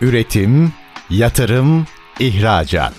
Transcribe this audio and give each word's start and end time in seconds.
Üretim, 0.00 0.72
yatırım, 1.10 1.86
ihracat. 2.20 2.92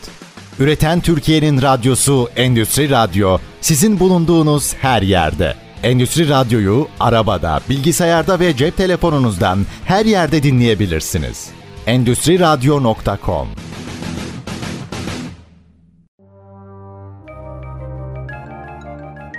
Üreten 0.60 1.00
Türkiye'nin 1.02 1.62
radyosu 1.62 2.30
Endüstri 2.36 2.90
Radyo 2.90 3.38
sizin 3.62 4.00
bulunduğunuz 4.00 4.74
her 4.74 5.02
yerde. 5.02 5.56
Endüstri 5.84 6.30
Radyo'yu 6.30 6.88
arabada, 7.00 7.60
bilgisayarda 7.70 8.40
ve 8.40 8.56
cep 8.56 8.78
telefonunuzdan 8.78 9.66
her 9.86 10.06
yerde 10.06 10.44
dinleyebilirsiniz. 10.44 11.50
Endüstri 11.88 12.40
Radyo.com 12.40 13.48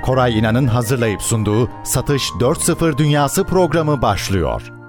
Koray 0.02 0.38
İnan'ın 0.38 0.66
hazırlayıp 0.66 1.22
sunduğu 1.22 1.70
Satış 1.84 2.30
4.0 2.30 2.98
Dünyası 2.98 3.44
programı 3.44 4.02
başlıyor. 4.02 4.82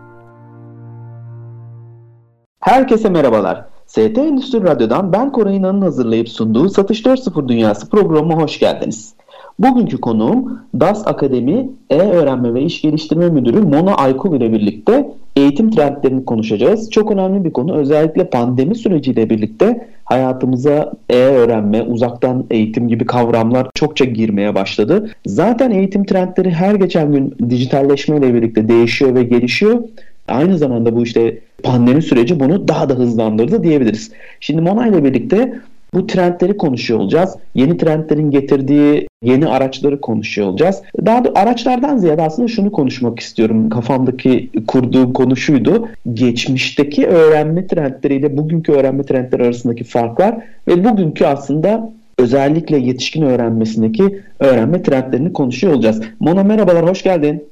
Herkese 2.64 3.09
merhabalar. 3.09 3.66
ST 3.87 4.18
Endüstri 4.18 4.64
Radyo'dan 4.64 5.14
ben 5.14 5.32
Koray 5.32 5.56
İnan'ın 5.56 5.82
hazırlayıp 5.82 6.29
sunduğu 6.29 6.70
Satış 6.70 7.01
4.0 7.01 7.47
Dünyası 7.47 7.89
programına 7.89 8.42
hoş 8.42 8.60
geldiniz. 8.60 9.14
Bugünkü 9.60 10.01
konuğum 10.01 10.60
DAS 10.79 11.07
Akademi 11.07 11.70
E-Öğrenme 11.89 12.54
ve 12.54 12.61
İş 12.61 12.82
Geliştirme 12.82 13.29
Müdürü 13.29 13.61
Mona 13.61 13.96
Aykul 13.96 14.36
ile 14.36 14.54
birlikte 14.54 15.11
eğitim 15.36 15.71
trendlerini 15.71 16.25
konuşacağız. 16.25 16.92
Çok 16.92 17.11
önemli 17.11 17.46
bir 17.46 17.54
konu. 17.54 17.75
Özellikle 17.75 18.29
pandemi 18.29 18.75
süreciyle 18.75 19.29
birlikte 19.29 19.87
hayatımıza 20.04 20.93
e-öğrenme, 21.09 21.82
uzaktan 21.82 22.45
eğitim 22.51 22.87
gibi 22.87 23.06
kavramlar 23.06 23.68
çokça 23.75 24.06
girmeye 24.06 24.56
başladı. 24.56 25.09
Zaten 25.25 25.71
eğitim 25.71 26.06
trendleri 26.06 26.51
her 26.51 26.75
geçen 26.75 27.11
gün 27.11 27.36
dijitalleşmeyle 27.50 28.34
birlikte 28.34 28.68
değişiyor 28.68 29.15
ve 29.15 29.23
gelişiyor. 29.23 29.79
Aynı 30.27 30.57
zamanda 30.57 30.95
bu 30.95 31.04
işte 31.04 31.39
pandemi 31.63 32.02
süreci 32.02 32.39
bunu 32.39 32.67
daha 32.67 32.89
da 32.89 32.94
hızlandırdı 32.94 33.64
diyebiliriz. 33.64 34.11
Şimdi 34.39 34.61
Mona 34.61 34.88
ile 34.88 35.03
birlikte 35.03 35.59
bu 35.94 36.08
trendleri 36.08 36.58
konuşuyor 36.58 37.00
olacağız. 37.00 37.36
Yeni 37.56 37.78
trendlerin 37.78 38.31
getirdiği 38.31 39.08
yeni 39.23 39.48
araçları 39.48 40.02
konuşuyor 40.02 40.48
olacağız. 40.48 40.81
Daha 41.06 41.25
da 41.25 41.31
araçlardan 41.36 41.98
ziyade 41.98 42.22
aslında 42.22 42.48
şunu 42.48 42.72
konuşmak 42.72 43.20
istiyorum. 43.20 43.70
Kafamdaki 43.70 44.50
kurduğum 44.67 45.14
konu 45.14 45.36
şuydu. 45.36 45.88
Geçmişteki 46.14 47.08
öğrenme 47.08 47.67
trendleriyle 47.67 48.38
bugünkü 48.38 48.72
öğrenme 48.72 49.03
trendleri 49.03 49.44
arasındaki 49.44 49.83
farklar 49.83 50.38
ve 50.67 50.83
bugünkü 50.83 51.26
aslında 51.26 51.92
özellikle 52.20 52.78
yetişkin 52.78 53.22
öğrenmesindeki 53.22 54.20
öğrenme 54.39 54.83
trendlerini 54.83 55.33
konuşuyor 55.33 55.73
olacağız. 55.73 56.02
Mona 56.20 56.44
merhabalar, 56.44 56.89
hoş 56.89 57.03
geldin. 57.03 57.44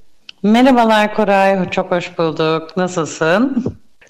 Merhabalar 0.43 1.13
Koray, 1.13 1.69
çok 1.69 1.91
hoş 1.91 2.17
bulduk. 2.17 2.77
Nasılsın? 2.77 3.63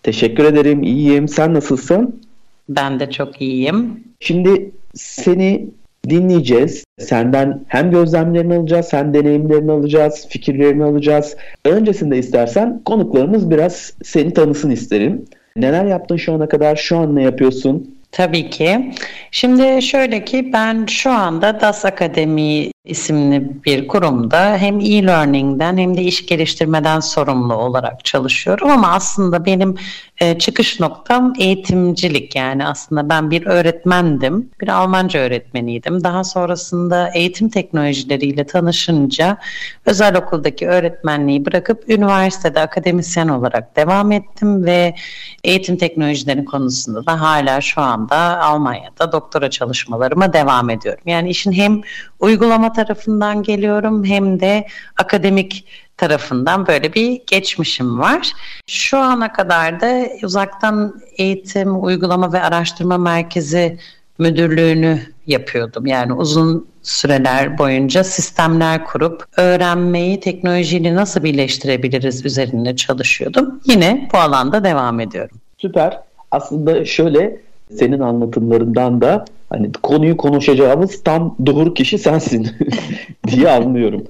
Teşekkür 0.03 0.43
ederim, 0.43 0.83
iyiyim. 0.83 1.27
Sen 1.27 1.53
nasılsın? 1.53 2.21
Ben 2.69 2.99
de 2.99 3.11
çok 3.11 3.41
iyiyim. 3.41 4.03
Şimdi 4.19 4.71
seni 4.93 5.65
dinleyeceğiz. 6.09 6.83
Senden 6.99 7.61
hem 7.67 7.91
gözlemlerini 7.91 8.55
alacağız, 8.55 8.93
hem 8.93 9.13
deneyimlerini 9.13 9.71
alacağız, 9.71 10.27
fikirlerini 10.29 10.83
alacağız. 10.83 11.35
Öncesinde 11.65 12.17
istersen 12.17 12.81
konuklarımız 12.85 13.49
biraz 13.49 13.93
seni 14.03 14.33
tanısın 14.33 14.69
isterim. 14.69 15.25
Neler 15.55 15.85
yaptın 15.85 16.17
şu 16.17 16.33
ana 16.33 16.49
kadar, 16.49 16.75
şu 16.75 16.97
an 16.97 17.15
ne 17.15 17.23
yapıyorsun? 17.23 17.95
Tabii 18.11 18.49
ki. 18.49 18.91
Şimdi 19.31 19.81
şöyle 19.81 20.25
ki 20.25 20.53
ben 20.53 20.85
şu 20.85 21.11
anda 21.11 21.61
DAS 21.61 21.85
Akademi 21.85 22.71
isimli 22.85 23.63
bir 23.65 23.87
kurumda 23.87 24.57
hem 24.57 24.79
e-learning'den 24.79 25.77
hem 25.77 25.97
de 25.97 26.01
iş 26.01 26.25
geliştirmeden 26.25 26.99
sorumlu 26.99 27.53
olarak 27.53 28.05
çalışıyorum. 28.05 28.69
Ama 28.69 28.91
aslında 28.91 29.45
benim 29.45 29.75
e, 30.17 30.39
çıkış 30.39 30.79
noktam 30.79 31.33
eğitimcilik. 31.39 32.35
Yani 32.35 32.67
aslında 32.67 33.09
ben 33.09 33.31
bir 33.31 33.45
öğretmendim 33.45 34.49
bir 34.61 34.67
Almanca 34.67 35.19
öğretmeniydim. 35.19 36.03
Daha 36.03 36.23
sonrasında 36.23 37.09
eğitim 37.13 37.49
teknolojileriyle 37.49 38.43
tanışınca 38.43 39.37
özel 39.85 40.15
okuldaki 40.15 40.67
öğretmenliği 40.67 41.45
bırakıp 41.45 41.89
üniversitede 41.89 42.59
akademisyen 42.59 43.27
olarak 43.27 43.75
devam 43.75 44.11
ettim 44.11 44.65
ve 44.65 44.95
eğitim 45.43 45.77
teknolojileri 45.77 46.45
konusunda 46.45 47.05
da 47.05 47.21
hala 47.21 47.61
şu 47.61 47.81
anda 47.81 48.17
Almanya'da 48.41 49.11
doktora 49.11 49.49
çalışmalarıma 49.49 50.33
devam 50.33 50.69
ediyorum. 50.69 51.03
Yani 51.05 51.29
işin 51.29 51.51
hem 51.51 51.81
uygulama 52.19 52.70
tarafından 52.73 53.43
geliyorum 53.43 54.05
hem 54.05 54.39
de 54.39 54.67
akademik 54.97 55.65
tarafından 55.97 56.67
böyle 56.67 56.93
bir 56.93 57.21
geçmişim 57.27 57.99
var. 57.99 58.31
Şu 58.67 58.97
ana 58.97 59.33
kadar 59.33 59.81
da 59.81 60.07
uzaktan 60.23 61.01
eğitim, 61.17 61.83
uygulama 61.83 62.33
ve 62.33 62.41
araştırma 62.41 62.97
merkezi 62.97 63.77
müdürlüğünü 64.17 64.99
yapıyordum. 65.27 65.85
Yani 65.85 66.13
uzun 66.13 66.67
süreler 66.81 67.57
boyunca 67.57 68.03
sistemler 68.03 68.85
kurup 68.85 69.25
öğrenmeyi 69.37 70.19
teknolojiyle 70.19 70.95
nasıl 70.95 71.23
birleştirebiliriz 71.23 72.25
üzerinde 72.25 72.75
çalışıyordum. 72.75 73.61
Yine 73.65 74.09
bu 74.13 74.17
alanda 74.17 74.63
devam 74.63 74.99
ediyorum. 74.99 75.37
Süper. 75.57 75.99
Aslında 76.31 76.85
şöyle 76.85 77.41
senin 77.75 77.99
anlatımlarından 77.99 79.01
da 79.01 79.25
hani 79.51 79.71
konuyu 79.71 80.17
konuşacağımız 80.17 81.03
tam 81.03 81.35
doğru 81.45 81.73
kişi 81.73 81.97
sensin 81.97 82.47
diye 83.27 83.49
anlıyorum. 83.49 84.03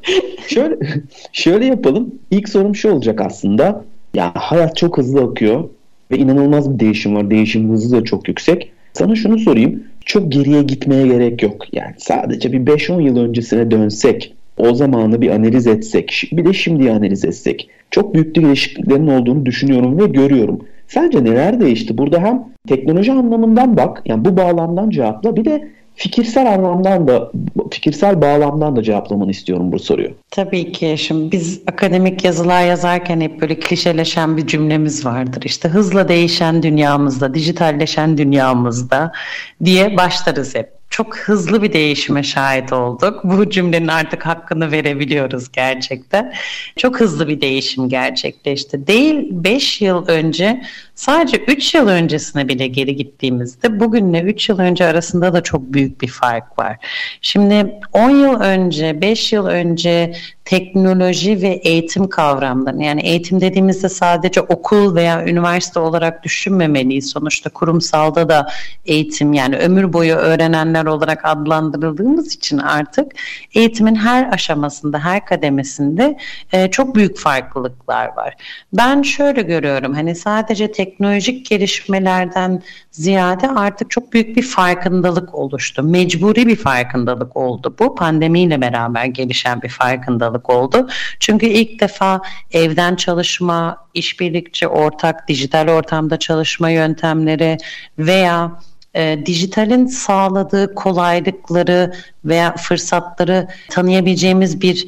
şöyle 0.47 0.75
şöyle 1.31 1.65
yapalım. 1.65 2.15
İlk 2.31 2.49
sorum 2.49 2.75
şu 2.75 2.91
olacak 2.91 3.21
aslında. 3.21 3.85
Ya 4.13 4.31
hayat 4.35 4.77
çok 4.77 4.97
hızlı 4.97 5.21
akıyor 5.21 5.69
ve 6.11 6.17
inanılmaz 6.17 6.73
bir 6.73 6.79
değişim 6.79 7.15
var. 7.15 7.29
Değişim 7.31 7.69
hızı 7.69 7.97
da 7.97 8.03
çok 8.03 8.27
yüksek. 8.27 8.71
Sana 8.93 9.15
şunu 9.15 9.39
sorayım. 9.39 9.83
Çok 10.05 10.31
geriye 10.31 10.63
gitmeye 10.63 11.07
gerek 11.07 11.43
yok. 11.43 11.73
Yani 11.73 11.93
sadece 11.97 12.51
bir 12.51 12.59
5-10 12.59 13.01
yıl 13.01 13.17
öncesine 13.17 13.71
dönsek, 13.71 14.33
o 14.69 14.73
zamanı 14.75 15.21
bir 15.21 15.29
analiz 15.29 15.67
etsek, 15.67 16.29
bir 16.31 16.45
de 16.45 16.53
şimdi 16.53 16.91
analiz 16.91 17.25
etsek. 17.25 17.69
Çok 17.91 18.13
büyük 18.13 18.35
değişikliklerin 18.35 19.07
olduğunu 19.07 19.45
düşünüyorum 19.45 19.99
ve 19.99 20.05
görüyorum. 20.05 20.59
Sence 20.87 21.23
neler 21.23 21.59
değişti? 21.59 21.97
Burada 21.97 22.19
hem 22.19 22.43
teknoloji 22.67 23.11
anlamından 23.11 23.77
bak, 23.77 24.01
yani 24.05 24.25
bu 24.25 24.37
bağlamdan 24.37 24.89
cevapla. 24.89 25.35
Bir 25.35 25.45
de 25.45 25.67
fikirsel 25.95 26.53
anlamdan 26.53 27.07
da 27.07 27.31
fikirsel 27.71 28.21
bağlamdan 28.21 28.75
da 28.75 28.83
cevaplamanı 28.83 29.31
istiyorum 29.31 29.71
bu 29.71 29.79
soruyu. 29.79 30.09
Tabii 30.31 30.71
ki. 30.71 30.95
Şimdi 30.97 31.31
biz 31.31 31.61
akademik 31.67 32.25
yazılar 32.25 32.65
yazarken 32.65 33.21
hep 33.21 33.41
böyle 33.41 33.59
klişeleşen 33.59 34.37
bir 34.37 34.47
cümlemiz 34.47 35.05
vardır. 35.05 35.41
İşte 35.45 35.69
hızla 35.69 36.07
değişen 36.07 36.63
dünyamızda, 36.63 37.33
dijitalleşen 37.33 38.17
dünyamızda 38.17 39.11
diye 39.65 39.97
başlarız 39.97 40.55
hep 40.55 40.80
çok 40.91 41.17
hızlı 41.17 41.63
bir 41.63 41.73
değişime 41.73 42.23
şahit 42.23 42.73
olduk. 42.73 43.23
Bu 43.23 43.49
cümlenin 43.49 43.87
artık 43.87 44.25
hakkını 44.25 44.71
verebiliyoruz 44.71 45.51
gerçekten. 45.51 46.33
Çok 46.77 46.99
hızlı 46.99 47.27
bir 47.27 47.41
değişim 47.41 47.89
gerçekleşti. 47.89 48.87
Değil 48.87 49.27
5 49.31 49.81
yıl 49.81 50.07
önce 50.07 50.63
sadece 51.01 51.37
3 51.37 51.75
yıl 51.75 51.87
öncesine 51.87 52.47
bile 52.47 52.67
geri 52.67 52.95
gittiğimizde 52.95 53.79
bugünle 53.79 54.21
3 54.21 54.49
yıl 54.49 54.59
önce 54.59 54.85
arasında 54.85 55.33
da 55.33 55.43
çok 55.43 55.61
büyük 55.61 56.01
bir 56.01 56.07
fark 56.07 56.59
var. 56.59 56.77
Şimdi 57.21 57.79
10 57.93 58.09
yıl 58.09 58.39
önce, 58.39 59.01
5 59.01 59.33
yıl 59.33 59.45
önce 59.45 60.13
teknoloji 60.51 61.41
ve 61.41 61.47
eğitim 61.47 62.09
kavramlarını 62.09 62.83
yani 62.83 63.01
eğitim 63.01 63.41
dediğimizde 63.41 63.89
sadece 63.89 64.41
okul 64.41 64.95
veya 64.95 65.25
üniversite 65.25 65.79
olarak 65.79 66.23
düşünmemeliyiz. 66.23 67.09
Sonuçta 67.09 67.49
kurumsalda 67.49 68.29
da 68.29 68.47
eğitim 68.85 69.33
yani 69.33 69.57
ömür 69.57 69.93
boyu 69.93 70.15
öğrenenler 70.15 70.85
olarak 70.85 71.25
adlandırıldığımız 71.25 72.35
için 72.35 72.57
artık 72.57 73.11
eğitimin 73.55 73.95
her 73.95 74.33
aşamasında, 74.33 74.99
her 74.99 75.25
kademesinde 75.25 76.17
e, 76.53 76.71
çok 76.71 76.95
büyük 76.95 77.17
farklılıklar 77.17 78.15
var. 78.15 78.35
Ben 78.73 79.01
şöyle 79.01 79.41
görüyorum 79.41 79.93
hani 79.93 80.15
sadece 80.15 80.71
teknolojik 80.91 81.45
gelişmelerden 81.45 82.61
ziyade 82.91 83.49
artık 83.49 83.91
çok 83.91 84.13
büyük 84.13 84.37
bir 84.37 84.43
farkındalık 84.43 85.35
oluştu. 85.35 85.83
Mecburi 85.83 86.47
bir 86.47 86.55
farkındalık 86.55 87.37
oldu 87.37 87.75
bu. 87.79 87.95
Pandemiyle 87.95 88.61
beraber 88.61 89.05
gelişen 89.05 89.61
bir 89.61 89.69
farkındalık 89.69 90.49
oldu. 90.49 90.89
Çünkü 91.19 91.45
ilk 91.45 91.81
defa 91.81 92.21
evden 92.51 92.95
çalışma, 92.95 93.77
işbirlikçi, 93.93 94.67
ortak, 94.67 95.27
dijital 95.27 95.67
ortamda 95.67 96.19
çalışma 96.19 96.69
yöntemleri 96.69 97.57
veya 97.97 98.51
e, 98.93 99.25
dijitalin 99.25 99.85
sağladığı 99.85 100.75
kolaylıkları 100.75 101.93
veya 102.25 102.55
fırsatları 102.55 103.47
tanıyabileceğimiz 103.69 104.61
bir 104.61 104.87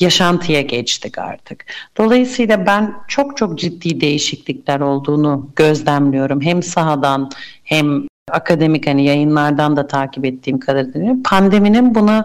yaşantıya 0.00 0.60
geçtik 0.60 1.18
artık. 1.18 1.64
Dolayısıyla 1.96 2.66
ben 2.66 2.94
çok 3.08 3.36
çok 3.36 3.58
ciddi 3.58 4.00
değişiklikler 4.00 4.80
olduğunu 4.80 5.50
gözlemliyorum. 5.56 6.40
Hem 6.40 6.62
sahadan 6.62 7.30
hem 7.64 8.06
akademik 8.30 8.86
hani 8.86 9.04
yayınlardan 9.04 9.76
da 9.76 9.86
takip 9.86 10.24
ettiğim 10.24 10.60
kadarıyla 10.60 11.16
pandeminin 11.24 11.94
buna 11.94 12.24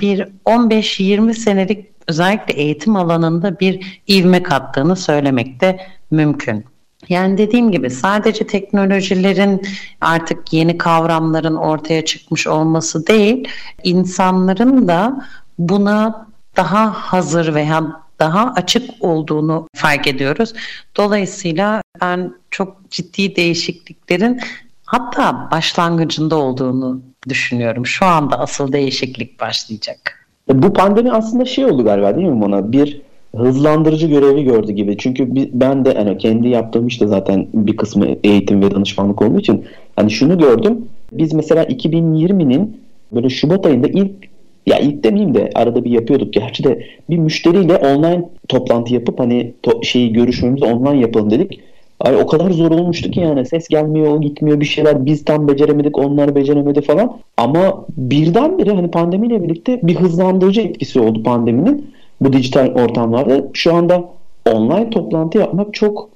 bir 0.00 0.28
15-20 0.46 1.34
senelik 1.34 1.90
özellikle 2.08 2.54
eğitim 2.54 2.96
alanında 2.96 3.60
bir 3.60 4.02
ivme 4.08 4.42
kattığını 4.42 4.96
söylemek 4.96 5.60
de 5.60 5.80
mümkün. 6.10 6.64
Yani 7.08 7.38
dediğim 7.38 7.70
gibi 7.70 7.90
sadece 7.90 8.46
teknolojilerin 8.46 9.62
artık 10.00 10.52
yeni 10.52 10.78
kavramların 10.78 11.56
ortaya 11.56 12.04
çıkmış 12.04 12.46
olması 12.46 13.06
değil, 13.06 13.48
insanların 13.84 14.88
da 14.88 15.26
buna 15.58 16.29
daha 16.56 16.92
hazır 16.92 17.54
veya 17.54 18.02
daha 18.18 18.52
açık 18.56 18.90
olduğunu 19.00 19.66
fark 19.74 20.06
ediyoruz. 20.06 20.52
Dolayısıyla 20.96 21.82
ben 22.00 22.34
çok 22.50 22.90
ciddi 22.90 23.36
değişikliklerin 23.36 24.40
hatta 24.84 25.48
başlangıcında 25.50 26.36
olduğunu 26.36 27.00
düşünüyorum. 27.28 27.86
Şu 27.86 28.06
anda 28.06 28.38
asıl 28.38 28.72
değişiklik 28.72 29.40
başlayacak. 29.40 30.26
E, 30.50 30.62
bu 30.62 30.72
pandemi 30.72 31.12
aslında 31.12 31.44
şey 31.44 31.64
oldu 31.64 31.84
galiba 31.84 32.16
değil 32.16 32.28
mi 32.28 32.40
bana? 32.40 32.72
Bir 32.72 33.00
hızlandırıcı 33.36 34.06
görevi 34.06 34.44
gördü 34.44 34.72
gibi. 34.72 34.96
Çünkü 34.98 35.28
ben 35.52 35.84
de 35.84 35.88
yani 35.90 36.18
kendi 36.18 36.48
yaptığım 36.48 36.86
işte 36.86 37.06
zaten 37.06 37.46
bir 37.54 37.76
kısmı 37.76 38.06
eğitim 38.24 38.62
ve 38.62 38.70
danışmanlık 38.70 39.22
olduğu 39.22 39.40
için 39.40 39.64
hani 39.96 40.10
şunu 40.10 40.38
gördüm. 40.38 40.88
Biz 41.12 41.32
mesela 41.32 41.64
2020'nin 41.64 42.80
böyle 43.12 43.28
Şubat 43.28 43.66
ayında 43.66 43.88
ilk 43.88 44.29
ya 44.66 44.78
ilk 44.78 45.04
demeyeyim 45.04 45.34
de 45.34 45.50
arada 45.54 45.84
bir 45.84 45.90
yapıyorduk 45.90 46.32
gerçi 46.32 46.64
de 46.64 46.86
bir 47.10 47.18
müşteriyle 47.18 47.76
online 47.76 48.28
toplantı 48.48 48.94
yapıp 48.94 49.20
hani 49.20 49.52
to- 49.62 49.84
şeyi 49.84 50.12
görüşmemizi 50.12 50.64
online 50.64 51.00
yapalım 51.00 51.30
dedik. 51.30 51.60
Ay 52.00 52.16
o 52.16 52.26
kadar 52.26 52.50
zor 52.50 52.70
olmuştu 52.70 53.10
ki 53.10 53.20
yani 53.20 53.46
ses 53.46 53.68
gelmiyor, 53.68 54.20
gitmiyor 54.20 54.60
bir 54.60 54.64
şeyler. 54.64 55.06
Biz 55.06 55.24
tam 55.24 55.48
beceremedik, 55.48 55.98
onlar 55.98 56.34
beceremedi 56.34 56.80
falan. 56.80 57.16
Ama 57.36 57.84
birdenbire 57.96 58.70
hani 58.70 58.90
pandemiyle 58.90 59.42
birlikte 59.42 59.80
bir 59.82 59.96
hızlandırıcı 59.96 60.60
etkisi 60.60 61.00
oldu 61.00 61.22
pandeminin 61.22 61.90
bu 62.20 62.32
dijital 62.32 62.74
ortamlarda. 62.74 63.48
Şu 63.52 63.74
anda 63.74 64.04
online 64.52 64.90
toplantı 64.90 65.38
yapmak 65.38 65.74
çok 65.74 66.08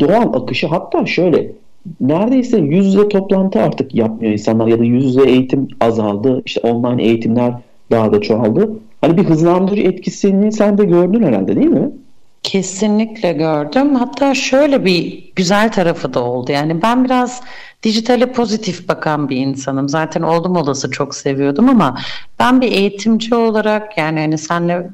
doğal 0.00 0.34
akışı. 0.34 0.66
Hatta 0.66 1.06
şöyle 1.06 1.52
neredeyse 2.00 2.58
yüz 2.58 2.86
yüze 2.86 3.08
toplantı 3.08 3.60
artık 3.60 3.94
yapmıyor 3.94 4.32
insanlar 4.32 4.66
ya 4.66 4.78
da 4.78 4.84
yüz 4.84 5.04
yüze 5.04 5.30
eğitim 5.30 5.68
azaldı. 5.80 6.42
İşte 6.46 6.60
online 6.60 7.02
eğitimler 7.02 7.52
daha 7.90 8.12
da 8.12 8.20
çoğaldı. 8.20 8.70
Hani 9.00 9.16
bir 9.16 9.24
hızlandırıcı 9.24 9.82
etkisini 9.82 10.52
sen 10.52 10.78
de 10.78 10.84
gördün 10.84 11.22
herhalde 11.22 11.56
değil 11.56 11.66
mi? 11.66 11.90
Kesinlikle 12.42 13.32
gördüm. 13.32 13.94
Hatta 13.94 14.34
şöyle 14.34 14.84
bir 14.84 15.32
güzel 15.36 15.72
tarafı 15.72 16.14
da 16.14 16.20
oldu. 16.20 16.52
Yani 16.52 16.82
ben 16.82 17.04
biraz 17.04 17.40
dijitale 17.82 18.32
pozitif 18.32 18.88
bakan 18.88 19.28
bir 19.28 19.36
insanım. 19.36 19.88
Zaten 19.88 20.22
oldum 20.22 20.56
olası 20.56 20.90
çok 20.90 21.14
seviyordum 21.14 21.68
ama 21.68 21.98
ben 22.38 22.60
bir 22.60 22.72
eğitimci 22.72 23.34
olarak 23.34 23.98
yani 23.98 24.20
hani 24.20 24.38
senle 24.38 24.90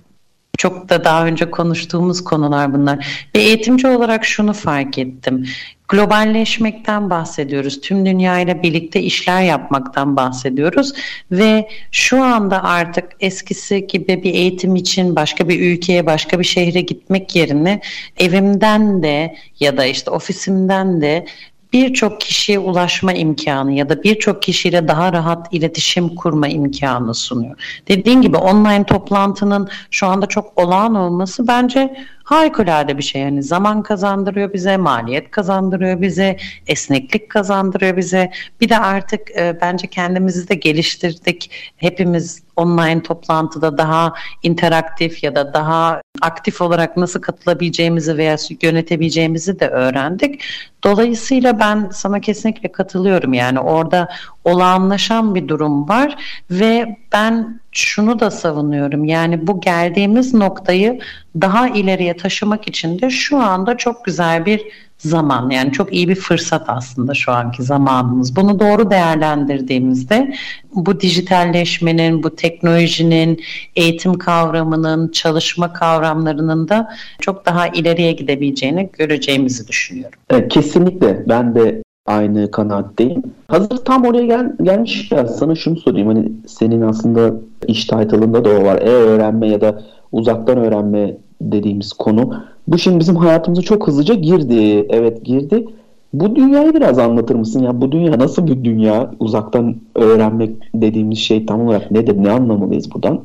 çok 0.58 0.88
da 0.88 1.04
daha 1.04 1.26
önce 1.26 1.50
konuştuğumuz 1.50 2.24
konular 2.24 2.74
bunlar. 2.74 3.26
Bir 3.34 3.40
eğitimci 3.40 3.88
olarak 3.88 4.24
şunu 4.24 4.52
fark 4.52 4.98
ettim. 4.98 5.46
Globalleşmekten 5.92 7.10
bahsediyoruz. 7.10 7.80
Tüm 7.80 8.06
dünyayla 8.06 8.62
birlikte 8.62 9.02
işler 9.02 9.42
yapmaktan 9.42 10.16
bahsediyoruz 10.16 10.92
ve 11.30 11.68
şu 11.90 12.22
anda 12.22 12.64
artık 12.64 13.04
eskisi 13.20 13.86
gibi 13.86 14.22
bir 14.22 14.34
eğitim 14.34 14.76
için 14.76 15.16
başka 15.16 15.48
bir 15.48 15.60
ülkeye, 15.60 16.06
başka 16.06 16.38
bir 16.38 16.44
şehre 16.44 16.80
gitmek 16.80 17.36
yerine 17.36 17.80
evimden 18.18 19.02
de 19.02 19.36
ya 19.60 19.76
da 19.76 19.84
işte 19.84 20.10
ofisimden 20.10 21.00
de 21.00 21.26
birçok 21.72 22.20
kişiye 22.20 22.58
ulaşma 22.58 23.12
imkanı 23.12 23.72
ya 23.72 23.88
da 23.88 24.02
birçok 24.02 24.42
kişiyle 24.42 24.88
daha 24.88 25.12
rahat 25.12 25.54
iletişim 25.54 26.14
kurma 26.14 26.48
imkanı 26.48 27.14
sunuyor. 27.14 27.82
Dediğim 27.88 28.22
gibi 28.22 28.36
online 28.36 28.86
toplantının 28.86 29.68
şu 29.90 30.06
anda 30.06 30.26
çok 30.26 30.60
olağan 30.60 30.94
olması 30.94 31.48
bence 31.48 31.96
harikulade 32.24 32.98
bir 32.98 33.02
şey. 33.02 33.22
Yani 33.22 33.42
zaman 33.42 33.82
kazandırıyor 33.82 34.52
bize, 34.52 34.76
maliyet 34.76 35.30
kazandırıyor 35.30 36.00
bize, 36.00 36.36
esneklik 36.66 37.30
kazandırıyor 37.30 37.96
bize. 37.96 38.30
Bir 38.60 38.68
de 38.68 38.78
artık 38.78 39.30
e, 39.30 39.58
bence 39.60 39.86
kendimizi 39.86 40.48
de 40.48 40.54
geliştirdik. 40.54 41.50
Hepimiz 41.76 42.42
online 42.56 43.02
toplantıda 43.02 43.78
daha 43.78 44.12
interaktif 44.42 45.22
ya 45.22 45.34
da 45.34 45.54
daha 45.54 46.02
aktif 46.20 46.60
olarak 46.60 46.96
nasıl 46.96 47.20
katılabileceğimizi 47.20 48.16
veya 48.16 48.36
yönetebileceğimizi 48.62 49.60
de 49.60 49.68
öğrendik. 49.68 50.44
Dolayısıyla 50.84 51.58
ben 51.58 51.90
sana 51.92 52.20
kesinlikle 52.20 52.72
katılıyorum. 52.72 53.34
Yani 53.34 53.60
orada 53.60 54.08
olağanlaşan 54.44 55.34
bir 55.34 55.48
durum 55.48 55.88
var 55.88 56.16
ve 56.50 56.96
ben 57.12 57.60
şunu 57.72 58.20
da 58.20 58.30
savunuyorum. 58.30 59.04
Yani 59.04 59.46
bu 59.46 59.60
geldiğimiz 59.60 60.34
noktayı 60.34 61.00
daha 61.40 61.68
ileriye 61.68 62.16
taşımak 62.16 62.68
için 62.68 63.00
de 63.00 63.10
şu 63.10 63.38
anda 63.38 63.76
çok 63.76 64.04
güzel 64.04 64.46
bir 64.46 64.62
zaman. 64.98 65.50
Yani 65.50 65.72
çok 65.72 65.92
iyi 65.92 66.08
bir 66.08 66.14
fırsat 66.14 66.64
aslında 66.66 67.14
şu 67.14 67.32
anki 67.32 67.62
zamanımız. 67.62 68.36
Bunu 68.36 68.60
doğru 68.60 68.90
değerlendirdiğimizde 68.90 70.34
bu 70.74 71.00
dijitalleşmenin, 71.00 72.22
bu 72.22 72.36
teknolojinin, 72.36 73.40
eğitim 73.76 74.14
kavramının, 74.14 75.08
çalışma 75.08 75.72
kavramlarının 75.72 76.68
da 76.68 76.94
çok 77.20 77.46
daha 77.46 77.68
ileriye 77.68 78.12
gidebileceğini 78.12 78.90
göreceğimizi 78.98 79.68
düşünüyorum. 79.68 80.18
kesinlikle 80.48 81.28
ben 81.28 81.54
de 81.54 81.82
aynı 82.06 82.50
kanaatteyim. 82.50 83.22
Hazır 83.48 83.76
tam 83.76 84.04
oraya 84.04 84.26
gel, 84.26 84.52
gelmiş 84.62 85.12
ya 85.12 85.26
sana 85.26 85.54
şunu 85.54 85.76
sorayım. 85.76 86.08
Hani 86.08 86.32
senin 86.46 86.80
aslında 86.82 87.34
iş 87.66 87.84
title'ında 87.84 88.44
da 88.44 88.50
o 88.50 88.64
var. 88.64 88.82
E-öğrenme 88.82 89.48
ya 89.48 89.60
da 89.60 89.82
uzaktan 90.12 90.58
öğrenme 90.58 91.16
dediğimiz 91.40 91.92
konu. 91.92 92.34
Bu 92.68 92.78
şimdi 92.78 93.00
bizim 93.00 93.16
hayatımıza 93.16 93.62
çok 93.62 93.88
hızlıca 93.88 94.14
girdi. 94.14 94.86
Evet 94.90 95.24
girdi. 95.24 95.66
Bu 96.12 96.36
dünyayı 96.36 96.74
biraz 96.74 96.98
anlatır 96.98 97.34
mısın? 97.34 97.62
Ya 97.62 97.80
bu 97.80 97.92
dünya 97.92 98.18
nasıl 98.18 98.46
bir 98.46 98.64
dünya? 98.64 99.10
Uzaktan 99.20 99.76
öğrenmek 99.94 100.50
dediğimiz 100.74 101.18
şey 101.18 101.46
tam 101.46 101.66
olarak 101.66 101.90
nedir? 101.90 102.16
Ne 102.16 102.30
anlamalıyız 102.30 102.94
buradan? 102.94 103.20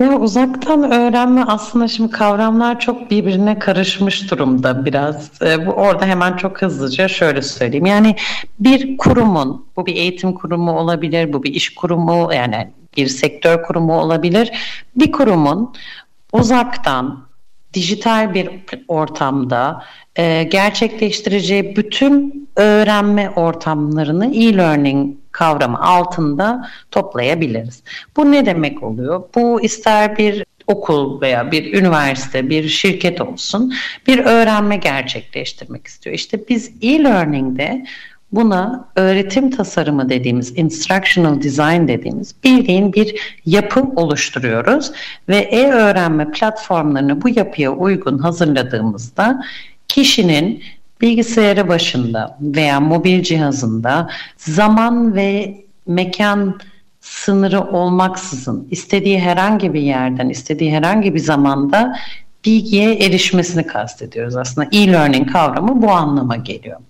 Ya 0.00 0.18
uzaktan 0.18 0.92
öğrenme 0.92 1.44
aslında 1.44 1.88
şimdi 1.88 2.10
kavramlar 2.10 2.80
çok 2.80 3.10
birbirine 3.10 3.58
karışmış 3.58 4.30
durumda 4.30 4.84
biraz. 4.84 5.42
E, 5.42 5.66
bu 5.66 5.70
orada 5.70 6.06
hemen 6.06 6.36
çok 6.36 6.62
hızlıca 6.62 7.08
şöyle 7.08 7.42
söyleyeyim. 7.42 7.86
Yani 7.86 8.16
bir 8.60 8.96
kurumun, 8.96 9.66
bu 9.76 9.86
bir 9.86 9.96
eğitim 9.96 10.32
kurumu 10.32 10.78
olabilir, 10.78 11.32
bu 11.32 11.42
bir 11.42 11.54
iş 11.54 11.74
kurumu 11.74 12.34
yani 12.34 12.70
bir 12.96 13.06
sektör 13.06 13.62
kurumu 13.62 14.00
olabilir. 14.00 14.50
Bir 14.96 15.12
kurumun 15.12 15.74
uzaktan 16.32 17.26
dijital 17.74 18.34
bir 18.34 18.50
ortamda 18.88 19.84
e, 20.16 20.42
gerçekleştireceği 20.42 21.76
bütün 21.76 22.48
öğrenme 22.56 23.30
ortamlarını 23.30 24.26
e-learning 24.26 25.21
kavramı 25.32 25.80
altında 25.82 26.68
toplayabiliriz. 26.90 27.82
Bu 28.16 28.32
ne 28.32 28.46
demek 28.46 28.82
oluyor? 28.82 29.22
Bu 29.34 29.62
ister 29.62 30.18
bir 30.18 30.44
okul 30.66 31.20
veya 31.20 31.52
bir 31.52 31.74
üniversite, 31.74 32.50
bir 32.50 32.68
şirket 32.68 33.20
olsun 33.20 33.74
bir 34.06 34.18
öğrenme 34.18 34.76
gerçekleştirmek 34.76 35.86
istiyor. 35.86 36.16
İşte 36.16 36.48
biz 36.48 36.72
e-learning'de 36.82 37.84
buna 38.32 38.88
öğretim 38.96 39.50
tasarımı 39.50 40.08
dediğimiz, 40.08 40.58
instructional 40.58 41.42
design 41.42 41.88
dediğimiz 41.88 42.34
bildiğin 42.44 42.92
bir 42.92 43.38
yapı 43.46 43.80
oluşturuyoruz 43.80 44.92
ve 45.28 45.36
e-öğrenme 45.36 46.30
platformlarını 46.30 47.22
bu 47.22 47.28
yapıya 47.28 47.72
uygun 47.72 48.18
hazırladığımızda 48.18 49.44
kişinin 49.88 50.62
bilgisayarı 51.02 51.68
başında 51.68 52.38
veya 52.40 52.80
mobil 52.80 53.22
cihazında 53.22 54.10
zaman 54.36 55.14
ve 55.14 55.56
mekan 55.86 56.60
sınırı 57.00 57.60
olmaksızın 57.60 58.68
istediği 58.70 59.20
herhangi 59.20 59.74
bir 59.74 59.80
yerden, 59.80 60.28
istediği 60.28 60.72
herhangi 60.72 61.14
bir 61.14 61.18
zamanda 61.18 61.98
bilgiye 62.44 62.94
erişmesini 62.94 63.66
kastediyoruz. 63.66 64.36
Aslında 64.36 64.68
e-learning 64.72 65.32
kavramı 65.32 65.82
bu 65.82 65.90
anlama 65.90 66.36
geliyor. 66.36 66.80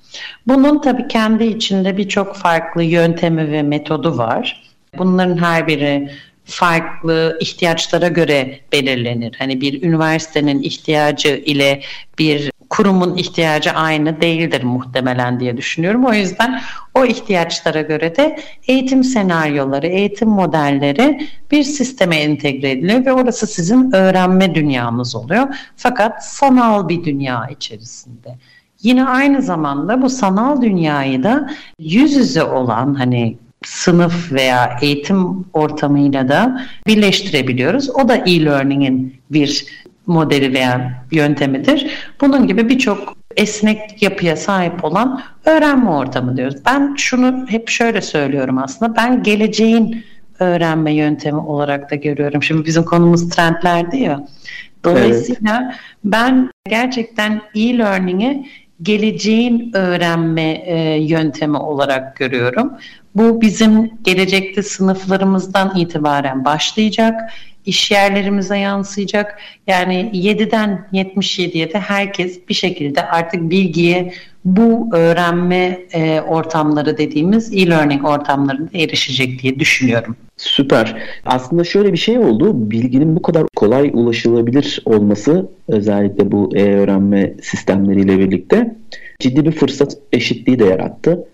Bunun 0.47 0.81
tabii 0.81 1.09
kendi 1.09 1.45
içinde 1.45 1.97
birçok 1.97 2.37
farklı 2.37 2.83
yöntemi 2.83 3.53
ve 3.53 3.63
metodu 3.63 4.19
var. 4.19 4.63
Bunların 4.99 5.37
her 5.37 5.67
biri 5.67 6.11
farklı 6.45 7.39
ihtiyaçlara 7.41 8.09
göre 8.09 8.61
belirlenir. 8.73 9.35
Hani 9.39 9.61
bir 9.61 9.83
üniversitenin 9.83 10.63
ihtiyacı 10.63 11.29
ile 11.29 11.83
bir 12.19 12.52
kurumun 12.73 13.17
ihtiyacı 13.17 13.71
aynı 13.71 14.21
değildir 14.21 14.63
muhtemelen 14.63 15.41
diye 15.41 15.57
düşünüyorum. 15.57 16.05
O 16.05 16.13
yüzden 16.13 16.61
o 16.95 17.05
ihtiyaçlara 17.05 17.81
göre 17.81 18.17
de 18.17 18.39
eğitim 18.69 19.05
senaryoları, 19.05 19.87
eğitim 19.87 20.29
modelleri 20.29 21.29
bir 21.51 21.63
sisteme 21.63 22.17
entegre 22.17 22.71
ediliyor 22.71 23.07
ve 23.07 23.13
orası 23.13 23.47
sizin 23.47 23.93
öğrenme 23.93 24.55
dünyanız 24.55 25.17
oluyor. 25.17 25.47
Fakat 25.77 26.27
sanal 26.27 26.89
bir 26.89 27.05
dünya 27.05 27.49
içerisinde. 27.51 28.39
Yine 28.83 29.05
aynı 29.05 29.43
zamanda 29.43 30.03
bu 30.03 30.11
sanal 30.11 30.63
dünyayı 30.63 31.23
da 31.23 31.51
yüz 31.79 32.13
yüze 32.13 32.43
olan 32.43 32.95
hani 32.95 33.37
sınıf 33.65 34.33
veya 34.33 34.79
eğitim 34.83 35.45
ortamıyla 35.53 36.29
da 36.29 36.63
birleştirebiliyoruz. 36.87 37.91
O 37.91 38.09
da 38.09 38.17
e-learning'in 38.17 39.17
bir 39.31 39.67
modeli 40.07 40.55
veya 40.55 41.05
yöntemidir. 41.11 41.91
Bunun 42.21 42.47
gibi 42.47 42.69
birçok 42.69 43.17
esnek 43.37 44.03
yapıya 44.03 44.37
sahip 44.37 44.85
olan 44.85 45.23
öğrenme 45.45 45.91
ortamı 45.91 46.37
diyoruz. 46.37 46.57
Ben 46.67 46.95
şunu 46.97 47.47
hep 47.49 47.69
şöyle 47.69 48.01
söylüyorum 48.01 48.59
aslında. 48.59 48.97
Ben 48.97 49.23
geleceğin 49.23 50.05
öğrenme 50.39 50.95
yöntemi 50.95 51.39
olarak 51.39 51.91
da 51.91 51.95
görüyorum. 51.95 52.43
Şimdi 52.43 52.65
bizim 52.65 52.85
konumuz 52.85 53.29
trendlerdi 53.29 53.97
ya. 53.97 54.27
Dolayısıyla 54.85 55.63
evet. 55.65 55.77
ben 56.05 56.51
gerçekten 56.69 57.41
e-learning'i 57.55 58.47
geleceğin 58.83 59.71
öğrenme 59.75 60.51
e, 60.51 61.03
yöntemi 61.03 61.57
olarak 61.57 62.17
görüyorum. 62.17 62.73
Bu 63.15 63.41
bizim 63.41 63.91
gelecekte 64.03 64.63
sınıflarımızdan 64.63 65.77
itibaren 65.77 66.45
başlayacak 66.45 67.21
iş 67.67 67.91
yerlerimize 67.91 68.59
yansıyacak. 68.59 69.39
Yani 69.67 70.11
7'den 70.15 70.89
77'ye 70.93 71.73
de 71.73 71.79
herkes 71.79 72.49
bir 72.49 72.55
şekilde 72.55 73.03
artık 73.03 73.51
bilgiye 73.51 74.13
bu 74.45 74.89
öğrenme 74.93 75.81
e, 75.93 76.21
ortamları 76.21 76.99
dediğimiz 76.99 77.53
e-learning 77.53 78.05
ortamlarında 78.05 78.79
erişecek 78.79 79.43
diye 79.43 79.59
düşünüyorum. 79.59 80.17
Süper. 80.37 80.97
Aslında 81.27 81.65
şöyle 81.65 81.93
bir 81.93 81.99
şey 81.99 82.19
oldu. 82.19 82.71
Bilginin 82.71 83.17
bu 83.17 83.23
kadar 83.23 83.47
kolay 83.57 83.91
ulaşılabilir 83.95 84.83
olması 84.85 85.51
özellikle 85.69 86.33
bu 86.33 86.51
e-öğrenme 86.57 87.35
sistemleriyle 87.43 88.19
birlikte 88.19 88.77
ciddi 89.19 89.45
bir 89.45 89.53
fırsat 89.53 89.97
eşitliği 90.13 90.59
de 90.59 90.65
yarattı. 90.65 91.29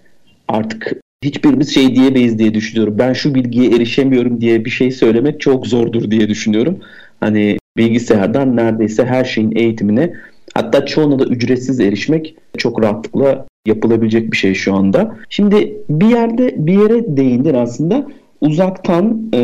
Artık 0.48 0.92
hiçbirimiz 1.24 1.74
şey 1.74 1.94
diyemeyiz 1.94 2.38
diye 2.38 2.54
düşünüyorum. 2.54 2.94
Ben 2.98 3.12
şu 3.12 3.34
bilgiye 3.34 3.70
erişemiyorum 3.70 4.40
diye 4.40 4.64
bir 4.64 4.70
şey 4.70 4.90
söylemek 4.90 5.40
çok 5.40 5.66
zordur 5.66 6.10
diye 6.10 6.28
düşünüyorum. 6.28 6.78
Hani 7.20 7.58
bilgisayardan 7.76 8.56
neredeyse 8.56 9.04
her 9.04 9.24
şeyin 9.24 9.56
eğitimine 9.56 10.12
hatta 10.54 10.86
çoğuna 10.86 11.18
da 11.18 11.24
ücretsiz 11.24 11.80
erişmek 11.80 12.36
çok 12.58 12.82
rahatlıkla 12.82 13.46
yapılabilecek 13.66 14.32
bir 14.32 14.36
şey 14.36 14.54
şu 14.54 14.74
anda. 14.74 15.16
Şimdi 15.28 15.76
bir 15.90 16.06
yerde 16.06 16.54
bir 16.56 16.72
yere 16.72 17.16
değindin 17.16 17.54
aslında 17.54 18.06
uzaktan 18.40 19.30
e, 19.34 19.38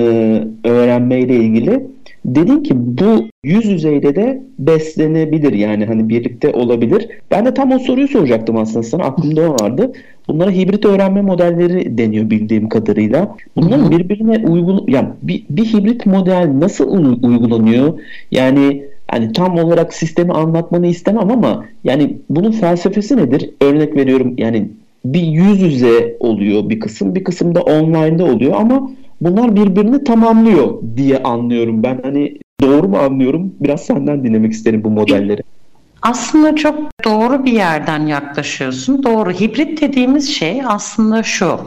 öğrenmeyle 0.64 1.36
ilgili 1.36 1.86
dedin 2.24 2.62
ki 2.62 2.74
bu 2.76 3.28
yüz 3.44 3.64
yüzeyle 3.64 4.16
de 4.16 4.42
beslenebilir 4.58 5.52
yani 5.52 5.84
hani 5.86 6.08
birlikte 6.08 6.52
olabilir. 6.52 7.08
Ben 7.30 7.46
de 7.46 7.54
tam 7.54 7.72
o 7.72 7.78
soruyu 7.78 8.08
soracaktım 8.08 8.56
aslında 8.56 8.82
sana 8.82 9.04
aklımda 9.04 9.50
o 9.50 9.64
vardı. 9.64 9.92
Bunlara 10.28 10.50
hibrit 10.50 10.84
öğrenme 10.84 11.22
modelleri 11.22 11.98
deniyor 11.98 12.30
bildiğim 12.30 12.68
kadarıyla. 12.68 13.36
Bunların 13.56 13.90
birbirine 13.90 14.48
uygun 14.48 14.84
yani 14.88 15.08
bir, 15.22 15.44
bir 15.50 15.64
hibrit 15.64 16.06
model 16.06 16.50
nasıl 16.60 16.90
uygulanıyor? 17.22 18.00
Yani 18.30 18.84
hani 19.08 19.32
tam 19.32 19.58
olarak 19.58 19.94
sistemi 19.94 20.32
anlatmanı 20.32 20.86
istemem 20.86 21.30
ama 21.30 21.64
yani 21.84 22.16
bunun 22.30 22.52
felsefesi 22.52 23.16
nedir? 23.16 23.50
Örnek 23.60 23.96
veriyorum 23.96 24.34
yani 24.38 24.68
bir 25.04 25.22
yüz 25.22 25.62
yüze 25.62 26.16
oluyor 26.20 26.68
bir 26.68 26.80
kısım, 26.80 27.14
bir 27.14 27.24
kısım 27.24 27.54
da 27.54 27.62
online'da 27.62 28.24
oluyor 28.24 28.52
ama 28.56 28.90
bunlar 29.24 29.56
birbirini 29.56 30.04
tamamlıyor 30.04 30.82
diye 30.96 31.22
anlıyorum 31.22 31.82
ben. 31.82 32.00
Hani 32.02 32.38
doğru 32.60 32.88
mu 32.88 32.98
anlıyorum? 32.98 33.54
Biraz 33.60 33.80
senden 33.80 34.24
dinlemek 34.24 34.52
isterim 34.52 34.84
bu 34.84 34.90
modelleri. 34.90 35.42
Aslında 36.02 36.56
çok 36.56 36.90
doğru 37.04 37.44
bir 37.44 37.52
yerden 37.52 38.06
yaklaşıyorsun. 38.06 39.02
Doğru. 39.02 39.30
Hibrit 39.30 39.80
dediğimiz 39.80 40.30
şey 40.30 40.62
aslında 40.66 41.22
şu. 41.22 41.60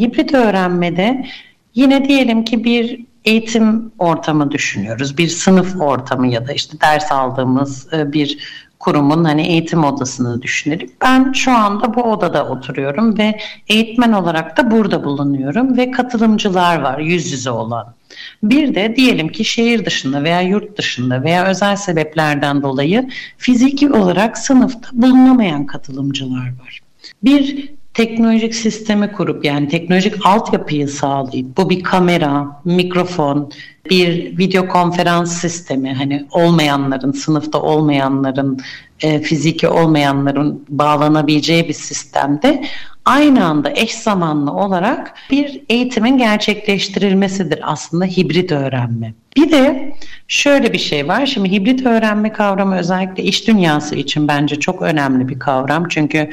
Hibrit 0.00 0.34
öğrenmede 0.34 1.26
yine 1.74 2.08
diyelim 2.08 2.44
ki 2.44 2.64
bir 2.64 3.04
eğitim 3.24 3.92
ortamı 3.98 4.50
düşünüyoruz. 4.50 5.18
Bir 5.18 5.28
sınıf 5.28 5.80
ortamı 5.80 6.26
ya 6.26 6.48
da 6.48 6.52
işte 6.52 6.80
ders 6.80 7.12
aldığımız 7.12 7.92
e, 7.92 8.12
bir 8.12 8.38
kurumun 8.84 9.24
hani 9.24 9.46
eğitim 9.46 9.84
odasını 9.84 10.42
düşünelim. 10.42 10.90
Ben 11.02 11.32
şu 11.32 11.52
anda 11.52 11.94
bu 11.94 12.02
odada 12.02 12.48
oturuyorum 12.48 13.18
ve 13.18 13.38
eğitmen 13.68 14.12
olarak 14.12 14.56
da 14.56 14.70
burada 14.70 15.04
bulunuyorum 15.04 15.76
ve 15.76 15.90
katılımcılar 15.90 16.80
var 16.80 16.98
yüz 16.98 17.32
yüze 17.32 17.50
olan. 17.50 17.94
Bir 18.42 18.74
de 18.74 18.96
diyelim 18.96 19.28
ki 19.28 19.44
şehir 19.44 19.84
dışında 19.84 20.24
veya 20.24 20.40
yurt 20.40 20.78
dışında 20.78 21.22
veya 21.22 21.46
özel 21.46 21.76
sebeplerden 21.76 22.62
dolayı 22.62 23.08
fiziki 23.38 23.92
olarak 23.92 24.38
sınıfta 24.38 24.88
bulunamayan 24.92 25.66
katılımcılar 25.66 26.46
var. 26.46 26.80
Bir 27.24 27.72
teknolojik 27.94 28.54
sistemi 28.54 29.12
kurup 29.12 29.44
yani 29.44 29.68
teknolojik 29.68 30.26
altyapıyı 30.26 30.88
sağlayıp 30.88 31.56
bu 31.56 31.70
bir 31.70 31.82
kamera, 31.82 32.60
mikrofon, 32.64 33.50
bir 33.90 34.38
video 34.38 34.68
konferans 34.68 35.40
sistemi 35.40 35.94
hani 35.94 36.26
olmayanların, 36.30 37.12
sınıfta 37.12 37.62
olmayanların, 37.62 38.60
e, 39.02 39.20
fiziki 39.20 39.68
olmayanların 39.68 40.64
bağlanabileceği 40.68 41.68
bir 41.68 41.72
sistemde 41.72 42.64
aynı 43.04 43.44
anda 43.44 43.70
eş 43.70 43.94
zamanlı 43.94 44.52
olarak 44.52 45.14
bir 45.30 45.62
eğitimin 45.68 46.18
gerçekleştirilmesidir 46.18 47.58
aslında 47.62 48.04
hibrit 48.04 48.52
öğrenme. 48.52 49.14
Bir 49.36 49.52
de 49.52 49.92
şöyle 50.28 50.72
bir 50.72 50.78
şey 50.78 51.08
var. 51.08 51.26
Şimdi 51.26 51.50
hibrit 51.50 51.86
öğrenme 51.86 52.32
kavramı 52.32 52.78
özellikle 52.78 53.22
iş 53.22 53.48
dünyası 53.48 53.94
için 53.94 54.28
bence 54.28 54.60
çok 54.60 54.82
önemli 54.82 55.28
bir 55.28 55.38
kavram. 55.38 55.88
Çünkü 55.88 56.30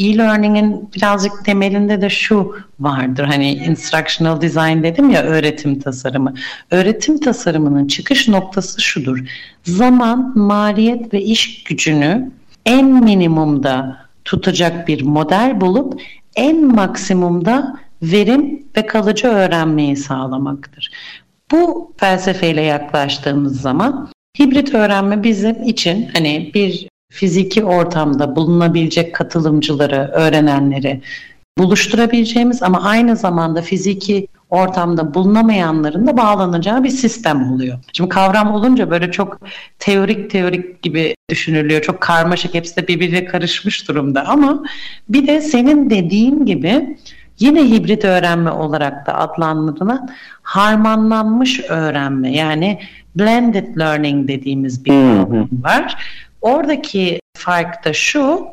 e-learning'in 0.00 0.90
birazcık 0.96 1.44
temelinde 1.44 2.00
de 2.00 2.10
şu 2.10 2.56
vardır. 2.80 3.24
Hani 3.24 3.52
instructional 3.52 4.40
design 4.40 4.82
dedim 4.82 5.10
ya 5.10 5.22
öğretim 5.22 5.80
tasarımı. 5.80 6.34
Öğretim 6.70 7.20
tasarımının 7.20 7.86
çıkış 7.86 8.28
noktası 8.28 8.80
şudur. 8.80 9.18
Zaman, 9.64 10.38
maliyet 10.38 11.14
ve 11.14 11.22
iş 11.22 11.64
gücünü 11.64 12.30
en 12.66 12.86
minimumda 12.86 13.96
tutacak 14.24 14.88
bir 14.88 15.02
model 15.02 15.60
bulup 15.60 16.02
en 16.36 16.64
maksimumda 16.66 17.76
verim 18.02 18.66
ve 18.76 18.86
kalıcı 18.86 19.28
öğrenmeyi 19.28 19.96
sağlamaktır. 19.96 20.90
Bu 21.50 21.92
felsefeyle 21.96 22.62
yaklaştığımız 22.62 23.60
zaman 23.60 24.08
hibrit 24.38 24.74
öğrenme 24.74 25.22
bizim 25.22 25.62
için 25.62 26.10
hani 26.12 26.50
bir 26.54 26.89
fiziki 27.10 27.64
ortamda 27.64 28.36
bulunabilecek 28.36 29.14
katılımcıları, 29.14 30.10
öğrenenleri 30.12 31.00
buluşturabileceğimiz 31.58 32.62
ama 32.62 32.82
aynı 32.82 33.16
zamanda 33.16 33.62
fiziki 33.62 34.26
ortamda 34.50 35.14
bulunamayanların 35.14 36.06
da 36.06 36.16
bağlanacağı 36.16 36.84
bir 36.84 36.88
sistem 36.88 37.52
oluyor. 37.52 37.78
Şimdi 37.92 38.08
kavram 38.08 38.54
olunca 38.54 38.90
böyle 38.90 39.10
çok 39.10 39.40
teorik 39.78 40.30
teorik 40.30 40.82
gibi 40.82 41.14
düşünülüyor. 41.30 41.82
Çok 41.82 42.00
karmaşık 42.00 42.54
hepsi 42.54 42.76
de 42.76 42.88
birbirine 42.88 43.24
karışmış 43.24 43.88
durumda 43.88 44.24
ama 44.26 44.62
bir 45.08 45.26
de 45.26 45.40
senin 45.40 45.90
dediğin 45.90 46.46
gibi 46.46 46.96
yine 47.38 47.70
hibrit 47.70 48.04
öğrenme 48.04 48.50
olarak 48.50 49.06
da 49.06 49.18
adlandırılan 49.18 50.08
harmanlanmış 50.42 51.60
öğrenme 51.68 52.32
yani 52.32 52.80
blended 53.16 53.76
learning 53.78 54.28
dediğimiz 54.28 54.84
bir 54.84 54.90
kavram 54.90 55.48
var. 55.62 55.96
Oradaki 56.40 57.20
fark 57.34 57.84
da 57.84 57.92
şu, 57.92 58.46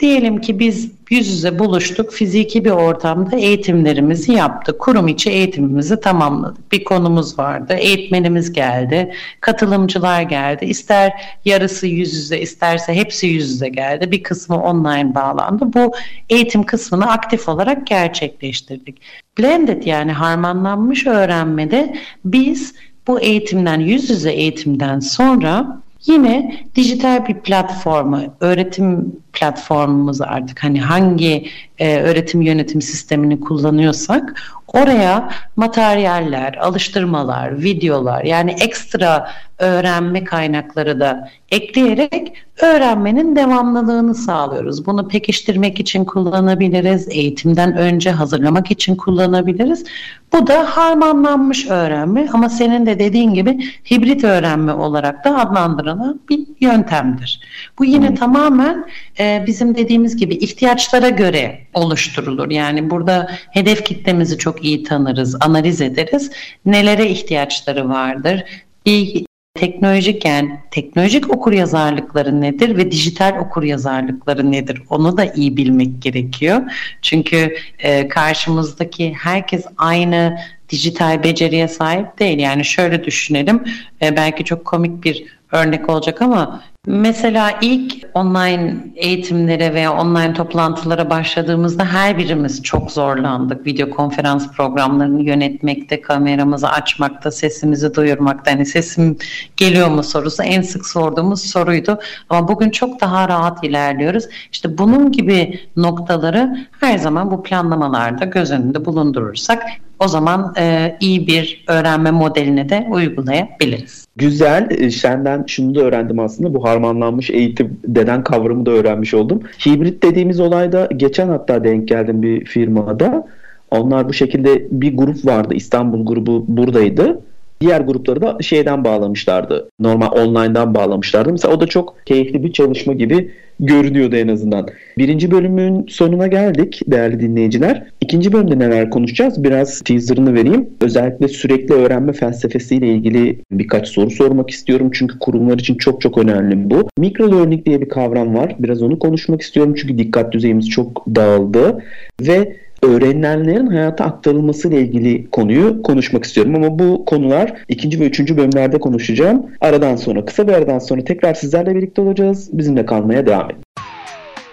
diyelim 0.00 0.40
ki 0.40 0.58
biz 0.58 0.90
yüz 1.10 1.28
yüze 1.28 1.58
buluştuk, 1.58 2.12
fiziki 2.12 2.64
bir 2.64 2.70
ortamda 2.70 3.36
eğitimlerimizi 3.36 4.32
yaptık. 4.32 4.78
Kurum 4.78 5.08
içi 5.08 5.30
eğitimimizi 5.30 6.00
tamamladık. 6.00 6.72
Bir 6.72 6.84
konumuz 6.84 7.38
vardı, 7.38 7.74
eğitmenimiz 7.74 8.52
geldi, 8.52 9.14
katılımcılar 9.40 10.22
geldi. 10.22 10.64
İster 10.64 11.12
yarısı 11.44 11.86
yüz 11.86 12.14
yüze, 12.14 12.40
isterse 12.40 12.94
hepsi 12.94 13.26
yüz 13.26 13.50
yüze 13.50 13.68
geldi. 13.68 14.10
Bir 14.10 14.22
kısmı 14.22 14.62
online 14.62 15.14
bağlandı. 15.14 15.72
Bu 15.74 15.92
eğitim 16.28 16.62
kısmını 16.62 17.10
aktif 17.10 17.48
olarak 17.48 17.86
gerçekleştirdik. 17.86 19.00
Blended 19.38 19.82
yani 19.82 20.12
harmanlanmış 20.12 21.06
öğrenmede 21.06 21.96
biz 22.24 22.74
bu 23.06 23.20
eğitimden, 23.20 23.80
yüz 23.80 24.10
yüze 24.10 24.32
eğitimden 24.32 25.00
sonra 25.00 25.80
Yine 26.06 26.64
dijital 26.76 27.28
bir 27.28 27.34
platformu, 27.34 28.20
öğretim 28.40 29.16
platformumuz 29.32 30.20
artık. 30.20 30.64
Hani 30.64 30.80
hangi 30.80 31.46
e, 31.78 32.00
öğretim 32.00 32.42
yönetim 32.42 32.82
sistemini 32.82 33.40
kullanıyorsak 33.40 34.42
oraya 34.72 35.30
materyaller, 35.56 36.54
alıştırmalar, 36.54 37.62
videolar 37.62 38.24
yani 38.24 38.50
ekstra 38.60 39.30
öğrenme 39.58 40.24
kaynakları 40.24 41.00
da 41.00 41.28
ekleyerek 41.50 42.32
öğrenmenin 42.62 43.36
devamlılığını 43.36 44.14
sağlıyoruz. 44.14 44.86
Bunu 44.86 45.08
pekiştirmek 45.08 45.80
için 45.80 46.04
kullanabiliriz, 46.04 47.08
eğitimden 47.10 47.76
önce 47.76 48.10
hazırlamak 48.10 48.70
için 48.70 48.96
kullanabiliriz. 48.96 49.84
Bu 50.32 50.46
da 50.46 50.76
harmanlanmış 50.76 51.66
öğrenme 51.70 52.28
ama 52.32 52.48
senin 52.48 52.86
de 52.86 52.98
dediğin 52.98 53.34
gibi 53.34 53.58
hibrit 53.90 54.24
öğrenme 54.24 54.72
olarak 54.72 55.24
da 55.24 55.38
adlandırılan 55.38 56.20
bir 56.28 56.40
yöntemdir. 56.60 57.40
Bu 57.78 57.84
yine 57.84 58.08
hmm. 58.08 58.14
tamamen 58.14 58.86
e, 59.18 59.44
bizim 59.46 59.76
dediğimiz 59.76 60.16
gibi 60.16 60.34
ihtiyaçlara 60.34 61.08
göre 61.08 61.58
oluşturulur. 61.74 62.50
Yani 62.50 62.90
burada 62.90 63.30
hedef 63.50 63.84
kitlemizi 63.84 64.38
çok 64.38 64.59
iyi 64.62 64.82
tanırız, 64.82 65.36
analiz 65.40 65.80
ederiz. 65.80 66.30
Nelere 66.66 67.10
ihtiyaçları 67.10 67.88
vardır? 67.88 68.44
Bir 68.86 69.24
teknolojik 69.54 70.24
yani 70.24 70.60
teknolojik 70.70 71.34
okur 71.34 71.52
yazarlıkları 71.52 72.40
nedir 72.40 72.76
ve 72.76 72.90
dijital 72.90 73.38
okur 73.38 73.62
yazarlıkları 73.62 74.52
nedir? 74.52 74.82
Onu 74.90 75.16
da 75.16 75.24
iyi 75.24 75.56
bilmek 75.56 76.02
gerekiyor. 76.02 76.62
Çünkü 77.02 77.56
e, 77.78 78.08
karşımızdaki 78.08 79.14
herkes 79.14 79.64
aynı 79.76 80.36
dijital 80.68 81.22
beceriye 81.22 81.68
sahip 81.68 82.18
değil. 82.18 82.38
Yani 82.38 82.64
şöyle 82.64 83.04
düşünelim, 83.04 83.64
e, 84.02 84.16
belki 84.16 84.44
çok 84.44 84.64
komik 84.64 85.04
bir 85.04 85.24
örnek 85.52 85.88
olacak 85.88 86.22
ama 86.22 86.62
mesela 86.86 87.58
ilk 87.60 88.06
online 88.14 88.92
eğitimlere 88.96 89.74
veya 89.74 89.92
online 89.92 90.32
toplantılara 90.32 91.10
başladığımızda 91.10 91.84
her 91.84 92.18
birimiz 92.18 92.62
çok 92.62 92.90
zorlandık. 92.90 93.66
Video 93.66 93.90
konferans 93.90 94.52
programlarını 94.52 95.22
yönetmekte, 95.22 96.00
kameramızı 96.00 96.68
açmakta, 96.68 97.30
sesimizi 97.30 97.94
duyurmakta. 97.94 98.50
Hani 98.50 98.66
sesim 98.66 99.16
geliyor 99.56 99.88
mu 99.88 100.02
sorusu 100.02 100.42
en 100.42 100.62
sık 100.62 100.86
sorduğumuz 100.86 101.42
soruydu. 101.42 101.98
Ama 102.28 102.48
bugün 102.48 102.70
çok 102.70 103.00
daha 103.00 103.28
rahat 103.28 103.64
ilerliyoruz. 103.64 104.24
İşte 104.52 104.78
bunun 104.78 105.12
gibi 105.12 105.60
noktaları 105.76 106.66
her 106.80 106.98
zaman 106.98 107.30
bu 107.30 107.42
planlamalarda 107.42 108.24
göz 108.24 108.50
önünde 108.50 108.84
bulundurursak 108.84 109.62
o 110.00 110.08
zaman 110.08 110.54
e, 110.58 110.96
iyi 111.00 111.26
bir 111.26 111.64
öğrenme 111.68 112.10
modelini 112.10 112.68
de 112.68 112.86
uygulayabiliriz. 112.90 114.06
Güzel. 114.16 114.68
E, 114.70 114.90
senden 114.90 115.44
şunu 115.46 115.74
da 115.74 115.80
öğrendim 115.80 116.18
aslında. 116.18 116.54
Bu 116.54 116.64
harmanlanmış 116.64 117.30
eğitim 117.30 117.80
denen 117.84 118.24
kavramı 118.24 118.66
da 118.66 118.70
öğrenmiş 118.70 119.14
oldum. 119.14 119.40
Hibrit 119.66 120.02
dediğimiz 120.02 120.40
olayda 120.40 120.88
geçen 120.96 121.28
hatta 121.28 121.64
denk 121.64 121.88
geldim 121.88 122.22
bir 122.22 122.44
firmada. 122.44 123.26
Onlar 123.70 124.08
bu 124.08 124.12
şekilde 124.12 124.66
bir 124.70 124.96
grup 124.96 125.26
vardı. 125.26 125.54
İstanbul 125.54 126.06
grubu 126.06 126.44
buradaydı. 126.48 127.20
Diğer 127.60 127.80
grupları 127.80 128.22
da 128.22 128.38
şeyden 128.40 128.84
bağlamışlardı. 128.84 129.70
Normal 129.80 130.12
online'dan 130.12 130.74
bağlamışlardı. 130.74 131.32
Mesela 131.32 131.54
o 131.54 131.60
da 131.60 131.66
çok 131.66 131.96
keyifli 132.06 132.44
bir 132.44 132.52
çalışma 132.52 132.92
gibi 132.92 133.30
görünüyordu 133.60 134.16
en 134.16 134.28
azından. 134.28 134.68
Birinci 134.98 135.30
bölümün 135.30 135.86
sonuna 135.88 136.26
geldik 136.26 136.80
değerli 136.86 137.20
dinleyiciler. 137.20 137.86
İkinci 138.00 138.32
bölümde 138.32 138.58
neler 138.58 138.90
konuşacağız? 138.90 139.44
Biraz 139.44 139.80
teaserını 139.80 140.34
vereyim. 140.34 140.70
Özellikle 140.80 141.28
sürekli 141.28 141.74
öğrenme 141.74 142.12
felsefesiyle 142.12 142.88
ilgili 142.88 143.42
birkaç 143.52 143.88
soru 143.88 144.10
sormak 144.10 144.50
istiyorum. 144.50 144.90
Çünkü 144.94 145.18
kurumlar 145.18 145.58
için 145.58 145.74
çok 145.74 146.00
çok 146.00 146.18
önemli 146.18 146.70
bu. 146.70 146.88
Micro 146.98 147.32
learning 147.32 147.66
diye 147.66 147.80
bir 147.80 147.88
kavram 147.88 148.34
var. 148.34 148.56
Biraz 148.58 148.82
onu 148.82 148.98
konuşmak 148.98 149.42
istiyorum 149.42 149.74
çünkü 149.76 149.98
dikkat 149.98 150.32
düzeyimiz 150.32 150.68
çok 150.68 151.06
dağıldı. 151.06 151.78
Ve 152.20 152.56
öğrenilenlerin 152.82 153.66
hayata 153.66 154.04
aktarılması 154.04 154.68
ile 154.68 154.80
ilgili 154.80 155.30
konuyu 155.30 155.82
konuşmak 155.82 156.24
istiyorum. 156.24 156.54
Ama 156.54 156.78
bu 156.78 157.04
konular 157.04 157.52
ikinci 157.68 158.00
ve 158.00 158.06
üçüncü 158.06 158.36
bölümlerde 158.36 158.78
konuşacağım. 158.78 159.46
Aradan 159.60 159.96
sonra, 159.96 160.24
kısa 160.24 160.48
bir 160.48 160.52
aradan 160.52 160.78
sonra 160.78 161.04
tekrar 161.04 161.34
sizlerle 161.34 161.74
birlikte 161.74 162.02
olacağız. 162.02 162.48
Bizimle 162.52 162.86
kalmaya 162.86 163.26
devam 163.26 163.50
edin. 163.50 163.62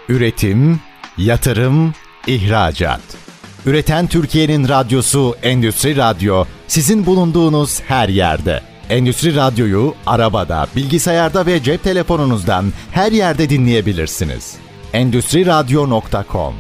Üretim, 0.10 0.79
yatırım, 1.17 1.93
ihracat. 2.27 3.01
Üreten 3.65 4.07
Türkiye'nin 4.07 4.67
radyosu 4.67 5.36
Endüstri 5.43 5.98
Radyo 5.98 6.46
sizin 6.67 7.05
bulunduğunuz 7.05 7.81
her 7.81 8.10
yerde. 8.10 8.62
Endüstri 8.89 9.36
Radyo'yu 9.36 9.93
arabada, 10.05 10.67
bilgisayarda 10.75 11.46
ve 11.46 11.63
cep 11.63 11.84
telefonunuzdan 11.84 12.65
her 12.91 13.12
yerde 13.12 13.50
dinleyebilirsiniz. 13.50 14.55
Endüstri 14.93 15.46
Radyo.com 15.46 16.53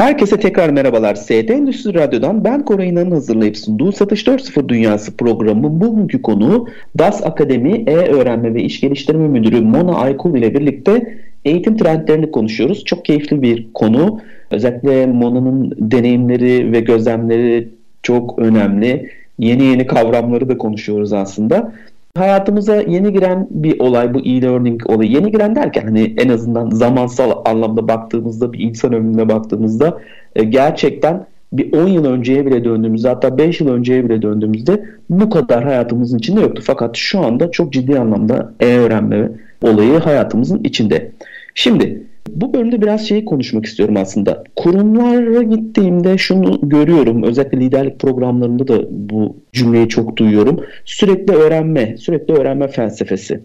Herkese 0.00 0.36
tekrar 0.36 0.70
merhabalar. 0.70 1.14
SD 1.14 1.48
Endüstri 1.48 1.94
Radyo'dan 1.94 2.44
ben 2.44 2.64
Koray 2.64 2.88
İnan'ın 2.88 3.10
hazırlayıp 3.10 3.56
sunduğu 3.56 3.92
Satış 3.92 4.26
4.0 4.26 4.68
Dünyası 4.68 5.16
programının 5.16 5.80
bugünkü 5.80 6.22
konuğu 6.22 6.68
DAS 6.98 7.26
Akademi 7.26 7.84
E-Öğrenme 7.86 8.54
ve 8.54 8.62
İş 8.62 8.80
Geliştirme 8.80 9.28
Müdürü 9.28 9.60
Mona 9.60 9.94
Aykul 9.94 10.38
ile 10.38 10.54
birlikte 10.54 11.18
eğitim 11.44 11.76
trendlerini 11.76 12.30
konuşuyoruz. 12.30 12.84
Çok 12.84 13.04
keyifli 13.04 13.42
bir 13.42 13.72
konu. 13.74 14.20
Özellikle 14.50 15.06
Mona'nın 15.06 15.74
deneyimleri 15.78 16.72
ve 16.72 16.80
gözlemleri 16.80 17.68
çok 18.02 18.38
önemli. 18.38 19.10
Yeni 19.38 19.64
yeni 19.64 19.86
kavramları 19.86 20.48
da 20.48 20.58
konuşuyoruz 20.58 21.12
aslında 21.12 21.72
hayatımıza 22.16 22.76
yeni 22.76 23.12
giren 23.12 23.48
bir 23.50 23.80
olay 23.80 24.14
bu 24.14 24.18
e-learning 24.18 24.90
olayı. 24.90 25.10
Yeni 25.10 25.32
giren 25.32 25.56
derken 25.56 25.82
hani 25.84 26.14
en 26.18 26.28
azından 26.28 26.70
zamansal 26.70 27.32
anlamda 27.44 27.88
baktığımızda 27.88 28.52
bir 28.52 28.58
insan 28.58 28.92
ömrüne 28.92 29.28
baktığımızda 29.28 30.00
e, 30.36 30.44
gerçekten 30.44 31.26
bir 31.52 31.72
10 31.72 31.88
yıl 31.88 32.04
önceye 32.04 32.46
bile 32.46 32.64
döndüğümüzde 32.64 33.08
hatta 33.08 33.38
5 33.38 33.60
yıl 33.60 33.68
önceye 33.68 34.04
bile 34.04 34.22
döndüğümüzde 34.22 34.84
bu 35.10 35.30
kadar 35.30 35.64
hayatımızın 35.64 36.18
içinde 36.18 36.40
yoktu. 36.40 36.62
Fakat 36.66 36.96
şu 36.96 37.20
anda 37.20 37.50
çok 37.50 37.72
ciddi 37.72 37.98
anlamda 37.98 38.54
e-öğrenme 38.60 39.30
olayı 39.62 39.98
hayatımızın 39.98 40.60
içinde. 40.64 41.12
Şimdi 41.54 42.02
bu 42.34 42.54
bölümde 42.54 42.82
biraz 42.82 43.08
şeyi 43.08 43.24
konuşmak 43.24 43.66
istiyorum 43.66 43.96
aslında. 43.96 44.44
Kurumlara 44.56 45.42
gittiğimde 45.42 46.18
şunu 46.18 46.60
görüyorum. 46.62 47.22
Özellikle 47.22 47.60
liderlik 47.60 47.98
programlarında 47.98 48.68
da 48.68 48.82
bu 48.90 49.36
cümleyi 49.52 49.88
çok 49.88 50.16
duyuyorum. 50.16 50.60
Sürekli 50.84 51.34
öğrenme, 51.34 51.96
sürekli 51.96 52.34
öğrenme 52.34 52.68
felsefesi. 52.68 53.40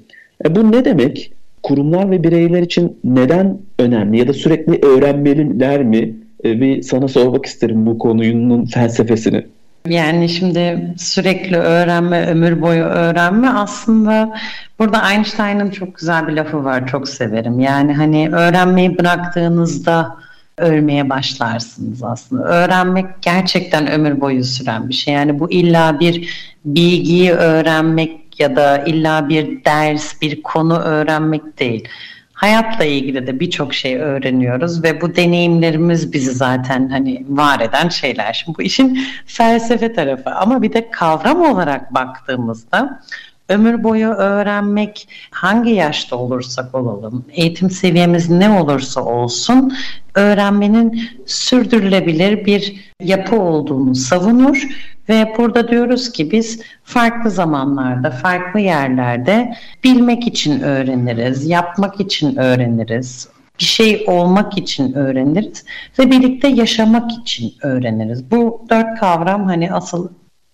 E 0.45 0.55
bu 0.55 0.71
ne 0.71 0.85
demek? 0.85 1.31
Kurumlar 1.63 2.11
ve 2.11 2.23
bireyler 2.23 2.61
için 2.61 2.97
neden 3.03 3.57
önemli 3.79 4.17
ya 4.17 4.27
da 4.27 4.33
sürekli 4.33 4.85
öğrenmeliler 4.85 5.83
mi? 5.83 6.15
E 6.45 6.61
bir 6.61 6.81
sana 6.81 7.07
sormak 7.07 7.45
isterim 7.45 7.85
bu 7.85 7.97
konunun 7.97 8.65
felsefesini. 8.65 9.43
Yani 9.85 10.29
şimdi 10.29 10.93
sürekli 10.97 11.57
öğrenme, 11.57 12.27
ömür 12.27 12.61
boyu 12.61 12.83
öğrenme 12.83 13.49
aslında 13.49 14.35
burada 14.79 15.11
Einstein'ın 15.11 15.69
çok 15.69 15.95
güzel 15.95 16.27
bir 16.27 16.33
lafı 16.33 16.63
var, 16.63 16.87
çok 16.87 17.09
severim. 17.09 17.59
Yani 17.59 17.93
hani 17.93 18.29
öğrenmeyi 18.29 18.97
bıraktığınızda 18.97 20.15
ölmeye 20.57 21.09
başlarsınız 21.09 22.03
aslında. 22.03 22.43
Öğrenmek 22.43 23.05
gerçekten 23.21 23.91
ömür 23.91 24.21
boyu 24.21 24.43
süren 24.43 24.89
bir 24.89 24.93
şey. 24.93 25.13
Yani 25.13 25.39
bu 25.39 25.51
illa 25.51 25.99
bir 25.99 26.29
bilgiyi 26.65 27.31
öğrenmek 27.31 28.39
ya 28.39 28.55
da 28.55 28.77
illa 28.77 29.29
bir 29.29 29.65
ders, 29.65 30.21
bir 30.21 30.41
konu 30.41 30.79
öğrenmek 30.79 31.59
değil 31.59 31.87
hayatla 32.35 32.85
ilgili 32.85 33.27
de 33.27 33.39
birçok 33.39 33.73
şey 33.73 33.95
öğreniyoruz 33.95 34.83
ve 34.83 35.01
bu 35.01 35.15
deneyimlerimiz 35.15 36.13
bizi 36.13 36.31
zaten 36.31 36.89
hani 36.89 37.25
var 37.29 37.59
eden 37.59 37.89
şeyler. 37.89 38.33
Şimdi 38.33 38.57
bu 38.57 38.61
işin 38.61 38.99
felsefe 39.25 39.93
tarafı 39.93 40.29
ama 40.29 40.61
bir 40.61 40.73
de 40.73 40.89
kavram 40.91 41.41
olarak 41.41 41.93
baktığımızda 41.93 43.01
ömür 43.49 43.83
boyu 43.83 44.07
öğrenmek 44.07 45.07
hangi 45.31 45.71
yaşta 45.71 46.15
olursak 46.15 46.75
olalım, 46.75 47.25
eğitim 47.31 47.69
seviyemiz 47.69 48.29
ne 48.29 48.49
olursa 48.49 49.01
olsun 49.01 49.73
öğrenmenin 50.15 51.01
sürdürülebilir 51.25 52.45
bir 52.45 52.91
yapı 53.03 53.39
olduğunu 53.41 53.95
savunur 53.95 54.67
ve 55.09 55.33
burada 55.37 55.67
diyoruz 55.67 56.11
ki 56.11 56.31
biz 56.31 56.61
farklı 56.83 57.29
zamanlarda, 57.29 58.11
farklı 58.11 58.59
yerlerde 58.59 59.55
bilmek 59.83 60.27
için 60.27 60.59
öğreniriz, 60.59 61.45
yapmak 61.45 61.99
için 61.99 62.35
öğreniriz, 62.35 63.29
bir 63.59 63.65
şey 63.65 64.05
olmak 64.07 64.57
için 64.57 64.93
öğreniriz 64.93 65.65
ve 65.99 66.11
birlikte 66.11 66.47
yaşamak 66.47 67.11
için 67.11 67.53
öğreniriz. 67.61 68.31
Bu 68.31 68.65
dört 68.69 68.99
kavram 68.99 69.45
hani 69.45 69.73
asıl 69.73 70.09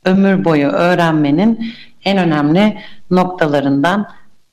ömür 0.06 0.46
boyu 0.46 0.68
öğrenmenin 0.68 1.74
en 2.06 2.18
önemli 2.18 2.78
noktalarından 3.12 4.08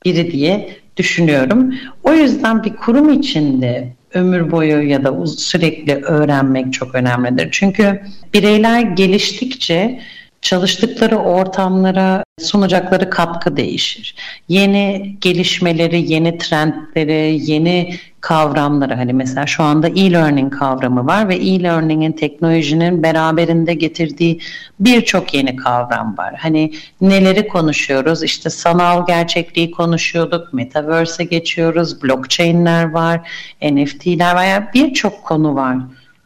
biri 0.04 0.30
diye 0.30 0.76
düşünüyorum. 0.96 1.74
O 2.02 2.12
yüzden 2.12 2.64
bir 2.64 2.76
kurum 2.76 3.12
içinde 3.12 3.97
ömür 4.14 4.50
boyu 4.50 4.88
ya 4.88 5.04
da 5.04 5.26
sürekli 5.26 5.94
öğrenmek 5.94 6.72
çok 6.72 6.94
önemlidir. 6.94 7.48
Çünkü 7.50 8.02
bireyler 8.34 8.80
geliştikçe 8.80 10.00
çalıştıkları 10.42 11.16
ortamlara 11.16 12.24
sunacakları 12.38 13.10
katkı 13.10 13.56
değişir. 13.56 14.14
Yeni 14.48 15.16
gelişmeleri, 15.20 16.12
yeni 16.12 16.38
trendleri, 16.38 17.40
yeni 17.50 17.94
kavramları 18.20 18.94
hani 18.94 19.12
mesela 19.12 19.46
şu 19.46 19.62
anda 19.62 19.88
e-learning 19.88 20.58
kavramı 20.58 21.06
var 21.06 21.28
ve 21.28 21.36
e-learning'in 21.36 22.12
teknolojinin 22.12 23.02
beraberinde 23.02 23.74
getirdiği 23.74 24.40
birçok 24.80 25.34
yeni 25.34 25.56
kavram 25.56 26.16
var. 26.18 26.34
Hani 26.38 26.72
neleri 27.00 27.48
konuşuyoruz? 27.48 28.22
İşte 28.22 28.50
sanal 28.50 29.06
gerçekliği 29.06 29.70
konuşuyorduk, 29.70 30.52
metaverse'e 30.52 31.26
geçiyoruz, 31.26 32.02
blockchain'ler 32.02 32.90
var, 32.90 33.20
NFT'ler 33.62 34.34
var. 34.34 34.44
Yani 34.44 34.64
birçok 34.74 35.24
konu 35.24 35.54
var. 35.54 35.76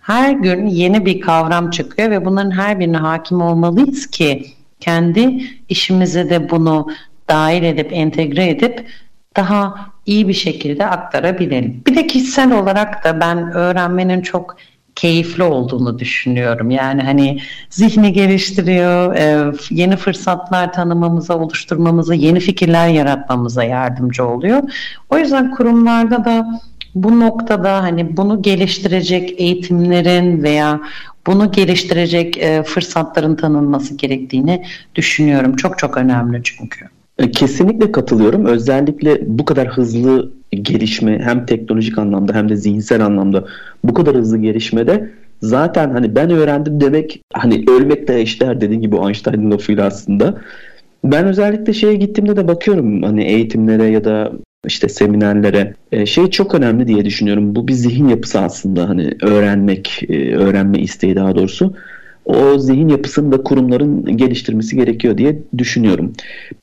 Her 0.01 0.31
gün 0.31 0.67
yeni 0.67 1.07
bir 1.07 1.21
kavram 1.21 1.71
çıkıyor 1.71 2.11
ve 2.11 2.25
bunların 2.25 2.51
her 2.51 2.81
birine 2.81 2.97
hakim 2.97 3.43
olmalıyız 3.43 4.07
ki 4.07 4.47
kendi 4.83 5.45
işimize 5.69 6.31
de 6.31 6.51
bunu 6.51 6.89
dahil 7.29 7.63
edip 7.63 7.93
entegre 7.93 8.49
edip 8.49 8.87
daha 9.37 9.75
iyi 10.07 10.29
bir 10.29 10.35
şekilde 10.35 10.87
aktarabilelim. 10.87 11.83
Bir 11.87 11.97
de 11.97 12.07
kişisel 12.07 12.53
olarak 12.53 13.05
da 13.05 13.21
ben 13.21 13.53
öğrenmenin 13.53 14.23
çok 14.23 14.57
keyifli 14.95 15.43
olduğunu 15.43 15.99
düşünüyorum. 15.99 16.71
Yani 16.71 17.03
hani 17.03 17.39
zihni 17.71 18.13
geliştiriyor, 18.13 19.15
e, 19.15 19.53
yeni 19.71 19.97
fırsatlar 19.97 20.73
tanımamıza, 20.73 21.39
oluşturmamıza, 21.39 22.15
yeni 22.15 22.41
fikirler 22.41 22.89
yaratmamıza 22.89 23.65
yardımcı 23.65 24.25
oluyor. 24.27 24.63
O 25.11 25.19
yüzden 25.19 25.51
kurumlarda 25.51 26.25
da 26.25 26.61
bu 26.95 27.21
noktada 27.21 27.83
hani 27.83 28.17
bunu 28.17 28.43
geliştirecek 28.43 29.41
eğitimlerin 29.41 30.43
veya 30.43 30.81
bunu 31.27 31.53
geliştirecek 31.53 32.39
e, 32.39 32.63
fırsatların 32.63 33.35
tanınması 33.35 33.95
gerektiğini 33.95 34.65
düşünüyorum. 34.95 35.57
Çok 35.57 35.79
çok 35.79 35.97
önemli 35.97 36.41
çünkü. 36.45 36.85
E, 37.19 37.31
kesinlikle 37.31 37.93
katılıyorum. 37.93 38.45
Özellikle 38.45 39.19
bu 39.27 39.45
kadar 39.45 39.69
hızlı 39.69 40.33
gelişme 40.51 41.19
hem 41.19 41.47
teknolojik 41.47 41.99
anlamda 41.99 42.35
hem 42.35 42.49
de 42.49 42.57
zihinsel 42.57 43.07
anlamda 43.07 43.45
bu 43.85 43.95
kadar 43.95 44.15
hızlı 44.15 44.39
gelişmede 44.39 45.11
zaten 45.43 45.91
hani 45.91 46.15
ben 46.15 46.31
öğrendim 46.31 46.81
demek 46.81 47.23
hani 47.33 47.65
ölmek 47.69 48.09
de 48.09 48.21
eşdeğer 48.21 48.61
dediğin 48.61 48.81
gibi 48.81 48.97
Einstein'ın 48.97 49.51
lafıyla 49.51 49.87
aslında. 49.87 50.41
Ben 51.05 51.27
özellikle 51.27 51.73
şeye 51.73 51.95
gittiğimde 51.95 52.37
de 52.37 52.49
bakıyorum 52.49 53.03
hani 53.03 53.25
eğitimlere 53.25 53.85
ya 53.85 54.05
da 54.05 54.33
işte 54.67 54.89
seminerlere 54.89 55.75
e, 55.93 56.07
şey 56.07 56.31
çok 56.31 56.55
önemli 56.55 56.89
diye 56.89 57.05
düşünüyorum. 57.05 57.55
Bu 57.55 57.69
bir 57.69 57.73
zihin 57.73 58.09
yapısı 58.09 58.41
aslında 58.41 58.89
hani 58.89 59.15
öğrenmek, 59.23 60.03
e, 60.09 60.37
öğrenme 60.37 60.79
isteği 60.79 61.17
daha 61.17 61.35
doğrusu. 61.35 61.75
O 62.25 62.59
zihin 62.59 62.89
yapısını 62.89 63.33
da 63.33 63.43
kurumların 63.43 64.17
geliştirmesi 64.17 64.77
gerekiyor 64.77 65.19
diye 65.19 65.39
düşünüyorum. 65.59 66.13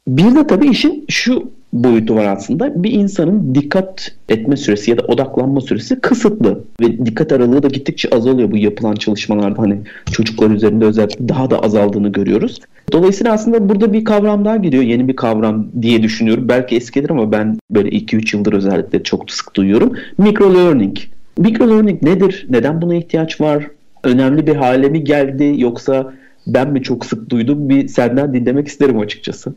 Bir 0.07 0.35
de 0.35 0.47
tabii 0.47 0.69
işin 0.69 1.05
şu 1.09 1.51
boyutu 1.73 2.15
var 2.15 2.25
aslında. 2.25 2.83
Bir 2.83 2.91
insanın 2.91 3.55
dikkat 3.55 4.11
etme 4.29 4.57
süresi 4.57 4.91
ya 4.91 4.97
da 4.97 5.01
odaklanma 5.01 5.61
süresi 5.61 5.99
kısıtlı 5.99 6.63
ve 6.81 7.05
dikkat 7.05 7.31
aralığı 7.31 7.63
da 7.63 7.67
gittikçe 7.67 8.09
azalıyor 8.09 8.51
bu 8.51 8.57
yapılan 8.57 8.95
çalışmalarda 8.95 9.61
hani 9.61 9.77
çocuklar 10.11 10.49
üzerinde 10.49 10.85
özellikle 10.85 11.29
daha 11.29 11.51
da 11.51 11.59
azaldığını 11.59 12.09
görüyoruz. 12.11 12.59
Dolayısıyla 12.91 13.33
aslında 13.33 13.69
burada 13.69 13.93
bir 13.93 14.05
kavram 14.05 14.45
daha 14.45 14.57
giriyor. 14.57 14.83
Yeni 14.83 15.07
bir 15.07 15.15
kavram 15.15 15.67
diye 15.81 16.03
düşünüyorum. 16.03 16.49
Belki 16.49 16.75
eskidir 16.75 17.09
ama 17.09 17.31
ben 17.31 17.57
böyle 17.71 17.89
2-3 17.89 18.37
yıldır 18.37 18.53
özellikle 18.53 19.03
çok 19.03 19.31
sık 19.31 19.55
duyuyorum. 19.55 19.93
Micro 20.17 20.53
learning. 20.53 20.97
Micro 21.37 21.69
learning 21.69 22.03
nedir? 22.03 22.47
Neden 22.49 22.81
buna 22.81 22.95
ihtiyaç 22.95 23.41
var? 23.41 23.67
Önemli 24.03 24.47
bir 24.47 24.55
hale 24.55 24.89
mi 24.89 25.03
geldi 25.03 25.53
yoksa 25.57 26.13
ben 26.47 26.71
mi 26.71 26.83
çok 26.83 27.05
sık 27.05 27.29
duydum? 27.29 27.69
Bir 27.69 27.87
senden 27.87 28.33
dinlemek 28.33 28.67
isterim 28.67 28.99
açıkçası. 28.99 29.53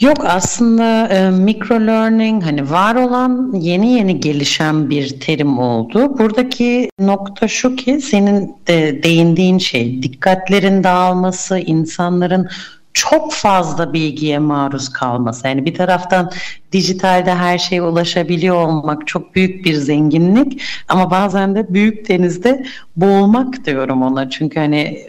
Yok 0.00 0.16
aslında 0.24 1.08
e, 1.08 1.30
micro 1.30 1.86
learning 1.86 2.44
hani 2.44 2.70
var 2.70 2.94
olan 2.94 3.52
yeni 3.52 3.92
yeni 3.92 4.20
gelişen 4.20 4.90
bir 4.90 5.20
terim 5.20 5.58
oldu. 5.58 6.18
Buradaki 6.18 6.90
nokta 6.98 7.48
şu 7.48 7.76
ki 7.76 8.00
senin 8.00 8.56
de 8.66 9.02
değindiğin 9.02 9.58
şey 9.58 10.02
dikkatlerin 10.02 10.84
dağılması, 10.84 11.58
insanların 11.58 12.48
çok 12.92 13.32
fazla 13.32 13.92
bilgiye 13.92 14.38
maruz 14.38 14.88
kalması. 14.88 15.48
Yani 15.48 15.64
bir 15.64 15.74
taraftan 15.74 16.30
dijitalde 16.72 17.34
her 17.34 17.58
şeye 17.58 17.82
ulaşabiliyor 17.82 18.56
olmak 18.56 19.06
çok 19.06 19.34
büyük 19.34 19.64
bir 19.64 19.74
zenginlik 19.74 20.62
ama 20.88 21.10
bazen 21.10 21.54
de 21.54 21.74
büyük 21.74 22.08
denizde 22.08 22.66
boğulmak 22.96 23.66
diyorum 23.66 24.02
ona. 24.02 24.30
Çünkü 24.30 24.60
hani 24.60 25.08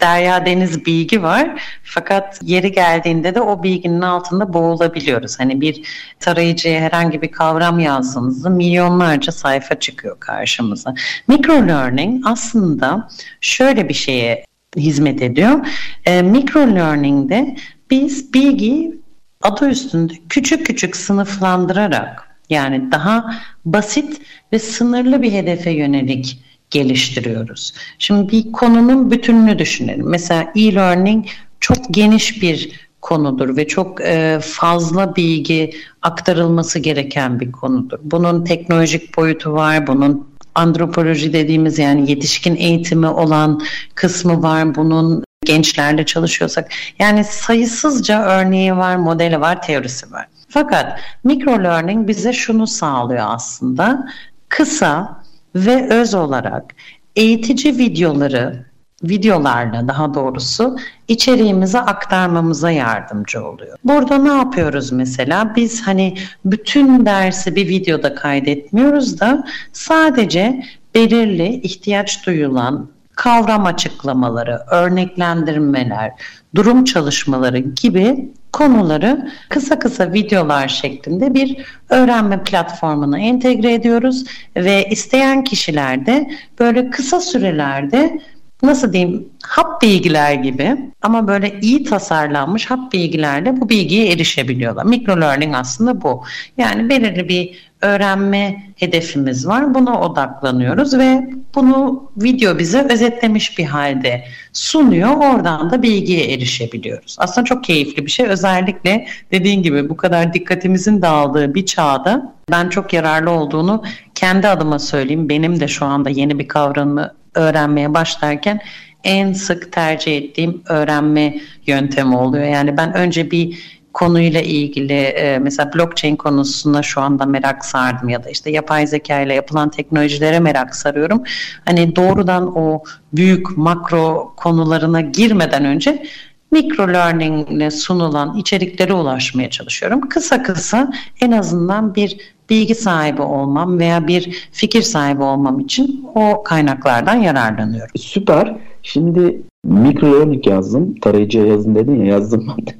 derya 0.00 0.46
deniz 0.46 0.86
bilgi 0.86 1.22
var. 1.22 1.62
Fakat 1.82 2.38
yeri 2.42 2.72
geldiğinde 2.72 3.34
de 3.34 3.40
o 3.40 3.62
bilginin 3.62 4.00
altında 4.00 4.52
boğulabiliyoruz. 4.52 5.40
Hani 5.40 5.60
bir 5.60 5.82
tarayıcıya 6.20 6.80
herhangi 6.80 7.22
bir 7.22 7.32
kavram 7.32 7.78
yazdığınızda 7.78 8.48
milyonlarca 8.48 9.32
sayfa 9.32 9.74
çıkıyor 9.78 10.20
karşımıza. 10.20 10.94
Micro 11.28 11.68
learning 11.68 12.26
aslında 12.26 13.08
şöyle 13.40 13.88
bir 13.88 13.94
şeye 13.94 14.44
hizmet 14.76 15.22
ediyor. 15.22 15.66
E, 16.04 16.22
micro 16.22 16.60
learning'de 16.60 17.56
biz 17.90 18.34
bilgiyi 18.34 19.00
adı 19.42 19.68
üstünde 19.68 20.12
küçük 20.28 20.66
küçük 20.66 20.96
sınıflandırarak 20.96 22.26
yani 22.50 22.92
daha 22.92 23.34
basit 23.64 24.20
ve 24.52 24.58
sınırlı 24.58 25.22
bir 25.22 25.32
hedefe 25.32 25.70
yönelik 25.70 26.38
geliştiriyoruz. 26.70 27.74
Şimdi 27.98 28.32
bir 28.32 28.52
konunun 28.52 29.10
bütününü 29.10 29.58
düşünelim. 29.58 30.08
Mesela 30.08 30.52
e-learning 30.56 31.26
çok 31.60 31.76
geniş 31.90 32.42
bir 32.42 32.86
konudur 33.00 33.56
ve 33.56 33.68
çok 33.68 34.00
e, 34.00 34.40
fazla 34.42 35.16
bilgi 35.16 35.74
aktarılması 36.02 36.78
gereken 36.78 37.40
bir 37.40 37.52
konudur. 37.52 37.98
Bunun 38.02 38.44
teknolojik 38.44 39.16
boyutu 39.16 39.52
var, 39.52 39.86
bunun 39.86 40.28
antropoloji 40.54 41.32
dediğimiz 41.32 41.78
yani 41.78 42.10
yetişkin 42.10 42.56
eğitimi 42.56 43.06
olan 43.06 43.62
kısmı 43.94 44.42
var, 44.42 44.74
bunun 44.74 45.24
gençlerle 45.44 46.06
çalışıyorsak 46.06 46.70
yani 46.98 47.24
sayısızca 47.24 48.22
örneği 48.22 48.76
var, 48.76 48.96
modeli 48.96 49.40
var, 49.40 49.62
teorisi 49.62 50.12
var. 50.12 50.26
Fakat 50.48 51.00
micro 51.24 51.64
learning 51.64 52.08
bize 52.08 52.32
şunu 52.32 52.66
sağlıyor 52.66 53.26
aslında. 53.28 54.08
Kısa 54.48 55.22
ve 55.54 55.88
öz 55.88 56.14
olarak 56.14 56.74
eğitici 57.16 57.78
videoları 57.78 58.66
videolarla 59.02 59.88
daha 59.88 60.14
doğrusu 60.14 60.78
içeriğimize 61.08 61.80
aktarmamıza 61.80 62.70
yardımcı 62.70 63.44
oluyor. 63.46 63.78
Burada 63.84 64.18
ne 64.18 64.28
yapıyoruz 64.28 64.92
mesela? 64.92 65.52
Biz 65.56 65.86
hani 65.86 66.16
bütün 66.44 67.06
dersi 67.06 67.56
bir 67.56 67.68
videoda 67.68 68.14
kaydetmiyoruz 68.14 69.20
da 69.20 69.44
sadece 69.72 70.62
belirli 70.94 71.48
ihtiyaç 71.48 72.26
duyulan 72.26 72.88
kavram 73.16 73.66
açıklamaları, 73.66 74.60
örneklendirmeler, 74.70 76.12
durum 76.54 76.84
çalışmaları 76.84 77.58
gibi 77.58 78.28
konuları 78.56 79.28
kısa 79.48 79.78
kısa 79.78 80.12
videolar 80.12 80.68
şeklinde 80.68 81.34
bir 81.34 81.56
öğrenme 81.90 82.42
platformuna 82.42 83.18
entegre 83.18 83.74
ediyoruz. 83.74 84.24
Ve 84.56 84.86
isteyen 84.90 85.44
kişiler 85.44 86.06
de 86.06 86.30
böyle 86.58 86.90
kısa 86.90 87.20
sürelerde 87.20 88.20
nasıl 88.62 88.92
diyeyim 88.92 89.28
hap 89.42 89.82
bilgiler 89.82 90.34
gibi 90.34 90.76
ama 91.02 91.28
böyle 91.28 91.60
iyi 91.60 91.84
tasarlanmış 91.84 92.66
hap 92.66 92.92
bilgilerle 92.92 93.60
bu 93.60 93.68
bilgiye 93.68 94.12
erişebiliyorlar. 94.12 94.84
Micro 94.84 95.20
learning 95.20 95.54
aslında 95.54 96.02
bu. 96.02 96.24
Yani 96.58 96.88
belirli 96.88 97.28
bir 97.28 97.66
öğrenme 97.82 98.62
hedefimiz 98.76 99.46
var. 99.46 99.74
Buna 99.74 100.00
odaklanıyoruz 100.00 100.98
ve 100.98 101.30
bunu 101.54 102.10
video 102.16 102.58
bize 102.58 102.86
özetlemiş 102.90 103.58
bir 103.58 103.64
halde 103.64 104.24
sunuyor. 104.52 105.10
Oradan 105.16 105.70
da 105.70 105.82
bilgiye 105.82 106.32
erişebiliyoruz. 106.34 107.16
Aslında 107.18 107.44
çok 107.44 107.64
keyifli 107.64 108.06
bir 108.06 108.10
şey. 108.10 108.26
Özellikle 108.26 109.06
dediğin 109.32 109.62
gibi 109.62 109.88
bu 109.88 109.96
kadar 109.96 110.34
dikkatimizin 110.34 111.02
dağıldığı 111.02 111.54
bir 111.54 111.66
çağda 111.66 112.34
ben 112.50 112.68
çok 112.68 112.92
yararlı 112.92 113.30
olduğunu 113.30 113.82
kendi 114.14 114.48
adıma 114.48 114.78
söyleyeyim. 114.78 115.28
Benim 115.28 115.60
de 115.60 115.68
şu 115.68 115.86
anda 115.86 116.10
yeni 116.10 116.38
bir 116.38 116.48
kavramı 116.48 117.12
öğrenmeye 117.36 117.94
başlarken 117.94 118.60
en 119.04 119.32
sık 119.32 119.72
tercih 119.72 120.16
ettiğim 120.16 120.62
öğrenme 120.68 121.40
yöntemi 121.66 122.16
oluyor. 122.16 122.44
Yani 122.44 122.76
ben 122.76 122.94
önce 122.94 123.30
bir 123.30 123.58
konuyla 123.96 124.40
ilgili 124.40 124.92
e, 124.92 125.38
mesela 125.38 125.70
blockchain 125.74 126.16
konusuna 126.16 126.82
şu 126.82 127.00
anda 127.00 127.26
merak 127.26 127.64
sardım 127.64 128.08
ya 128.08 128.24
da 128.24 128.30
işte 128.30 128.50
yapay 128.50 128.86
zeka 128.86 129.20
ile 129.20 129.34
yapılan 129.34 129.70
teknolojilere 129.70 130.40
merak 130.40 130.76
sarıyorum. 130.76 131.22
Hani 131.64 131.96
doğrudan 131.96 132.58
o 132.58 132.82
büyük 133.12 133.58
makro 133.58 134.34
konularına 134.36 135.00
girmeden 135.00 135.64
önce 135.64 136.06
mikro 136.50 136.92
learning 136.92 137.50
ile 137.50 137.70
sunulan 137.70 138.36
içeriklere 138.36 138.92
ulaşmaya 138.92 139.50
çalışıyorum. 139.50 140.08
Kısa 140.08 140.42
kısa 140.42 140.92
en 141.20 141.32
azından 141.32 141.94
bir 141.94 142.35
bilgi 142.50 142.74
sahibi 142.74 143.22
olmam 143.22 143.78
veya 143.78 144.06
bir 144.08 144.48
fikir 144.52 144.82
sahibi 144.82 145.22
olmam 145.22 145.60
için 145.60 146.04
o 146.14 146.42
kaynaklardan 146.42 147.14
yararlanıyorum. 147.14 147.96
Süper. 147.96 148.56
Şimdi 148.82 149.40
mikro 149.64 150.12
learning 150.12 150.46
yazdım. 150.46 150.94
Tarayıcıya 150.94 151.46
yazın 151.46 151.74
dedin 151.74 152.00
ya 152.00 152.06
yazdım 152.06 152.46
ben 152.48 152.66
de. 152.66 152.72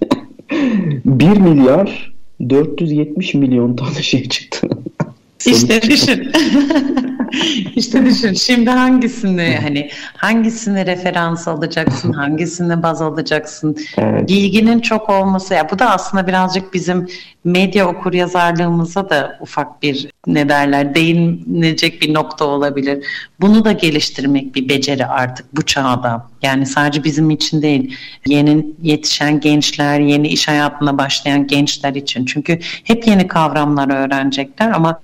1 1.05 1.41
milyar 1.41 2.15
470 2.51 3.35
milyon 3.35 3.77
tane 3.77 4.03
şey 4.03 4.29
çıktı. 4.29 4.69
İşte 5.47 5.83
düşün. 5.83 6.33
İşte 7.77 8.07
düşün. 8.07 8.33
Şimdi 8.33 8.71
hangisini 8.71 9.59
hani 9.63 9.91
hangisini 10.17 10.87
referans 10.87 11.49
alacaksın, 11.49 12.13
hangisini 12.13 12.83
baz 12.83 13.03
alacaksın? 13.03 13.77
Evet. 13.99 14.29
Bilginin 14.29 14.81
çok 14.81 15.11
olması 15.11 15.55
ya 15.55 15.71
bu 15.71 15.79
da 15.79 15.91
aslında 15.91 16.27
birazcık 16.27 16.75
bizim 16.75 17.09
medya 17.45 17.89
okur 17.89 18.13
yazarlığımıza 18.13 19.11
da 19.11 19.39
ufak 19.41 19.83
bir 19.83 20.09
ne 20.27 20.49
derler 20.49 20.95
değinecek 20.95 22.03
bir 22.03 22.15
nokta 22.15 22.45
olabilir. 22.45 23.05
Bunu 23.41 23.65
da 23.65 23.73
geliştirmek 23.73 24.55
bir 24.55 24.69
beceri 24.69 25.07
artık 25.07 25.57
bu 25.57 25.63
çağda. 25.63 26.27
Yani 26.43 26.67
sadece 26.67 27.05
bizim 27.05 27.31
için 27.31 27.63
değil, 27.63 27.97
yeni 28.27 28.67
yetişen 28.83 29.41
gençler, 29.41 30.01
yeni 30.01 30.29
iş 30.29 30.49
hayatına 30.49 30.99
başlayan 30.99 31.47
gençler 31.47 31.95
için. 31.95 32.25
Çünkü 32.25 32.59
hep 32.85 33.07
yeni 33.07 33.29
kavramlar 33.29 33.91
öğrenecekler 33.91 34.71
ama 34.71 35.01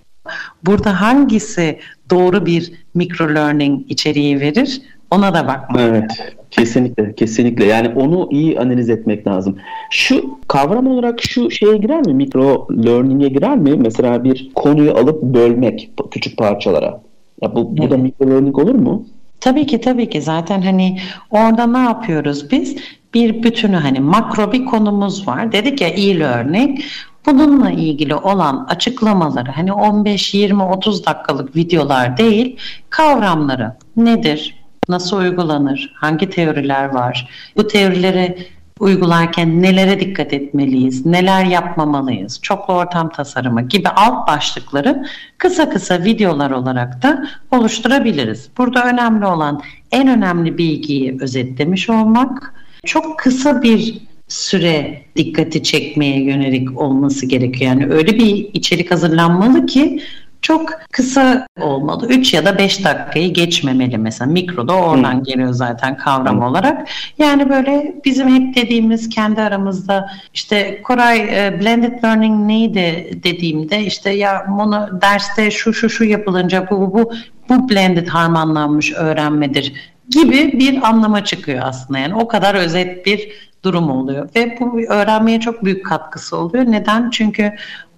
burada 0.67 1.01
hangisi 1.01 1.81
doğru 2.13 2.47
bir 2.47 2.73
micro 2.95 3.35
learning 3.35 3.85
içeriği 3.89 4.41
verir. 4.41 4.83
Ona 5.11 5.35
da 5.35 5.47
bakmak 5.49 5.81
Evet. 5.81 6.35
Kesinlikle, 6.51 7.15
kesinlikle. 7.15 7.65
Yani 7.65 7.89
onu 7.89 8.29
iyi 8.31 8.61
analiz 8.61 8.91
etmek 8.91 9.27
lazım. 9.27 9.57
Şu 9.91 10.39
kavram 10.49 10.87
olarak 10.87 11.23
şu 11.23 11.51
şeye 11.51 11.77
girer 11.77 12.07
mi? 12.07 12.15
Micro 12.15 12.69
learning'e 12.85 13.29
girer 13.29 13.57
mi? 13.57 13.71
Mesela 13.77 14.25
bir 14.25 14.51
konuyu 14.55 14.93
alıp 14.93 15.23
bölmek 15.23 15.91
küçük 16.11 16.39
parçalara. 16.39 17.01
Ya 17.43 17.57
bu, 17.57 17.77
bu 17.77 17.91
da 17.91 17.97
micro 17.97 18.31
learning 18.31 18.59
olur 18.59 18.75
mu? 18.75 19.07
Tabii 19.41 19.67
ki 19.67 19.81
tabii 19.81 20.09
ki 20.11 20.23
zaten 20.23 20.63
hani 20.63 20.99
orada 21.31 21.67
ne 21.67 21.79
yapıyoruz 21.79 22.51
biz? 22.51 22.77
Bir 23.15 23.43
bütünü 23.43 23.77
hani 23.77 24.01
makro 24.01 24.53
bir 24.53 24.65
konumuz 24.65 25.29
var. 25.29 25.53
Dedik 25.53 25.81
ya 25.81 25.89
e-learning. 25.89 26.81
Bununla 27.27 27.71
ilgili 27.71 28.15
olan 28.15 28.67
açıklamaları 28.69 29.51
hani 29.51 29.73
15, 29.73 30.35
20, 30.35 30.63
30 30.63 31.07
dakikalık 31.07 31.57
videolar 31.57 32.17
değil, 32.17 32.57
kavramları 32.91 33.77
nedir, 33.97 34.63
nasıl 34.89 35.17
uygulanır, 35.17 35.93
hangi 35.97 36.31
teoriler 36.31 36.85
var, 36.85 37.29
bu 37.57 37.67
teorileri 37.67 38.49
uygularken 38.81 39.63
nelere 39.63 40.01
dikkat 40.01 40.33
etmeliyiz, 40.33 41.07
neler 41.07 41.45
yapmamalıyız, 41.45 42.41
çoklu 42.43 42.75
ortam 42.75 43.09
tasarımı 43.09 43.63
gibi 43.63 43.89
alt 43.89 44.29
başlıkları 44.29 45.07
kısa 45.39 45.71
kısa 45.71 46.05
videolar 46.05 46.51
olarak 46.51 47.03
da 47.03 47.27
oluşturabiliriz. 47.51 48.49
Burada 48.59 48.85
önemli 48.85 49.27
olan 49.27 49.61
en 49.93 50.09
önemli 50.09 50.59
bilgiyi 50.59 51.19
özetlemiş 51.21 51.91
olmak, 51.91 52.55
çok 52.87 53.19
kısa 53.19 53.63
bir 53.63 53.99
süre 54.33 55.03
dikkati 55.17 55.63
çekmeye 55.63 56.23
yönelik 56.23 56.81
olması 56.81 57.27
gerekiyor. 57.27 57.71
Yani 57.71 57.93
öyle 57.93 58.19
bir 58.19 58.51
içerik 58.55 58.91
hazırlanmalı 58.91 59.67
ki 59.67 60.03
çok 60.43 60.71
kısa 60.93 61.47
olmalı. 61.61 62.07
3 62.09 62.35
ya 62.35 62.45
da 62.45 62.59
5 62.59 62.85
dakikayı 62.85 63.33
geçmemeli 63.33 63.99
mesela. 63.99 64.31
Mikroda 64.31 64.75
oradan 64.75 65.15
hmm. 65.15 65.23
geliyor 65.23 65.53
zaten 65.53 65.97
kavram 65.97 66.37
hmm. 66.37 66.43
olarak. 66.43 66.89
Yani 67.19 67.49
böyle 67.49 67.95
bizim 68.05 68.29
hep 68.29 68.57
dediğimiz 68.57 69.09
kendi 69.09 69.41
aramızda 69.41 70.11
işte 70.35 70.83
Koray 70.83 71.21
e, 71.21 71.61
blended 71.61 72.05
learning 72.05 72.47
neydi 72.47 73.11
dediğimde 73.25 73.85
işte 73.85 74.11
ya 74.11 74.47
bunu 74.49 75.01
derste 75.03 75.51
şu 75.51 75.75
şu 75.75 75.91
şu 75.91 76.05
yapılınca 76.05 76.71
bu 76.71 76.81
bu 76.81 76.95
bu 76.95 77.13
bu 77.49 77.69
blended 77.69 78.09
harmanlanmış 78.09 78.93
öğrenmedir 78.93 79.92
gibi 80.11 80.59
bir 80.59 80.89
anlama 80.89 81.25
çıkıyor 81.25 81.61
aslında. 81.65 81.99
Yani 81.99 82.15
o 82.15 82.29
kadar 82.29 82.55
özet 82.55 83.07
bir 83.07 83.33
durum 83.63 83.91
oluyor 83.91 84.29
ve 84.37 84.57
bu 84.61 84.81
öğrenmeye 84.81 85.41
çok 85.41 85.65
büyük 85.65 85.87
katkısı 85.87 86.37
oluyor. 86.37 86.65
Neden? 86.65 87.11
Çünkü 87.11 87.53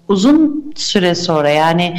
uzun 0.09 0.73
süre 0.77 1.15
sonra 1.15 1.49
yani 1.49 1.97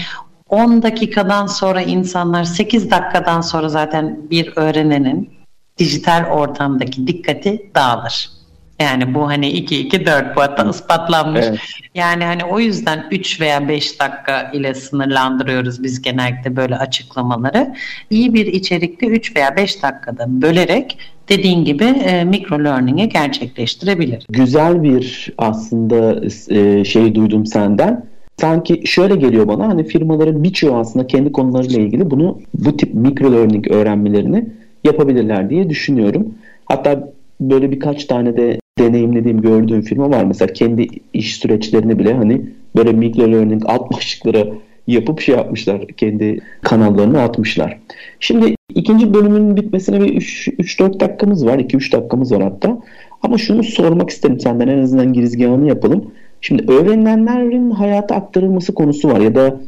10 0.50 0.84
dakikadan 0.84 1.46
sonra 1.46 1.82
insanlar 1.82 2.44
8 2.44 2.92
dakikadan 2.92 3.42
sonra 3.42 3.70
zaten 3.70 4.20
bir 4.30 4.54
öğrenenin 4.56 5.30
dijital 5.78 6.26
ortamdaki 6.32 7.08
dikkati 7.08 7.72
dağılır. 7.76 8.30
Yani 8.80 9.14
bu 9.14 9.28
hani 9.28 9.50
2 9.50 9.80
2 9.80 10.06
4 10.06 10.36
bu 10.36 10.42
hatta 10.42 10.70
ispatlanmış. 10.70 11.46
Evet. 11.50 11.60
Yani 11.96 12.24
hani 12.24 12.46
o 12.46 12.60
yüzden 12.60 13.06
3 13.12 13.42
veya 13.42 13.68
5 13.68 14.00
dakika 14.00 14.52
ile 14.54 14.74
sınırlandırıyoruz 14.74 15.84
biz 15.84 16.02
genellikle 16.02 16.56
böyle 16.56 16.78
açıklamaları. 16.78 17.76
İyi 18.10 18.34
bir 18.34 18.46
içerikli 18.46 19.08
3 19.08 19.36
veya 19.36 19.56
5 19.56 19.84
dakikada 19.84 20.42
bölerek 20.42 20.98
dediğin 21.30 21.66
gibi 21.66 21.84
e, 21.84 22.24
mikro 22.24 22.64
learning'i 22.64 23.10
gerçekleştirebilir. 23.10 24.26
Güzel 24.30 24.84
bir 24.84 25.34
aslında 25.38 26.26
e, 26.50 26.86
şey 26.86 27.16
duydum 27.16 27.46
senden 27.46 28.06
sanki 28.38 28.82
şöyle 28.86 29.16
geliyor 29.16 29.48
bana 29.48 29.68
hani 29.68 29.84
firmaların 29.84 30.44
birçoğu 30.44 30.76
aslında 30.76 31.08
kendi 31.08 31.32
konularıyla 31.32 31.80
ilgili 31.80 32.12
bunu 32.12 32.40
bu 32.54 32.78
tip 32.78 32.94
micro 32.94 33.32
learning 33.32 33.72
öğrenmelerini 33.72 34.50
yapabilirler 34.84 35.50
diye 35.50 35.70
düşünüyorum. 35.70 36.36
Hatta 36.66 37.14
böyle 37.42 37.72
birkaç 37.72 38.06
tane 38.06 38.38
de 38.38 38.60
deneyimlediğim 38.80 39.42
gördüğüm 39.42 39.82
firma 39.82 40.10
var. 40.10 40.24
Mesela 40.24 40.54
kendi 40.54 40.88
iş 41.14 41.38
süreçlerini 41.38 42.00
bile 42.00 42.14
hani 42.14 42.42
böyle 42.76 42.94
micro 42.94 43.32
learning 43.32 43.64
alt 43.66 43.94
başlıklara 43.94 44.48
yapıp 44.88 45.22
şey 45.22 45.36
yapmışlar. 45.36 45.88
Kendi 45.88 46.40
kanallarını 46.62 47.22
atmışlar. 47.22 47.80
Şimdi 48.20 48.56
ikinci 48.76 49.14
bölümün 49.14 49.56
bitmesine 49.56 50.02
bir 50.02 50.12
3-4 50.12 51.00
dakikamız 51.00 51.46
var. 51.46 51.60
2-3 51.60 51.92
dakikamız 51.92 52.32
var 52.32 52.44
hatta. 52.44 52.78
Ama 53.22 53.38
şunu 53.38 53.64
sormak 53.64 54.10
isterim 54.10 54.40
senden 54.40 54.68
en 54.68 54.78
azından 54.78 55.14
girizgahını 55.14 55.68
yapalım. 55.68 56.12
Şimdi 56.42 56.72
öğrenilenlerin 56.72 57.72
hayata 57.72 58.16
aktarılması 58.16 58.74
konusu 58.74 59.10
var 59.10 59.20
ya 59.20 59.36
da 59.36 59.60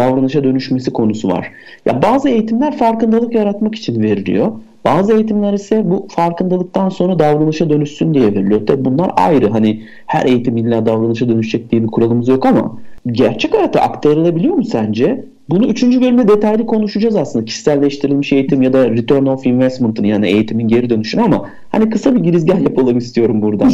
davranışa 0.00 0.44
dönüşmesi 0.44 0.92
konusu 0.92 1.28
var. 1.28 1.52
Ya 1.86 2.02
bazı 2.02 2.28
eğitimler 2.28 2.76
farkındalık 2.76 3.34
yaratmak 3.34 3.74
için 3.74 4.02
veriliyor. 4.02 4.52
Bazı 4.84 5.12
eğitimler 5.12 5.52
ise 5.52 5.90
bu 5.90 6.06
farkındalıktan 6.10 6.88
sonra 6.88 7.18
davranışa 7.18 7.70
dönüşsün 7.70 8.14
diye 8.14 8.34
veriliyor. 8.34 8.66
Tabi 8.66 8.84
bunlar 8.84 9.10
ayrı. 9.16 9.50
Hani 9.50 9.82
her 10.06 10.26
eğitim 10.26 10.56
illa 10.56 10.86
davranışa 10.86 11.28
dönüşecek 11.28 11.70
diye 11.70 11.82
bir 11.82 11.86
kuralımız 11.86 12.28
yok 12.28 12.46
ama 12.46 12.78
gerçek 13.06 13.54
hayata 13.54 13.80
aktarılabiliyor 13.80 14.54
mu 14.54 14.64
sence? 14.64 15.24
Bunu 15.50 15.66
üçüncü 15.66 16.00
bölümde 16.00 16.28
detaylı 16.28 16.66
konuşacağız 16.66 17.16
aslında. 17.16 17.44
Kişiselleştirilmiş 17.44 18.32
eğitim 18.32 18.62
ya 18.62 18.72
da 18.72 18.90
return 18.90 19.26
of 19.26 19.46
investment'ın 19.46 20.04
yani 20.04 20.28
eğitimin 20.28 20.68
geri 20.68 20.90
dönüşünü 20.90 21.22
ama 21.22 21.50
hani 21.68 21.90
kısa 21.90 22.14
bir 22.14 22.20
girizgah 22.20 22.60
yapalım 22.60 22.98
istiyorum 22.98 23.42
buradan. 23.42 23.72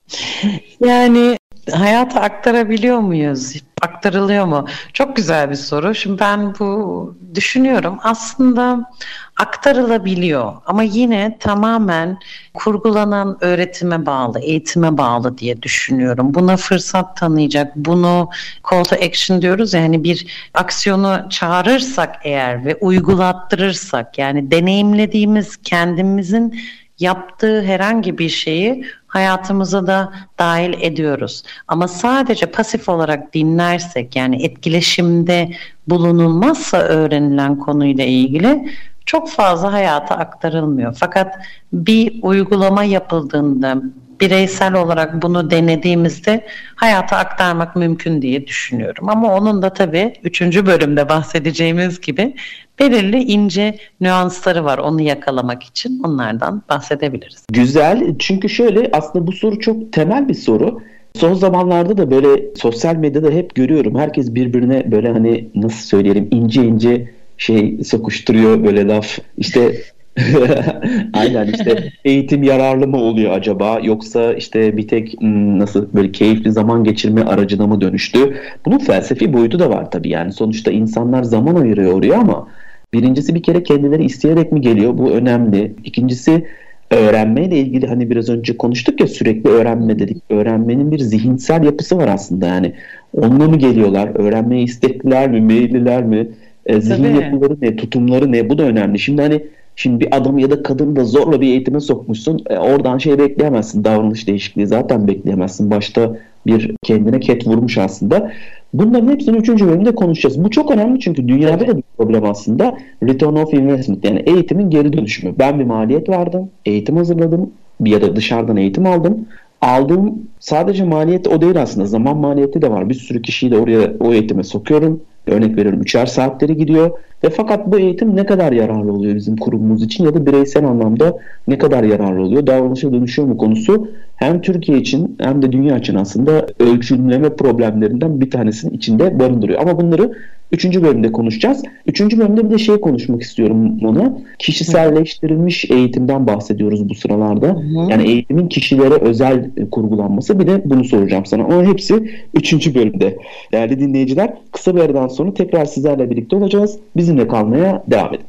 yani 0.86 1.37
hayata 1.72 2.20
aktarabiliyor 2.20 2.98
muyuz? 2.98 3.62
Aktarılıyor 3.82 4.44
mu? 4.44 4.66
Çok 4.92 5.16
güzel 5.16 5.50
bir 5.50 5.54
soru. 5.54 5.94
Şimdi 5.94 6.20
ben 6.20 6.54
bu 6.58 7.14
düşünüyorum. 7.34 7.98
Aslında 8.02 8.90
aktarılabiliyor 9.38 10.52
ama 10.66 10.82
yine 10.82 11.36
tamamen 11.40 12.18
kurgulanan 12.54 13.38
öğretime 13.40 14.06
bağlı, 14.06 14.40
eğitime 14.40 14.96
bağlı 14.96 15.38
diye 15.38 15.62
düşünüyorum. 15.62 16.34
Buna 16.34 16.56
fırsat 16.56 17.16
tanıyacak, 17.16 17.76
bunu 17.76 18.30
call 18.70 18.84
to 18.84 18.96
action 18.96 19.42
diyoruz 19.42 19.74
ya 19.74 19.82
hani 19.82 20.04
bir 20.04 20.26
aksiyonu 20.54 21.26
çağırırsak 21.30 22.16
eğer 22.24 22.64
ve 22.64 22.74
uygulattırırsak 22.76 24.18
yani 24.18 24.50
deneyimlediğimiz 24.50 25.56
kendimizin 25.56 26.60
yaptığı 27.00 27.62
herhangi 27.62 28.18
bir 28.18 28.28
şeyi 28.28 28.84
hayatımıza 29.06 29.86
da 29.86 30.12
dahil 30.38 30.74
ediyoruz. 30.80 31.42
Ama 31.68 31.88
sadece 31.88 32.46
pasif 32.46 32.88
olarak 32.88 33.34
dinlersek 33.34 34.16
yani 34.16 34.44
etkileşimde 34.44 35.50
bulunulmazsa 35.88 36.78
öğrenilen 36.78 37.58
konuyla 37.58 38.04
ilgili 38.04 38.72
çok 39.06 39.30
fazla 39.30 39.72
hayata 39.72 40.14
aktarılmıyor. 40.14 40.96
Fakat 41.00 41.34
bir 41.72 42.22
uygulama 42.22 42.84
yapıldığında 42.84 43.82
bireysel 44.20 44.74
olarak 44.74 45.22
bunu 45.22 45.50
denediğimizde 45.50 46.46
hayata 46.74 47.16
aktarmak 47.16 47.76
mümkün 47.76 48.22
diye 48.22 48.46
düşünüyorum. 48.46 49.08
Ama 49.08 49.34
onun 49.34 49.62
da 49.62 49.72
tabii 49.72 50.12
üçüncü 50.24 50.66
bölümde 50.66 51.08
bahsedeceğimiz 51.08 52.00
gibi 52.00 52.34
belirli 52.78 53.22
ince 53.22 53.78
nüansları 54.00 54.64
var 54.64 54.78
onu 54.78 55.00
yakalamak 55.00 55.62
için 55.62 56.02
onlardan 56.04 56.62
bahsedebiliriz. 56.68 57.44
Güzel 57.52 58.14
çünkü 58.18 58.48
şöyle 58.48 58.90
aslında 58.92 59.26
bu 59.26 59.32
soru 59.32 59.60
çok 59.60 59.92
temel 59.92 60.28
bir 60.28 60.34
soru. 60.34 60.80
Son 61.16 61.34
zamanlarda 61.34 61.96
da 61.96 62.10
böyle 62.10 62.54
sosyal 62.56 62.94
medyada 62.94 63.30
hep 63.30 63.54
görüyorum. 63.54 63.98
Herkes 63.98 64.34
birbirine 64.34 64.92
böyle 64.92 65.12
hani 65.12 65.48
nasıl 65.54 65.86
söyleyelim 65.86 66.28
ince 66.30 66.64
ince 66.64 67.10
şey 67.38 67.78
sokuşturuyor 67.84 68.64
böyle 68.64 68.88
laf. 68.88 69.18
İşte 69.36 69.74
Aynen 71.12 71.46
işte 71.46 71.92
eğitim 72.04 72.42
yararlı 72.42 72.88
mı 72.88 72.96
oluyor 72.96 73.32
acaba 73.32 73.80
yoksa 73.82 74.34
işte 74.34 74.76
bir 74.76 74.88
tek 74.88 75.20
hmm, 75.20 75.58
nasıl 75.58 75.94
böyle 75.94 76.12
keyifli 76.12 76.52
zaman 76.52 76.84
geçirme 76.84 77.22
aracına 77.22 77.66
mı 77.66 77.80
dönüştü? 77.80 78.36
Bunun 78.66 78.78
felsefi 78.78 79.32
boyutu 79.32 79.58
da 79.58 79.70
var 79.70 79.90
tabii 79.90 80.08
yani 80.08 80.32
sonuçta 80.32 80.70
insanlar 80.70 81.22
zaman 81.22 81.56
ayırıyor 81.56 81.92
oraya 81.92 82.14
ama 82.14 82.48
birincisi 82.94 83.34
bir 83.34 83.42
kere 83.42 83.62
kendileri 83.62 84.04
isteyerek 84.04 84.52
mi 84.52 84.60
geliyor 84.60 84.98
bu 84.98 85.10
önemli. 85.10 85.74
İkincisi 85.84 86.46
öğrenmeyle 86.90 87.58
ilgili 87.58 87.86
hani 87.86 88.10
biraz 88.10 88.28
önce 88.28 88.56
konuştuk 88.56 89.00
ya 89.00 89.06
sürekli 89.06 89.50
öğrenme 89.50 89.98
dedik. 89.98 90.22
Öğrenmenin 90.30 90.90
bir 90.90 90.98
zihinsel 90.98 91.64
yapısı 91.64 91.96
var 91.96 92.08
aslında 92.08 92.46
yani. 92.46 92.72
Onunla 93.12 93.48
mı 93.48 93.58
geliyorlar? 93.58 94.10
Öğrenmeye 94.14 94.62
istekliler 94.62 95.30
mi? 95.30 95.40
Meyilliler 95.40 96.04
mi? 96.04 96.28
E, 96.66 96.80
zihin 96.80 97.04
Tabii. 97.04 97.24
yapıları 97.24 97.56
ne? 97.60 97.76
Tutumları 97.76 98.32
ne? 98.32 98.50
Bu 98.50 98.58
da 98.58 98.62
önemli. 98.62 98.98
Şimdi 98.98 99.22
hani 99.22 99.42
Şimdi 99.78 100.00
bir 100.00 100.16
adam 100.16 100.38
ya 100.38 100.50
da 100.50 100.62
kadını 100.62 100.96
da 100.96 101.04
zorla 101.04 101.40
bir 101.40 101.46
eğitime 101.46 101.80
sokmuşsun. 101.80 102.40
E, 102.50 102.58
oradan 102.58 102.98
şey 102.98 103.18
bekleyemezsin. 103.18 103.84
Davranış 103.84 104.26
değişikliği 104.26 104.66
zaten 104.66 105.08
bekleyemezsin. 105.08 105.70
Başta 105.70 106.16
bir 106.46 106.76
kendine 106.82 107.20
ket 107.20 107.46
vurmuş 107.46 107.78
aslında. 107.78 108.32
Bunların 108.72 109.12
hepsini 109.12 109.36
üçüncü 109.36 109.66
bölümde 109.66 109.94
konuşacağız. 109.94 110.44
Bu 110.44 110.50
çok 110.50 110.70
önemli 110.70 111.00
çünkü 111.00 111.28
dünyada 111.28 111.66
da 111.66 111.76
bir 111.76 111.82
problem 111.98 112.24
aslında. 112.24 112.78
Return 113.02 113.36
of 113.36 113.54
investment 113.54 114.04
yani 114.04 114.18
eğitimin 114.18 114.70
geri 114.70 114.92
dönüşümü. 114.92 115.34
Ben 115.38 115.58
bir 115.58 115.64
maliyet 115.64 116.08
verdim, 116.08 116.50
eğitim 116.66 116.96
hazırladım 116.96 117.50
ya 117.84 118.02
da 118.02 118.16
dışarıdan 118.16 118.56
eğitim 118.56 118.86
aldım. 118.86 119.26
Aldığım 119.62 120.14
sadece 120.40 120.84
maliyet 120.84 121.28
o 121.28 121.40
değil 121.40 121.62
aslında. 121.62 121.86
Zaman 121.86 122.16
maliyeti 122.16 122.62
de 122.62 122.70
var. 122.70 122.88
Bir 122.88 122.94
sürü 122.94 123.22
kişiyi 123.22 123.50
de 123.50 123.58
oraya 123.58 123.92
o 124.00 124.12
eğitime 124.12 124.42
sokuyorum. 124.42 125.00
Örnek 125.28 125.56
veriyorum 125.56 125.80
üçer 125.80 126.06
saatleri 126.06 126.56
gidiyor 126.56 126.90
ve 127.24 127.30
fakat 127.30 127.66
bu 127.66 127.78
eğitim 127.78 128.16
ne 128.16 128.26
kadar 128.26 128.52
yararlı 128.52 128.92
oluyor 128.92 129.14
bizim 129.14 129.36
kurumumuz 129.36 129.82
için 129.82 130.04
ya 130.04 130.14
da 130.14 130.26
bireysel 130.26 130.64
anlamda 130.64 131.18
ne 131.48 131.58
kadar 131.58 131.84
yararlı 131.84 132.22
oluyor? 132.22 132.46
Davranışa 132.46 132.92
dönüşüyor 132.92 133.28
mu 133.28 133.36
konusu 133.36 133.88
hem 134.18 134.40
Türkiye 134.40 134.78
için 134.78 135.16
hem 135.20 135.42
de 135.42 135.52
dünya 135.52 135.78
için 135.78 135.94
aslında 135.94 136.46
ölçüleme 136.60 137.36
problemlerinden 137.36 138.20
bir 138.20 138.30
tanesinin 138.30 138.72
içinde 138.72 139.18
barındırıyor. 139.18 139.60
Ama 139.60 139.80
bunları 139.80 140.12
Üçüncü 140.52 140.82
bölümde 140.82 141.12
konuşacağız. 141.12 141.62
Üçüncü 141.86 142.18
bölümde 142.18 142.44
bir 142.44 142.50
de 142.50 142.58
şey 142.58 142.80
konuşmak 142.80 143.22
istiyorum 143.22 143.84
ona. 143.84 144.18
Kişiselleştirilmiş 144.38 145.70
eğitimden 145.70 146.26
bahsediyoruz 146.26 146.88
bu 146.88 146.94
sıralarda. 146.94 147.46
Hı 147.46 147.52
hı. 147.52 147.90
Yani 147.90 148.08
eğitimin 148.08 148.48
kişilere 148.48 148.94
özel 148.94 149.50
kurgulanması. 149.70 150.40
Bir 150.40 150.46
de 150.46 150.62
bunu 150.64 150.84
soracağım 150.84 151.26
sana. 151.26 151.44
Ama 151.44 151.64
hepsi 151.64 152.10
üçüncü 152.34 152.74
bölümde. 152.74 153.18
Değerli 153.52 153.80
dinleyiciler 153.80 154.34
kısa 154.52 154.76
bir 154.76 154.80
aradan 154.80 155.08
sonra 155.08 155.34
tekrar 155.34 155.64
sizlerle 155.64 156.10
birlikte 156.10 156.36
olacağız. 156.36 156.78
Bizimle 156.96 157.28
kalmaya 157.28 157.82
devam 157.90 158.14
edin. 158.14 158.26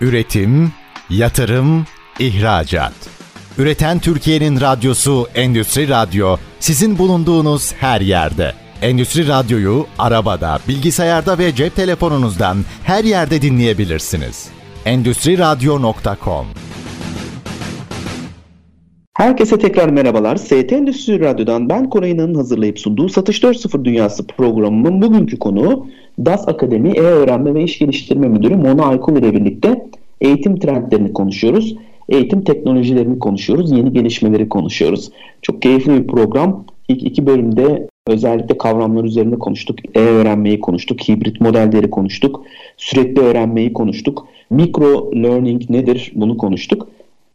Üretim, 0.00 0.72
yatırım, 1.10 1.84
ihracat. 2.18 3.23
Üreten 3.58 3.98
Türkiye'nin 3.98 4.60
radyosu 4.60 5.26
Endüstri 5.34 5.88
Radyo 5.88 6.36
sizin 6.60 6.98
bulunduğunuz 6.98 7.72
her 7.72 8.00
yerde. 8.00 8.52
Endüstri 8.82 9.28
Radyo'yu 9.28 9.86
arabada, 9.98 10.58
bilgisayarda 10.68 11.38
ve 11.38 11.54
cep 11.54 11.76
telefonunuzdan 11.76 12.56
her 12.84 13.04
yerde 13.04 13.42
dinleyebilirsiniz. 13.42 14.48
Endüstri 14.84 15.38
Radyo.com 15.38 16.46
Herkese 19.16 19.58
tekrar 19.58 19.88
merhabalar. 19.88 20.36
ST 20.36 20.72
Endüstri 20.72 21.20
Radyo'dan 21.20 21.68
ben 21.68 21.90
Koray'ın 21.90 22.34
hazırlayıp 22.34 22.78
sunduğu 22.78 23.08
Satış 23.08 23.42
4.0 23.42 23.84
Dünyası 23.84 24.26
programının 24.26 25.02
bugünkü 25.02 25.38
konuğu 25.38 25.86
DAS 26.18 26.48
Akademi 26.48 26.90
E-Öğrenme 26.90 27.54
ve 27.54 27.62
İş 27.62 27.78
Geliştirme 27.78 28.28
Müdürü 28.28 28.56
Mona 28.56 28.84
Aykul 28.84 29.16
ile 29.16 29.32
birlikte 29.32 29.86
eğitim 30.20 30.58
trendlerini 30.58 31.12
konuşuyoruz. 31.12 31.74
Eğitim 32.08 32.44
teknolojilerini 32.44 33.18
konuşuyoruz. 33.18 33.70
Yeni 33.70 33.92
gelişmeleri 33.92 34.48
konuşuyoruz. 34.48 35.10
Çok 35.42 35.62
keyifli 35.62 35.92
bir 35.92 36.06
program. 36.06 36.64
İlk 36.88 37.02
iki 37.02 37.26
bölümde 37.26 37.88
özellikle 38.06 38.58
kavramlar 38.58 39.04
üzerinde 39.04 39.38
konuştuk. 39.38 39.96
E-öğrenmeyi 39.96 40.60
konuştuk, 40.60 41.08
hibrit 41.08 41.40
modelleri 41.40 41.90
konuştuk, 41.90 42.42
sürekli 42.76 43.22
öğrenmeyi 43.22 43.72
konuştuk. 43.72 44.26
Mikro 44.50 45.10
learning 45.12 45.70
nedir 45.70 46.12
bunu 46.14 46.36
konuştuk. 46.38 46.88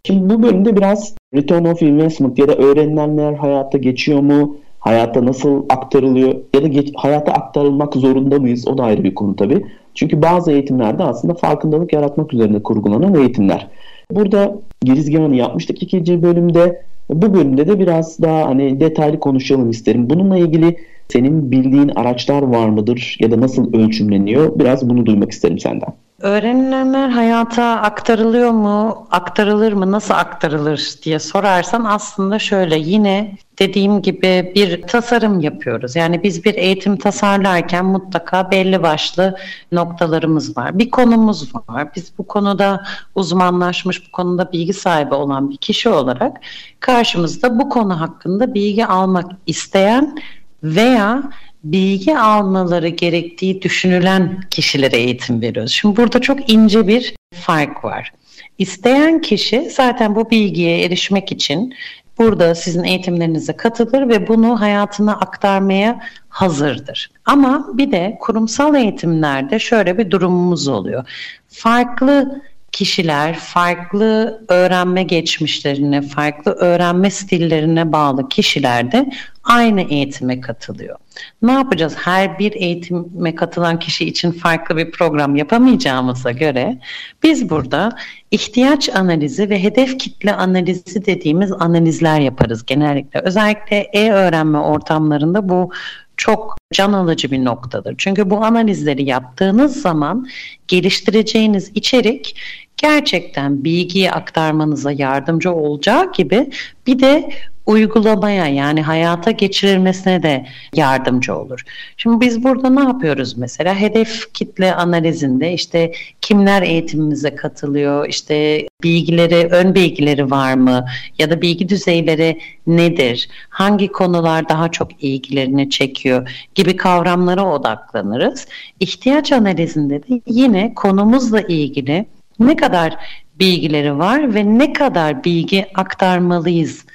Şimdi 0.04 0.34
bu 0.34 0.44
bölümde 0.44 0.78
biraz 0.78 1.16
return 1.36 1.66
of 1.66 1.82
investment 1.82 2.40
ya 2.40 2.48
da 2.48 2.56
öğrenilenler 2.56 3.34
hayata 3.34 3.78
geçiyor 3.78 4.20
mu? 4.20 4.58
Hayata 4.80 5.26
nasıl 5.26 5.66
aktarılıyor? 5.70 6.36
Ya 6.56 6.64
da 6.64 6.68
geç, 6.68 6.90
hayata 6.96 7.32
aktarılmak 7.32 7.96
zorunda 7.96 8.40
mıyız? 8.40 8.68
O 8.68 8.78
da 8.78 8.84
ayrı 8.84 9.04
bir 9.04 9.16
konu 9.16 9.36
tabii. 9.36 9.66
Çünkü 9.96 10.22
bazı 10.22 10.52
eğitimlerde 10.52 11.04
aslında 11.04 11.34
farkındalık 11.34 11.94
yaratmak 11.94 12.34
üzerine 12.34 12.64
kurgulanan 12.64 13.16
eğitimler. 13.16 13.68
Burada 14.12 14.56
girizgahını 14.82 15.36
yapmıştık 15.36 15.84
ikinci 15.84 16.24
bölümde. 16.24 16.82
Bu 17.10 17.34
bölümde 17.34 17.68
de 17.68 17.80
biraz 17.80 18.20
daha 18.22 18.46
hani 18.46 18.80
detaylı 18.80 19.20
konuşalım 19.20 19.70
isterim. 19.70 20.10
Bununla 20.10 20.38
ilgili 20.38 20.78
senin 21.12 21.52
bildiğin 21.52 21.90
araçlar 21.96 22.42
var 22.42 22.70
mıdır 22.70 23.18
ya 23.20 23.32
da 23.32 23.42
nasıl 23.42 23.74
ölçümleniyor? 23.74 24.60
Biraz 24.60 24.90
bunu 24.90 25.06
duymak 25.06 25.32
isterim 25.32 25.60
senden. 25.60 25.94
Öğrenilenler 26.22 27.10
hayata 27.10 27.64
aktarılıyor 27.64 28.52
mu, 28.52 29.08
aktarılır 29.12 29.74
mı, 29.74 29.92
nasıl 29.92 30.14
aktarılır 30.14 30.94
diye 31.04 31.20
sorarsan 31.20 31.84
aslında 31.84 32.40
şöyle 32.40 32.78
yine 32.78 33.32
dediğim 33.60 34.02
gibi 34.02 34.52
bir 34.56 34.82
tasarım 34.82 35.40
yapıyoruz. 35.40 35.96
Yani 35.96 36.24
biz 36.24 36.46
bir 36.46 36.56
eğitim 36.56 36.98
tasarlarken 36.98 37.86
mutlaka 37.86 38.52
belli 38.52 38.84
başlı 38.84 39.38
noktalarımız 39.72 40.58
var. 40.58 40.80
Bir 40.80 40.90
konumuz 40.90 41.56
var. 41.56 41.88
Biz 41.96 42.12
bu 42.18 42.28
konuda 42.28 42.84
uzmanlaşmış, 43.16 44.08
bu 44.08 44.12
konuda 44.12 44.52
bilgi 44.52 44.74
sahibi 44.74 45.14
olan 45.14 45.50
bir 45.50 45.58
kişi 45.58 45.90
olarak 45.90 46.38
karşımızda 46.80 47.60
bu 47.60 47.70
konu 47.70 48.02
hakkında 48.02 48.54
bilgi 48.54 48.86
almak 48.86 49.32
isteyen 49.46 50.16
veya 50.64 51.24
bilgi 51.64 52.18
almaları 52.18 52.88
gerektiği 52.88 53.62
düşünülen 53.62 54.42
kişilere 54.50 54.98
eğitim 54.98 55.42
veriyoruz. 55.42 55.72
Şimdi 55.72 55.98
burada 55.98 56.22
çok 56.22 56.52
ince 56.52 56.88
bir 56.88 57.16
fark 57.34 57.84
var. 57.84 58.12
İsteyen 58.58 59.22
kişi 59.22 59.70
zaten 59.70 60.16
bu 60.16 60.30
bilgiye 60.30 60.86
erişmek 60.86 61.32
için 61.32 61.74
burada 62.20 62.56
sizin 62.56 62.84
eğitimlerinize 62.84 63.54
katılır 63.54 64.10
ve 64.10 64.28
bunu 64.28 64.62
hayatına 64.62 65.14
aktarmaya 65.14 66.00
hazırdır. 66.30 67.12
Ama 67.26 67.68
bir 67.74 67.92
de 67.92 68.18
kurumsal 68.20 68.76
eğitimlerde 68.76 69.60
şöyle 69.60 69.98
bir 69.98 70.12
durumumuz 70.12 70.68
oluyor. 70.68 71.10
Farklı 71.48 72.42
kişiler 72.72 73.36
farklı 73.36 74.42
öğrenme 74.48 75.04
geçmişlerine, 75.04 76.02
farklı 76.02 76.52
öğrenme 76.52 77.12
stillerine 77.12 77.92
bağlı 77.92 78.30
kişiler 78.30 78.92
de 78.92 79.10
aynı 79.44 79.82
eğitime 79.82 80.42
katılıyor. 80.42 80.96
Ne 81.42 81.52
yapacağız? 81.52 81.96
Her 81.98 82.40
bir 82.40 82.52
eğitime 82.52 83.36
katılan 83.36 83.80
kişi 83.80 84.06
için 84.06 84.32
farklı 84.32 84.78
bir 84.78 84.92
program 84.92 85.36
yapamayacağımıza 85.36 86.32
göre 86.32 86.80
biz 87.24 87.50
burada 87.50 87.92
ihtiyaç 88.32 88.90
analizi 88.90 89.50
ve 89.50 89.64
hedef 89.64 90.00
kitle 90.00 90.34
analizi 90.34 91.06
dediğimiz 91.06 91.52
analizler 91.52 92.20
yaparız 92.20 92.66
genellikle. 92.66 93.20
Özellikle 93.20 93.78
e-öğrenme 93.78 94.58
ortamlarında 94.58 95.50
bu 95.50 95.72
çok 96.20 96.58
can 96.74 96.94
alıcı 96.94 97.32
bir 97.32 97.46
noktadır. 97.46 97.96
Çünkü 97.98 98.30
bu 98.30 98.44
analizleri 98.46 99.04
yaptığınız 99.04 99.82
zaman 99.82 100.28
geliştireceğiniz 100.68 101.72
içerik 101.76 102.36
gerçekten 102.78 103.64
bilgiyi 103.64 104.12
aktarmanıza 104.12 104.92
yardımcı 104.92 105.52
olacağı 105.52 106.12
gibi 106.12 106.50
bir 106.88 107.00
de 107.00 107.30
uygulamaya 107.70 108.48
yani 108.48 108.82
hayata 108.82 109.32
geçirilmesine 109.32 110.24
de 110.24 110.46
yardımcı 110.76 111.36
olur. 111.36 111.64
Şimdi 111.98 112.26
biz 112.26 112.44
burada 112.44 112.70
ne 112.70 112.80
yapıyoruz 112.80 113.38
mesela? 113.38 113.76
Hedef 113.76 114.34
kitle 114.34 114.76
analizinde 114.76 115.54
işte 115.54 115.92
kimler 116.22 116.62
eğitimimize 116.62 117.36
katılıyor, 117.36 118.08
işte 118.10 118.68
bilgileri, 118.84 119.48
ön 119.52 119.76
bilgileri 119.76 120.32
var 120.32 120.54
mı 120.54 120.86
ya 121.20 121.30
da 121.30 121.42
bilgi 121.42 121.70
düzeyleri 121.70 122.40
nedir? 122.68 123.30
Hangi 123.50 123.88
konular 123.88 124.50
daha 124.50 124.72
çok 124.72 125.04
ilgilerini 125.04 125.70
çekiyor 125.70 126.48
gibi 126.56 126.76
kavramlara 126.76 127.46
odaklanırız. 127.46 128.48
İhtiyaç 128.80 129.32
analizinde 129.32 130.04
de 130.04 130.22
yine 130.28 130.74
konumuzla 130.74 131.42
ilgili 131.42 132.06
ne 132.40 132.56
kadar 132.56 132.96
bilgileri 133.40 133.98
var 133.98 134.36
ve 134.36 134.58
ne 134.58 134.74
kadar 134.74 135.24
bilgi 135.24 135.66
aktarmalıyız 135.76 136.86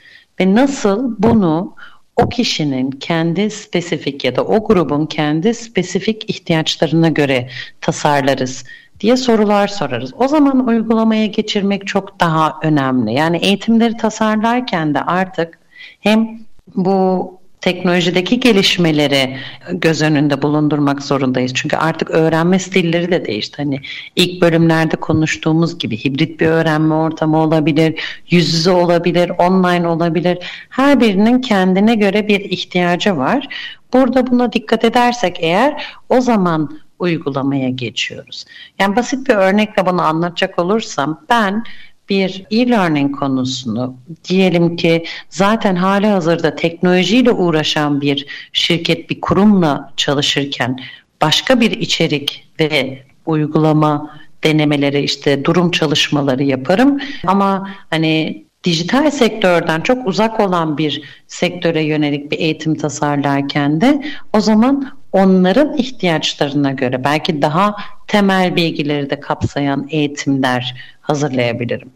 ve 0.41 0.55
nasıl 0.55 1.15
bunu 1.19 1.75
o 2.17 2.29
kişinin 2.29 2.91
kendi 2.91 3.51
spesifik 3.51 4.25
ya 4.25 4.37
da 4.37 4.45
o 4.45 4.67
grubun 4.67 5.07
kendi 5.07 5.55
spesifik 5.55 6.31
ihtiyaçlarına 6.31 7.09
göre 7.09 7.49
tasarlarız 7.81 8.65
diye 9.01 9.17
sorular 9.17 9.69
sorarız. 9.69 10.13
O 10.19 10.29
zaman 10.29 10.67
uygulamaya 10.67 11.27
geçirmek 11.27 11.87
çok 11.87 12.21
daha 12.21 12.59
önemli. 12.63 13.13
Yani 13.13 13.37
eğitimleri 13.37 13.97
tasarlarken 13.97 14.95
de 14.95 15.01
artık 15.03 15.59
hem 16.01 16.39
bu 16.75 17.41
teknolojideki 17.65 18.41
gelişmeleri 18.41 19.37
göz 19.71 20.03
önünde 20.03 20.43
bulundurmak 20.43 21.03
zorundayız. 21.03 21.53
Çünkü 21.55 21.77
artık 21.77 22.11
öğrenme 22.11 22.59
stilleri 22.59 23.11
de 23.11 23.27
değişti. 23.27 23.57
Hani 23.57 23.81
ilk 24.17 24.43
bölümlerde 24.43 24.97
konuştuğumuz 24.97 25.79
gibi 25.79 26.05
hibrit 26.05 26.41
bir 26.41 26.47
öğrenme 26.47 26.95
ortamı 26.95 27.39
olabilir, 27.39 28.01
yüz 28.31 28.55
yüze 28.55 28.71
olabilir, 28.71 29.33
online 29.39 29.89
olabilir. 29.89 30.39
Her 30.69 31.01
birinin 31.01 31.41
kendine 31.41 31.95
göre 31.95 32.29
bir 32.29 32.41
ihtiyacı 32.41 33.17
var. 33.17 33.49
Burada 33.93 34.27
buna 34.27 34.53
dikkat 34.53 34.85
edersek 34.85 35.37
eğer 35.41 35.87
o 36.09 36.21
zaman 36.21 36.79
uygulamaya 36.99 37.69
geçiyoruz. 37.69 38.45
Yani 38.79 38.97
basit 38.97 39.29
bir 39.29 39.35
örnekle 39.35 39.87
bunu 39.87 40.03
anlatacak 40.03 40.59
olursam 40.59 41.21
ben 41.31 41.65
bir 42.09 42.45
e-learning 42.51 43.19
konusunu 43.19 43.97
diyelim 44.29 44.77
ki 44.77 45.05
zaten 45.31 45.77
hali 45.77 46.07
hazırda 46.07 46.57
teknolojiyle 46.57 47.33
uğraşan 47.33 48.01
bir 48.01 48.27
şirket, 48.53 49.11
bir 49.11 49.21
kurumla 49.21 49.93
çalışırken 49.97 50.81
başka 51.23 51.61
bir 51.61 51.71
içerik 51.71 52.49
ve 52.61 53.03
uygulama 53.27 54.11
denemeleri 54.45 55.01
işte 55.01 55.45
durum 55.45 55.71
çalışmaları 55.71 56.43
yaparım. 56.43 57.01
Ama 57.27 57.71
hani 57.91 58.44
dijital 58.65 59.11
sektörden 59.11 59.81
çok 59.81 60.07
uzak 60.09 60.41
olan 60.41 60.79
bir 60.79 61.03
sektöre 61.27 61.83
yönelik 61.83 62.33
bir 62.33 62.39
eğitim 62.39 62.75
tasarlarken 62.75 63.81
de 63.81 64.05
o 64.33 64.41
zaman 64.41 64.93
onların 65.13 65.77
ihtiyaçlarına 65.77 66.73
göre 66.73 67.05
belki 67.05 67.43
daha 67.43 67.77
temel 68.07 68.57
bilgileri 68.57 69.11
de 69.11 69.21
kapsayan 69.21 69.87
eğitimler 69.91 70.75
hazırlayabilirim. 71.01 71.91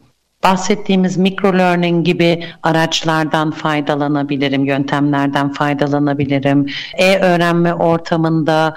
Bahsettiğimiz 0.45 1.17
micro 1.17 1.59
learning 1.59 2.07
gibi 2.07 2.45
araçlardan 2.63 3.51
faydalanabilirim, 3.51 4.65
yöntemlerden 4.65 5.53
faydalanabilirim. 5.53 6.67
E-öğrenme 6.99 7.75
ortamında 7.75 8.75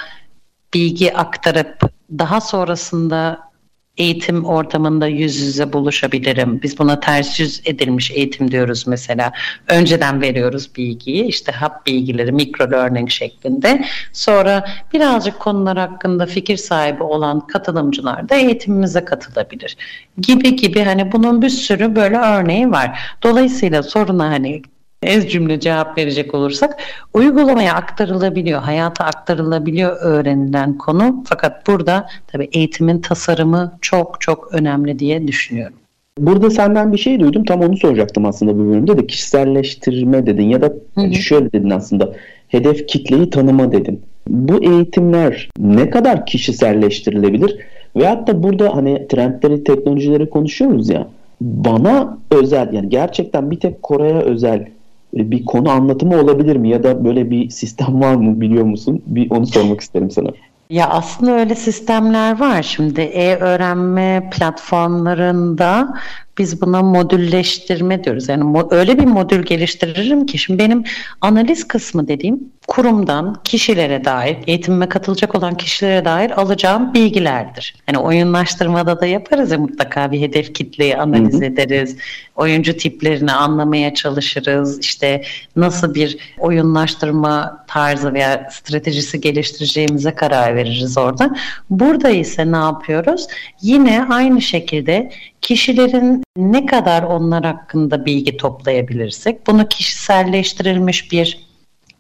bilgi 0.73 1.17
aktarıp 1.17 1.91
daha 2.11 2.41
sonrasında 2.41 3.51
eğitim 3.97 4.45
ortamında 4.45 5.07
yüz 5.07 5.35
yüze 5.35 5.73
buluşabilirim. 5.73 6.59
Biz 6.63 6.79
buna 6.79 6.99
ters 6.99 7.39
yüz 7.39 7.61
edilmiş 7.65 8.11
eğitim 8.11 8.51
diyoruz 8.51 8.87
mesela. 8.87 9.31
Önceden 9.67 10.21
veriyoruz 10.21 10.75
bilgiyi 10.75 11.25
işte 11.25 11.51
hap 11.51 11.85
bilgileri 11.85 12.31
micro 12.31 12.71
learning 12.71 13.09
şeklinde. 13.09 13.85
Sonra 14.13 14.65
birazcık 14.93 15.39
konular 15.39 15.77
hakkında 15.77 16.25
fikir 16.25 16.57
sahibi 16.57 17.03
olan 17.03 17.47
katılımcılar 17.47 18.29
da 18.29 18.35
eğitimimize 18.35 19.05
katılabilir. 19.05 19.77
Gibi 20.17 20.55
gibi 20.55 20.83
hani 20.83 21.11
bunun 21.11 21.41
bir 21.41 21.49
sürü 21.49 21.95
böyle 21.95 22.17
örneği 22.17 22.71
var. 22.71 22.99
Dolayısıyla 23.23 23.83
soruna 23.83 24.29
hani 24.29 24.61
ez 25.04 25.30
cümle 25.30 25.60
cevap 25.60 25.97
verecek 25.97 26.36
olursak 26.36 26.78
uygulamaya 27.14 27.74
aktarılabiliyor, 27.74 28.62
hayata 28.62 29.06
aktarılabiliyor 29.06 29.97
öğrenilen 30.02 30.78
konu. 30.78 31.24
Fakat 31.28 31.68
burada 31.68 32.08
tabii 32.28 32.49
eğitimin 32.54 32.99
tasarımı 32.99 33.78
çok 33.82 34.22
çok 34.22 34.54
önemli 34.54 34.99
diye 34.99 35.28
düşünüyorum. 35.28 35.76
Burada 36.18 36.49
senden 36.49 36.93
bir 36.93 36.97
şey 36.97 37.20
duydum. 37.20 37.43
Tam 37.43 37.62
onu 37.62 37.78
soracaktım 37.78 38.26
aslında 38.26 38.56
bu 38.56 38.60
bölümde 38.60 38.97
de 38.97 39.08
kişiselleştirme 39.08 40.26
dedin 40.26 40.49
ya 40.49 40.62
da 40.62 40.74
hı 40.95 41.02
hı. 41.02 41.14
şöyle 41.14 41.52
dedin 41.52 41.70
aslında 41.70 42.14
hedef 42.47 42.88
kitleyi 42.88 43.30
tanıma 43.30 43.72
dedin. 43.72 44.02
Bu 44.28 44.64
eğitimler 44.64 45.49
ne 45.60 45.89
kadar 45.89 46.26
kişiselleştirilebilir? 46.26 47.58
Ve 47.95 48.08
hatta 48.08 48.43
burada 48.43 48.76
hani 48.76 49.08
trendleri, 49.08 49.64
teknolojileri 49.64 50.30
konuşuyoruz 50.30 50.89
ya. 50.89 51.08
Bana 51.41 52.18
özel 52.32 52.74
yani 52.74 52.89
gerçekten 52.89 53.52
bir 53.52 53.60
tek 53.60 53.84
Kore'ye 53.84 54.20
özel 54.20 54.68
bir 55.14 55.45
konu 55.45 55.70
anlatımı 55.70 56.20
olabilir 56.20 56.55
mi 56.55 56.70
ya 56.70 56.84
da 56.84 57.05
böyle 57.05 57.30
bir 57.30 57.49
sistem 57.49 58.01
var 58.01 58.16
mı 58.16 58.41
biliyor 58.41 58.64
musun? 58.64 59.01
Bir 59.05 59.32
onu 59.32 59.47
sormak 59.47 59.82
isterim 59.82 60.12
sana. 60.12 60.30
Ya 60.70 60.89
aslında 60.89 61.32
öyle 61.32 61.55
sistemler 61.55 62.39
var. 62.39 62.64
Şimdi 62.64 63.01
e-öğrenme 63.01 64.30
platformlarında 64.32 65.93
biz 66.41 66.61
buna 66.61 66.81
modülleştirme 66.81 68.03
diyoruz. 68.03 68.29
Yani 68.29 68.63
öyle 68.71 68.99
bir 68.99 69.05
modül 69.05 69.43
geliştiririm 69.43 70.25
ki 70.25 70.37
şimdi 70.37 70.59
benim 70.59 70.83
analiz 71.21 71.67
kısmı 71.67 72.07
dediğim 72.07 72.39
kurumdan 72.67 73.41
kişilere 73.43 74.05
dair, 74.05 74.37
eğitimime 74.47 74.89
katılacak 74.89 75.35
olan 75.35 75.57
kişilere 75.57 76.05
dair 76.05 76.31
alacağım 76.41 76.93
bilgilerdir. 76.93 77.75
Hani 77.85 77.97
oyunlaştırmada 77.97 79.01
da 79.01 79.05
yaparız 79.05 79.51
ya 79.51 79.57
mutlaka 79.57 80.11
bir 80.11 80.21
hedef 80.21 80.55
kitleyi 80.55 80.97
analiz 80.97 81.33
hı 81.33 81.37
hı. 81.37 81.45
ederiz. 81.45 81.97
Oyuncu 82.35 82.77
tiplerini 82.77 83.31
anlamaya 83.31 83.93
çalışırız. 83.93 84.79
İşte 84.79 85.23
nasıl 85.55 85.93
bir 85.93 86.17
oyunlaştırma 86.39 87.65
tarzı 87.67 88.13
veya 88.13 88.47
stratejisi 88.51 89.21
geliştireceğimize 89.21 90.15
karar 90.15 90.55
veririz 90.55 90.97
orada. 90.97 91.35
Burada 91.69 92.09
ise 92.09 92.51
ne 92.51 92.57
yapıyoruz? 92.57 93.27
Yine 93.61 94.05
aynı 94.09 94.41
şekilde 94.41 95.11
kişilerin 95.41 96.23
ne 96.37 96.65
kadar 96.65 97.03
onlar 97.03 97.45
hakkında 97.45 98.05
bilgi 98.05 98.37
toplayabilirsek 98.37 99.47
bunu 99.47 99.67
kişiselleştirilmiş 99.67 101.11
bir 101.11 101.51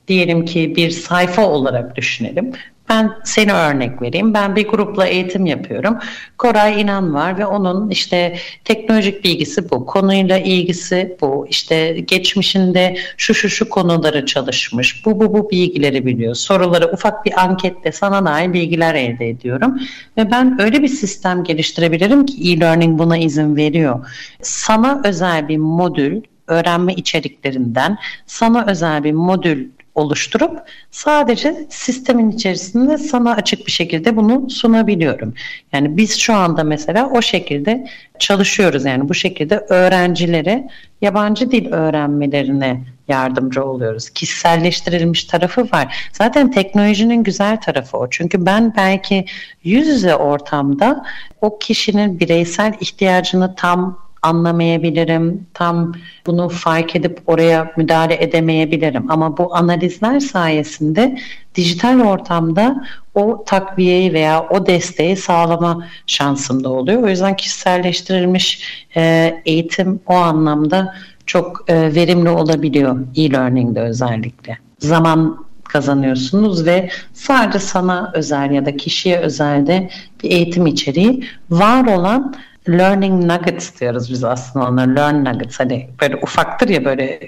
diyelim 0.07 0.45
ki 0.45 0.75
bir 0.75 0.91
sayfa 0.91 1.49
olarak 1.49 1.95
düşünelim. 1.95 2.51
Ben 2.91 3.11
seni 3.23 3.53
örnek 3.53 4.01
vereyim. 4.01 4.33
Ben 4.33 4.55
bir 4.55 4.67
grupla 4.67 5.05
eğitim 5.05 5.45
yapıyorum. 5.45 5.97
Koray 6.37 6.81
İnan 6.81 7.13
var 7.13 7.37
ve 7.37 7.45
onun 7.45 7.89
işte 7.89 8.37
teknolojik 8.63 9.23
bilgisi 9.23 9.69
bu. 9.69 9.85
Konuyla 9.85 10.37
ilgisi 10.37 11.17
bu. 11.21 11.47
İşte 11.49 11.99
geçmişinde 12.07 12.97
şu 13.17 13.33
şu 13.33 13.49
şu 13.49 13.69
konuları 13.69 14.25
çalışmış. 14.25 15.05
Bu 15.05 15.19
bu 15.19 15.33
bu 15.33 15.49
bilgileri 15.49 16.05
biliyor. 16.05 16.35
Soruları 16.35 16.91
ufak 16.93 17.25
bir 17.25 17.43
anketle 17.43 17.91
sana 17.91 18.25
dair 18.25 18.53
bilgiler 18.53 18.95
elde 18.95 19.29
ediyorum. 19.29 19.79
Ve 20.17 20.31
ben 20.31 20.61
öyle 20.61 20.81
bir 20.81 20.87
sistem 20.87 21.43
geliştirebilirim 21.43 22.25
ki 22.25 22.51
e-learning 22.51 22.99
buna 22.99 23.17
izin 23.17 23.55
veriyor. 23.55 24.07
Sana 24.41 25.01
özel 25.05 25.47
bir 25.47 25.57
modül 25.57 26.21
öğrenme 26.47 26.93
içeriklerinden 26.93 27.97
sana 28.25 28.65
özel 28.65 29.03
bir 29.03 29.11
modül 29.11 29.67
oluşturup 29.95 30.59
sadece 30.91 31.65
sistemin 31.69 32.31
içerisinde 32.31 32.97
sana 32.97 33.31
açık 33.31 33.67
bir 33.67 33.71
şekilde 33.71 34.15
bunu 34.15 34.49
sunabiliyorum. 34.49 35.33
Yani 35.73 35.97
biz 35.97 36.19
şu 36.19 36.33
anda 36.33 36.63
mesela 36.63 37.09
o 37.09 37.21
şekilde 37.21 37.87
çalışıyoruz. 38.19 38.85
Yani 38.85 39.09
bu 39.09 39.13
şekilde 39.13 39.57
öğrencilere 39.69 40.67
yabancı 41.01 41.51
dil 41.51 41.71
öğrenmelerine 41.71 42.81
yardımcı 43.07 43.65
oluyoruz. 43.65 44.09
Kişiselleştirilmiş 44.09 45.23
tarafı 45.23 45.61
var. 45.61 46.09
Zaten 46.13 46.51
teknolojinin 46.51 47.23
güzel 47.23 47.61
tarafı 47.61 47.97
o. 47.97 48.09
Çünkü 48.09 48.45
ben 48.45 48.73
belki 48.77 49.25
yüz 49.63 49.87
yüze 49.87 50.15
ortamda 50.15 51.05
o 51.41 51.59
kişinin 51.59 52.19
bireysel 52.19 52.73
ihtiyacını 52.79 53.55
tam 53.55 54.10
anlamayabilirim. 54.21 55.47
Tam 55.53 55.93
bunu 56.25 56.49
fark 56.49 56.95
edip 56.95 57.19
oraya 57.27 57.71
müdahale 57.77 58.23
edemeyebilirim. 58.23 59.11
Ama 59.11 59.37
bu 59.37 59.55
analizler 59.55 60.19
sayesinde 60.19 61.17
dijital 61.55 61.99
ortamda 61.99 62.83
o 63.15 63.43
takviyeyi 63.45 64.13
veya 64.13 64.47
o 64.49 64.65
desteği 64.65 65.17
sağlama 65.17 65.87
şansım 66.07 66.63
da 66.63 66.69
oluyor. 66.69 67.03
O 67.03 67.09
yüzden 67.09 67.35
kişiselleştirilmiş 67.35 68.63
e, 68.97 69.33
eğitim 69.45 69.99
o 70.07 70.13
anlamda 70.13 70.95
çok 71.25 71.63
e, 71.67 71.95
verimli 71.95 72.29
olabiliyor 72.29 72.99
e-learning'de 73.15 73.81
özellikle. 73.81 74.57
Zaman 74.79 75.45
kazanıyorsunuz 75.63 76.65
ve 76.65 76.89
sadece 77.13 77.59
sana 77.59 78.11
özel 78.13 78.51
ya 78.51 78.65
da 78.65 78.77
kişiye 78.77 79.17
özel 79.17 79.67
de 79.67 79.89
bir 80.23 80.31
eğitim 80.31 80.67
içeriği 80.67 81.23
var 81.49 81.97
olan 81.97 82.35
learning 82.69 83.23
nuggets 83.23 83.79
diyoruz 83.79 84.11
biz 84.11 84.23
aslında 84.23 84.69
onları 84.69 84.95
learn 84.95 85.25
nuggets 85.25 85.59
hani 85.59 85.89
böyle 86.01 86.15
ufaktır 86.15 86.69
ya 86.69 86.85
böyle 86.85 87.19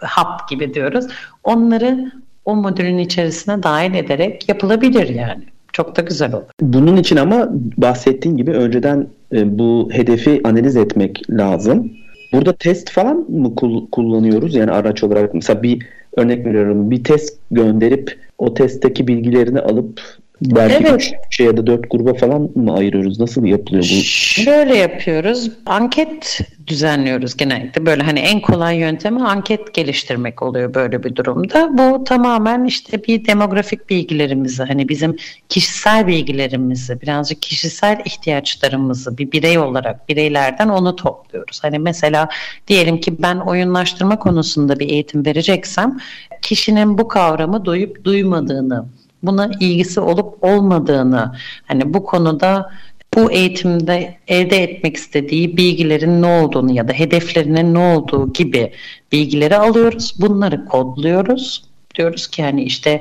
hap 0.00 0.48
gibi 0.48 0.74
diyoruz. 0.74 1.06
Onları 1.44 2.12
o 2.44 2.56
modülün 2.56 2.98
içerisine 2.98 3.62
dahil 3.62 3.94
ederek 3.94 4.48
yapılabilir 4.48 5.08
yani. 5.08 5.42
Çok 5.72 5.96
da 5.96 6.02
güzel 6.02 6.34
olur. 6.34 6.44
Bunun 6.60 6.96
için 6.96 7.16
ama 7.16 7.48
bahsettiğin 7.76 8.36
gibi 8.36 8.50
önceden 8.50 9.06
e, 9.32 9.58
bu 9.58 9.88
hedefi 9.92 10.40
analiz 10.44 10.76
etmek 10.76 11.30
lazım. 11.30 11.92
Burada 12.32 12.52
test 12.52 12.90
falan 12.90 13.16
mı 13.16 13.54
kullanıyoruz? 13.92 14.54
Yani 14.54 14.70
araç 14.70 15.02
olarak 15.04 15.34
mesela 15.34 15.62
bir 15.62 15.86
örnek 16.16 16.46
veriyorum 16.46 16.90
bir 16.90 17.04
test 17.04 17.38
gönderip 17.50 18.18
o 18.38 18.54
testteki 18.54 19.08
bilgilerini 19.08 19.60
alıp 19.60 20.00
Belki 20.42 20.74
evet. 20.74 20.94
üç 20.94 21.12
şey 21.30 21.46
ya 21.46 21.56
da 21.56 21.66
dört 21.66 21.90
gruba 21.90 22.14
falan 22.14 22.50
mı 22.54 22.74
ayırıyoruz? 22.74 23.20
Nasıl 23.20 23.44
yapılıyor 23.44 23.82
bu? 23.82 24.02
Şöyle 24.04 24.76
yapıyoruz. 24.76 25.50
Anket 25.66 26.40
düzenliyoruz 26.66 27.36
genellikle. 27.36 27.86
Böyle 27.86 28.02
hani 28.02 28.18
en 28.18 28.40
kolay 28.40 28.76
yöntemi 28.76 29.24
anket 29.24 29.74
geliştirmek 29.74 30.42
oluyor 30.42 30.74
böyle 30.74 31.02
bir 31.02 31.16
durumda. 31.16 31.78
Bu 31.78 32.04
tamamen 32.04 32.64
işte 32.64 33.04
bir 33.04 33.26
demografik 33.26 33.90
bilgilerimizi 33.90 34.62
hani 34.62 34.88
bizim 34.88 35.16
kişisel 35.48 36.06
bilgilerimizi 36.06 37.00
birazcık 37.00 37.42
kişisel 37.42 38.02
ihtiyaçlarımızı 38.04 39.18
bir 39.18 39.32
birey 39.32 39.58
olarak 39.58 40.08
bireylerden 40.08 40.68
onu 40.68 40.96
topluyoruz. 40.96 41.58
Hani 41.62 41.78
mesela 41.78 42.28
diyelim 42.68 43.00
ki 43.00 43.22
ben 43.22 43.36
oyunlaştırma 43.36 44.18
konusunda 44.18 44.78
bir 44.78 44.88
eğitim 44.88 45.26
vereceksem 45.26 45.98
kişinin 46.42 46.98
bu 46.98 47.08
kavramı 47.08 47.64
duyup 47.64 48.04
duymadığını 48.04 48.84
buna 49.22 49.50
ilgisi 49.60 50.00
olup 50.00 50.44
olmadığını 50.44 51.34
hani 51.66 51.94
bu 51.94 52.04
konuda 52.04 52.70
bu 53.14 53.32
eğitimde 53.32 54.18
elde 54.28 54.62
etmek 54.62 54.96
istediği 54.96 55.56
bilgilerin 55.56 56.22
ne 56.22 56.26
olduğunu 56.26 56.72
ya 56.72 56.88
da 56.88 56.92
hedeflerinin 56.92 57.74
ne 57.74 57.78
olduğu 57.78 58.32
gibi 58.32 58.72
bilgileri 59.12 59.56
alıyoruz. 59.56 60.14
Bunları 60.20 60.64
kodluyoruz. 60.64 61.64
Diyoruz 61.94 62.26
ki 62.26 62.42
hani 62.42 62.62
işte 62.62 63.00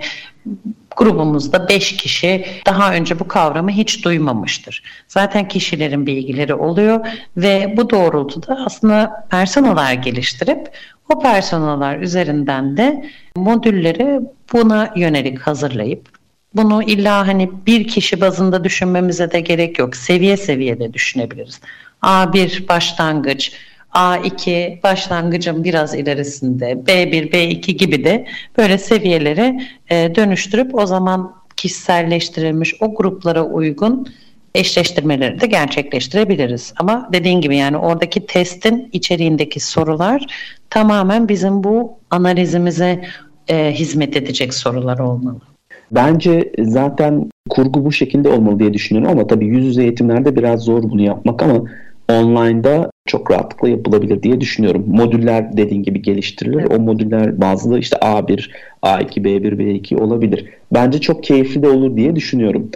grubumuzda 0.97 1.69
5 1.69 1.97
kişi 1.97 2.45
daha 2.65 2.93
önce 2.93 3.19
bu 3.19 3.27
kavramı 3.27 3.71
hiç 3.71 4.05
duymamıştır. 4.05 4.83
Zaten 5.07 5.47
kişilerin 5.47 6.05
bilgileri 6.05 6.53
oluyor 6.53 7.05
ve 7.37 7.73
bu 7.77 7.89
doğrultuda 7.89 8.59
aslında 8.65 9.27
personeller 9.29 9.93
geliştirip 9.93 10.69
o 11.09 11.19
personeller 11.19 11.99
üzerinden 11.99 12.77
de 12.77 13.05
modülleri 13.35 14.19
buna 14.53 14.93
yönelik 14.95 15.39
hazırlayıp 15.39 16.19
bunu 16.55 16.83
illa 16.83 17.27
hani 17.27 17.49
bir 17.65 17.87
kişi 17.87 18.21
bazında 18.21 18.63
düşünmemize 18.63 19.31
de 19.31 19.39
gerek 19.39 19.79
yok. 19.79 19.95
Seviye 19.95 20.37
seviyede 20.37 20.93
düşünebiliriz. 20.93 21.61
A1 22.01 22.67
başlangıç, 22.67 23.51
A2 23.93 24.83
başlangıcın 24.83 25.63
biraz 25.63 25.95
ilerisinde, 25.95 26.71
B1, 26.71 27.31
B2 27.31 27.71
gibi 27.71 28.03
de 28.03 28.27
böyle 28.57 28.77
seviyeleri 28.77 29.61
e, 29.89 30.15
dönüştürüp 30.15 30.75
o 30.75 30.85
zaman 30.85 31.33
kişiselleştirilmiş 31.55 32.75
o 32.81 32.95
gruplara 32.95 33.43
uygun 33.43 34.07
eşleştirmeleri 34.55 35.41
de 35.41 35.47
gerçekleştirebiliriz. 35.47 36.73
Ama 36.77 37.09
dediğin 37.13 37.41
gibi 37.41 37.57
yani 37.57 37.77
oradaki 37.77 38.25
testin 38.25 38.89
içeriğindeki 38.93 39.59
sorular 39.59 40.25
tamamen 40.69 41.29
bizim 41.29 41.63
bu 41.63 41.97
analizimize 42.09 43.01
e, 43.47 43.71
hizmet 43.71 44.17
edecek 44.17 44.53
sorular 44.53 44.99
olmalı. 44.99 45.39
Bence 45.91 46.51
zaten 46.59 47.29
kurgu 47.49 47.85
bu 47.85 47.91
şekilde 47.91 48.29
olmalı 48.29 48.59
diye 48.59 48.73
düşünüyorum 48.73 49.11
ama 49.11 49.27
tabii 49.27 49.45
yüz 49.45 49.65
yüze 49.65 49.83
eğitimlerde 49.83 50.35
biraz 50.35 50.59
zor 50.59 50.83
bunu 50.83 51.01
yapmak 51.01 51.43
ama 51.43 51.63
online'da 52.09 52.91
çok 53.05 53.31
rahatlıkla 53.31 53.69
yapılabilir 53.69 54.23
diye 54.23 54.41
düşünüyorum. 54.41 54.83
Modüller 54.87 55.57
dediğin 55.57 55.83
gibi 55.83 56.01
geliştirilir. 56.01 56.63
O 56.63 56.79
modüller 56.79 57.41
bazıları 57.41 57.79
işte 57.79 57.97
A1, 57.97 58.49
A2, 58.83 59.21
B1, 59.21 59.57
B2 59.57 59.95
olabilir. 59.95 60.45
Bence 60.73 61.01
çok 61.01 61.23
keyifli 61.23 61.63
de 61.63 61.69
olur 61.69 61.97
diye 61.97 62.15
düşünüyorum. 62.15 62.71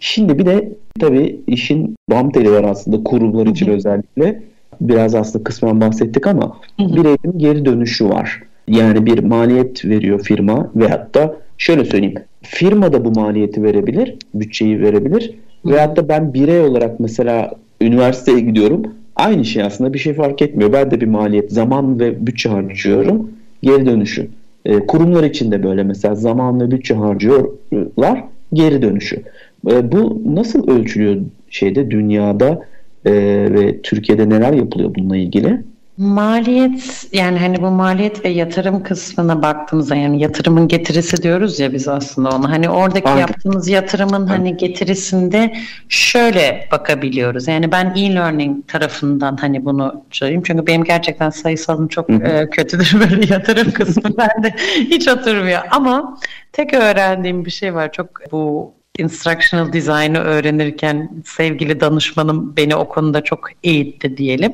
Şimdi 0.00 0.38
bir 0.38 0.46
de 0.46 0.72
tabii 0.98 1.40
işin 1.46 1.96
bam 2.10 2.32
teli 2.32 2.52
var 2.52 2.64
aslında 2.64 3.04
kurumlar 3.04 3.46
için 3.46 3.66
özellikle. 3.66 4.42
Biraz 4.80 5.14
aslında 5.14 5.44
kısmen 5.44 5.80
bahsettik 5.80 6.26
ama 6.26 6.56
bir 6.78 7.04
eğitim 7.04 7.38
geri 7.38 7.64
dönüşü 7.64 8.08
var. 8.08 8.42
Yani 8.68 9.06
bir 9.06 9.18
maliyet 9.18 9.84
veriyor 9.84 10.20
firma 10.20 10.70
veyahut 10.76 11.14
da 11.14 11.36
şöyle 11.58 11.84
söyleyeyim. 11.84 12.14
Firma 12.42 12.92
da 12.92 13.04
bu 13.04 13.10
maliyeti 13.10 13.62
verebilir, 13.62 14.14
bütçeyi 14.34 14.80
verebilir. 14.80 15.34
Veyahut 15.64 15.96
da 15.96 16.08
ben 16.08 16.34
birey 16.34 16.60
olarak 16.60 17.00
mesela 17.00 17.50
üniversiteye 17.80 18.40
gidiyorum. 18.40 18.82
Aynı 19.16 19.44
şey 19.44 19.62
aslında 19.62 19.94
bir 19.94 19.98
şey 19.98 20.14
fark 20.14 20.42
etmiyor. 20.42 20.72
Ben 20.72 20.90
de 20.90 21.00
bir 21.00 21.06
maliyet, 21.06 21.52
zaman 21.52 22.00
ve 22.00 22.26
bütçe 22.26 22.48
harcıyorum. 22.48 23.30
Geri 23.62 23.86
dönüşü. 23.86 24.28
E, 24.64 24.78
kurumlar 24.78 25.24
için 25.24 25.52
de 25.52 25.62
böyle 25.62 25.82
mesela 25.82 26.14
zaman 26.14 26.60
ve 26.60 26.70
bütçe 26.70 26.94
harcıyorlar. 26.94 28.24
Geri 28.52 28.82
dönüşü. 28.82 29.22
E, 29.70 29.92
bu 29.92 30.22
nasıl 30.24 30.68
ölçülüyor 30.68 31.16
şeyde 31.50 31.90
dünyada 31.90 32.66
e, 33.04 33.12
ve 33.50 33.82
Türkiye'de 33.82 34.28
neler 34.28 34.52
yapılıyor 34.52 34.94
bununla 34.94 35.16
ilgili? 35.16 35.62
Maliyet 35.96 37.08
yani 37.12 37.38
hani 37.38 37.62
bu 37.62 37.70
maliyet 37.70 38.24
ve 38.24 38.28
yatırım 38.28 38.82
kısmına 38.82 39.42
baktığımızda 39.42 39.94
yani 39.94 40.22
yatırımın 40.22 40.68
getirisi 40.68 41.22
diyoruz 41.22 41.60
ya 41.60 41.72
biz 41.72 41.88
aslında 41.88 42.28
ona. 42.28 42.50
Hani 42.50 42.68
oradaki 42.70 43.08
Aynen. 43.08 43.20
yaptığımız 43.20 43.68
yatırımın 43.68 44.26
hani 44.26 44.56
getirisinde 44.56 45.56
şöyle 45.88 46.68
bakabiliyoruz. 46.72 47.48
Yani 47.48 47.72
ben 47.72 47.94
e-learning 47.96 48.68
tarafından 48.68 49.36
hani 49.36 49.64
bunu 49.64 50.04
söyleyeyim 50.10 50.42
çünkü 50.46 50.66
benim 50.66 50.84
gerçekten 50.84 51.30
sayısalım 51.30 51.88
çok 51.88 52.10
e, 52.10 52.48
kötüdür 52.50 52.96
böyle 53.10 53.34
yatırım 53.34 53.70
kısmı. 53.70 54.16
Bende 54.18 54.54
hiç 54.78 55.08
oturmuyor. 55.08 55.60
Ama 55.70 56.18
tek 56.52 56.74
öğrendiğim 56.74 57.44
bir 57.44 57.50
şey 57.50 57.74
var. 57.74 57.92
Çok 57.92 58.32
bu 58.32 58.74
instructional 58.98 59.72
design'ı 59.72 60.18
öğrenirken 60.18 61.10
sevgili 61.24 61.80
danışmanım 61.80 62.56
beni 62.56 62.76
o 62.76 62.88
konuda 62.88 63.20
çok 63.20 63.48
eğitti 63.64 64.16
diyelim. 64.16 64.52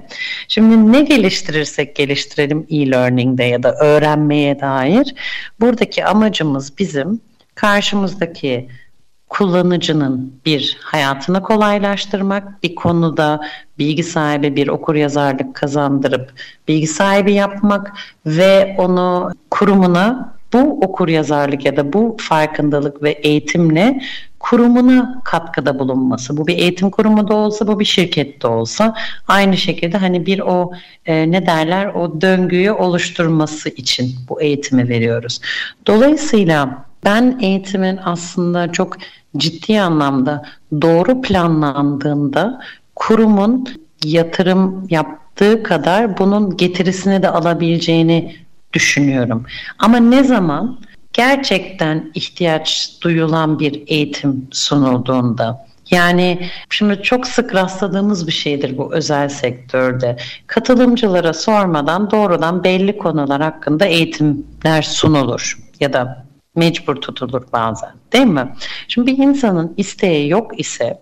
Şimdi 0.49 0.93
ne 0.93 1.03
geliştirirsek 1.03 1.97
geliştirelim 1.97 2.67
e-learning'de 2.71 3.45
ya 3.45 3.63
da 3.63 3.75
öğrenmeye 3.75 4.61
dair 4.61 5.15
buradaki 5.61 6.05
amacımız 6.05 6.79
bizim 6.79 7.21
karşımızdaki 7.55 8.69
kullanıcının 9.33 10.41
bir 10.47 10.79
hayatını 10.81 11.43
kolaylaştırmak, 11.43 12.63
bir 12.63 12.75
konuda 12.75 13.41
bilgi 13.79 14.03
sahibi 14.03 14.57
bir 14.57 14.69
okur 14.69 14.95
yazarlık 14.95 15.55
kazandırıp 15.55 16.33
bilgi 16.69 16.87
sahibi 16.87 17.33
yapmak 17.33 17.93
ve 18.27 18.75
onu 18.79 19.33
kurumuna 19.51 20.35
bu 20.53 20.81
okur 20.81 21.09
yazarlık 21.09 21.65
ya 21.65 21.77
da 21.77 21.93
bu 21.93 22.17
farkındalık 22.21 23.03
ve 23.03 23.11
eğitimle 23.11 24.01
kurumuna 24.43 25.23
katkıda 25.25 25.79
bulunması. 25.79 26.37
Bu 26.37 26.47
bir 26.47 26.59
eğitim 26.59 26.91
kurumu 26.91 27.29
da 27.29 27.35
olsa, 27.35 27.67
bu 27.67 27.81
bir 27.81 27.85
şirket 27.85 28.43
de 28.43 28.47
olsa 28.47 28.95
aynı 29.29 29.57
şekilde 29.57 29.99
hani 29.99 30.27
bir 30.27 30.41
o 30.41 30.73
e, 31.07 31.31
ne 31.31 31.47
derler 31.47 31.87
o 31.87 32.21
döngüyü 32.21 32.71
oluşturması 32.71 33.69
için 33.69 34.15
bu 34.29 34.43
eğitimi 34.43 34.89
veriyoruz. 34.89 35.41
Dolayısıyla 35.87 36.85
ben 37.05 37.39
eğitimin 37.43 37.99
aslında 38.05 38.73
çok 38.73 38.97
ciddi 39.37 39.81
anlamda 39.81 40.43
doğru 40.83 41.23
planlandığında 41.23 42.61
kurumun 42.95 43.67
yatırım 44.05 44.87
yaptığı 44.91 45.63
kadar 45.63 46.19
bunun 46.19 46.57
getirisini 46.57 47.23
de 47.23 47.29
alabileceğini 47.29 48.37
düşünüyorum. 48.73 49.47
Ama 49.79 49.97
ne 49.97 50.25
zaman 50.25 50.81
gerçekten 51.13 52.11
ihtiyaç 52.15 52.91
duyulan 53.03 53.59
bir 53.59 53.83
eğitim 53.87 54.49
sunulduğunda 54.51 55.67
yani 55.91 56.51
şimdi 56.71 57.03
çok 57.03 57.27
sık 57.27 57.55
rastladığımız 57.55 58.27
bir 58.27 58.33
şeydir 58.33 58.79
bu 58.79 58.95
özel 58.95 59.29
sektörde. 59.29 60.17
Katılımcılara 60.47 61.33
sormadan 61.33 62.11
doğrudan 62.11 62.65
belli 62.65 62.99
konular 62.99 63.43
hakkında 63.43 63.85
eğitimler 63.85 64.83
sunulur 64.83 65.59
ya 65.81 65.93
da 65.93 66.27
mecbur 66.57 66.97
tutulur 66.97 67.43
bazen 67.53 67.91
değil 68.13 68.27
mi? 68.27 68.55
Şimdi 68.89 69.07
bir 69.07 69.19
insanın 69.19 69.75
isteği 69.77 70.29
yok 70.29 70.61
ise 70.61 70.99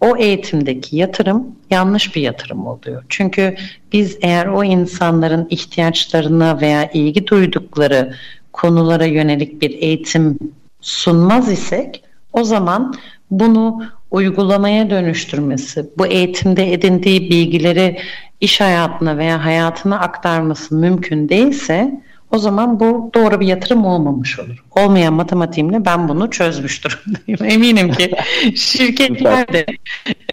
o 0.00 0.16
eğitimdeki 0.16 0.96
yatırım 0.96 1.56
yanlış 1.70 2.16
bir 2.16 2.20
yatırım 2.20 2.66
oluyor. 2.66 3.04
Çünkü 3.08 3.56
biz 3.92 4.18
eğer 4.20 4.46
o 4.46 4.64
insanların 4.64 5.46
ihtiyaçlarına 5.50 6.60
veya 6.60 6.90
ilgi 6.90 7.26
duydukları 7.26 8.14
konulara 8.52 9.04
yönelik 9.04 9.62
bir 9.62 9.70
eğitim 9.70 10.38
sunmaz 10.80 11.52
isek 11.52 12.02
o 12.32 12.44
zaman 12.44 12.94
bunu 13.30 13.82
uygulamaya 14.10 14.90
dönüştürmesi, 14.90 15.86
bu 15.98 16.06
eğitimde 16.06 16.72
edindiği 16.72 17.30
bilgileri 17.30 17.98
iş 18.40 18.60
hayatına 18.60 19.18
veya 19.18 19.44
hayatına 19.44 20.00
aktarması 20.00 20.74
mümkün 20.74 21.28
değilse 21.28 22.00
o 22.32 22.38
zaman 22.38 22.80
bu 22.80 23.10
doğru 23.14 23.40
bir 23.40 23.46
yatırım 23.46 23.84
olmamış 23.84 24.38
olur. 24.38 24.64
Olmayan 24.70 25.14
matematiğimle 25.14 25.84
ben 25.84 26.08
bunu 26.08 26.30
çözmüş 26.30 26.84
durumdayım. 26.84 27.44
Eminim 27.52 27.92
ki 27.92 28.10
şirketler 28.56 29.52
de 29.52 29.66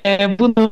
e, 0.06 0.40
bunu 0.40 0.72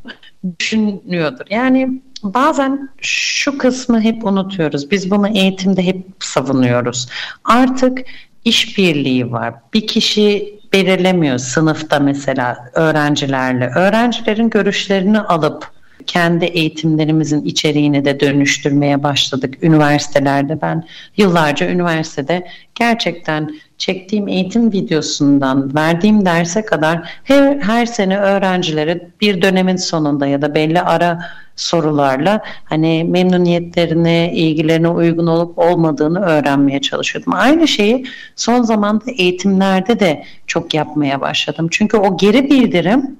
düşünüyordur. 0.59 1.45
Yani 1.49 2.01
bazen 2.24 2.89
şu 3.01 3.57
kısmı 3.57 4.01
hep 4.01 4.26
unutuyoruz. 4.26 4.91
Biz 4.91 5.11
bunu 5.11 5.28
eğitimde 5.28 5.86
hep 5.86 6.05
savunuyoruz. 6.19 7.07
Artık 7.43 7.99
işbirliği 8.45 9.32
var. 9.32 9.53
Bir 9.74 9.88
kişi 9.88 10.59
belirlemiyor 10.74 11.38
sınıfta 11.38 11.99
mesela 11.99 12.69
öğrencilerle. 12.74 13.72
Öğrencilerin 13.76 14.49
görüşlerini 14.49 15.19
alıp 15.19 15.72
kendi 16.08 16.45
eğitimlerimizin 16.45 17.41
içeriğini 17.41 18.06
de 18.06 18.20
dönüştürmeye 18.20 19.04
başladık 19.04 19.58
üniversitelerde. 19.62 20.62
Ben 20.62 20.84
yıllarca 21.18 21.70
üniversitede 21.70 22.47
gerçekten 22.76 23.49
çektiğim 23.78 24.28
eğitim 24.28 24.72
videosundan 24.72 25.76
verdiğim 25.76 26.26
derse 26.26 26.66
kadar 26.66 27.22
her, 27.24 27.60
her 27.60 27.86
sene 27.86 28.18
öğrencilere 28.18 29.08
bir 29.22 29.41
dönemin 29.41 29.76
sonunda 29.76 30.28
ya 30.28 30.41
da 30.41 30.56
belli 30.56 30.82
ara 30.82 31.20
sorularla 31.56 32.41
hani 32.64 33.04
memnuniyetlerine, 33.04 34.34
ilgilerine 34.34 34.89
uygun 34.89 35.28
olup 35.28 35.60
olmadığını 35.60 36.20
öğrenmeye 36.20 36.82
çalışıyordum. 36.82 37.34
Aynı 37.36 37.68
şeyi 37.68 38.06
son 38.36 38.62
zamanda 38.62 39.12
eğitimlerde 39.18 39.99
de 39.99 40.24
çok 40.47 40.74
yapmaya 40.74 41.22
başladım. 41.22 41.68
Çünkü 41.72 41.97
o 41.97 42.18
geri 42.18 42.49
bildirim 42.49 43.18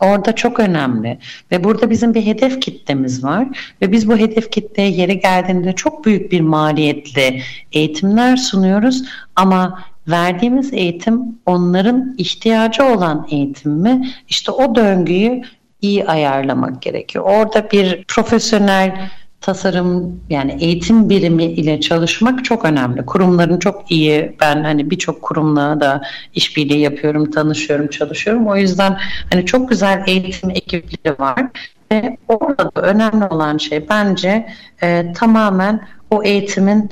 Orada 0.00 0.34
çok 0.34 0.60
önemli 0.60 1.18
ve 1.52 1.64
burada 1.64 1.90
bizim 1.90 2.14
bir 2.14 2.26
hedef 2.26 2.60
kitlemiz 2.60 3.24
var 3.24 3.48
ve 3.82 3.92
biz 3.92 4.08
bu 4.08 4.16
hedef 4.16 4.50
kitleye 4.50 4.90
yeri 4.90 5.20
geldiğinde 5.20 5.72
çok 5.72 6.04
büyük 6.04 6.32
bir 6.32 6.40
maliyetle 6.40 7.42
eğitimler 7.72 8.36
sunuyoruz 8.36 9.04
ama 9.36 9.84
verdiğimiz 10.08 10.72
eğitim 10.72 11.20
onların 11.46 12.14
ihtiyacı 12.18 12.84
olan 12.84 13.26
eğitim 13.30 13.72
mi? 13.72 14.10
İşte 14.28 14.52
o 14.52 14.74
döngüyü 14.74 15.42
iyi 15.80 16.06
ayarlamak 16.06 16.82
gerekiyor. 16.82 17.24
Orada 17.24 17.70
bir 17.70 18.04
profesyonel 18.04 19.10
tasarım 19.40 20.20
yani 20.30 20.56
eğitim 20.60 21.10
birimi 21.10 21.44
ile 21.44 21.80
çalışmak 21.80 22.44
çok 22.44 22.64
önemli. 22.64 23.06
Kurumların 23.06 23.58
çok 23.58 23.90
iyi 23.90 24.36
ben 24.40 24.64
hani 24.64 24.90
birçok 24.90 25.22
kurumla 25.22 25.80
da 25.80 26.02
işbirliği 26.34 26.80
yapıyorum, 26.80 27.30
tanışıyorum, 27.30 27.88
çalışıyorum. 27.88 28.46
O 28.46 28.56
yüzden 28.56 28.98
hani 29.32 29.46
çok 29.46 29.68
güzel 29.68 30.04
eğitim 30.06 30.50
ekipleri 30.50 31.18
var 31.18 31.46
ve 31.92 32.16
orada 32.28 32.64
da 32.76 32.82
önemli 32.82 33.24
olan 33.24 33.58
şey 33.58 33.88
bence 33.88 34.48
e, 34.82 35.12
tamamen 35.12 35.88
o 36.10 36.22
eğitimin 36.22 36.90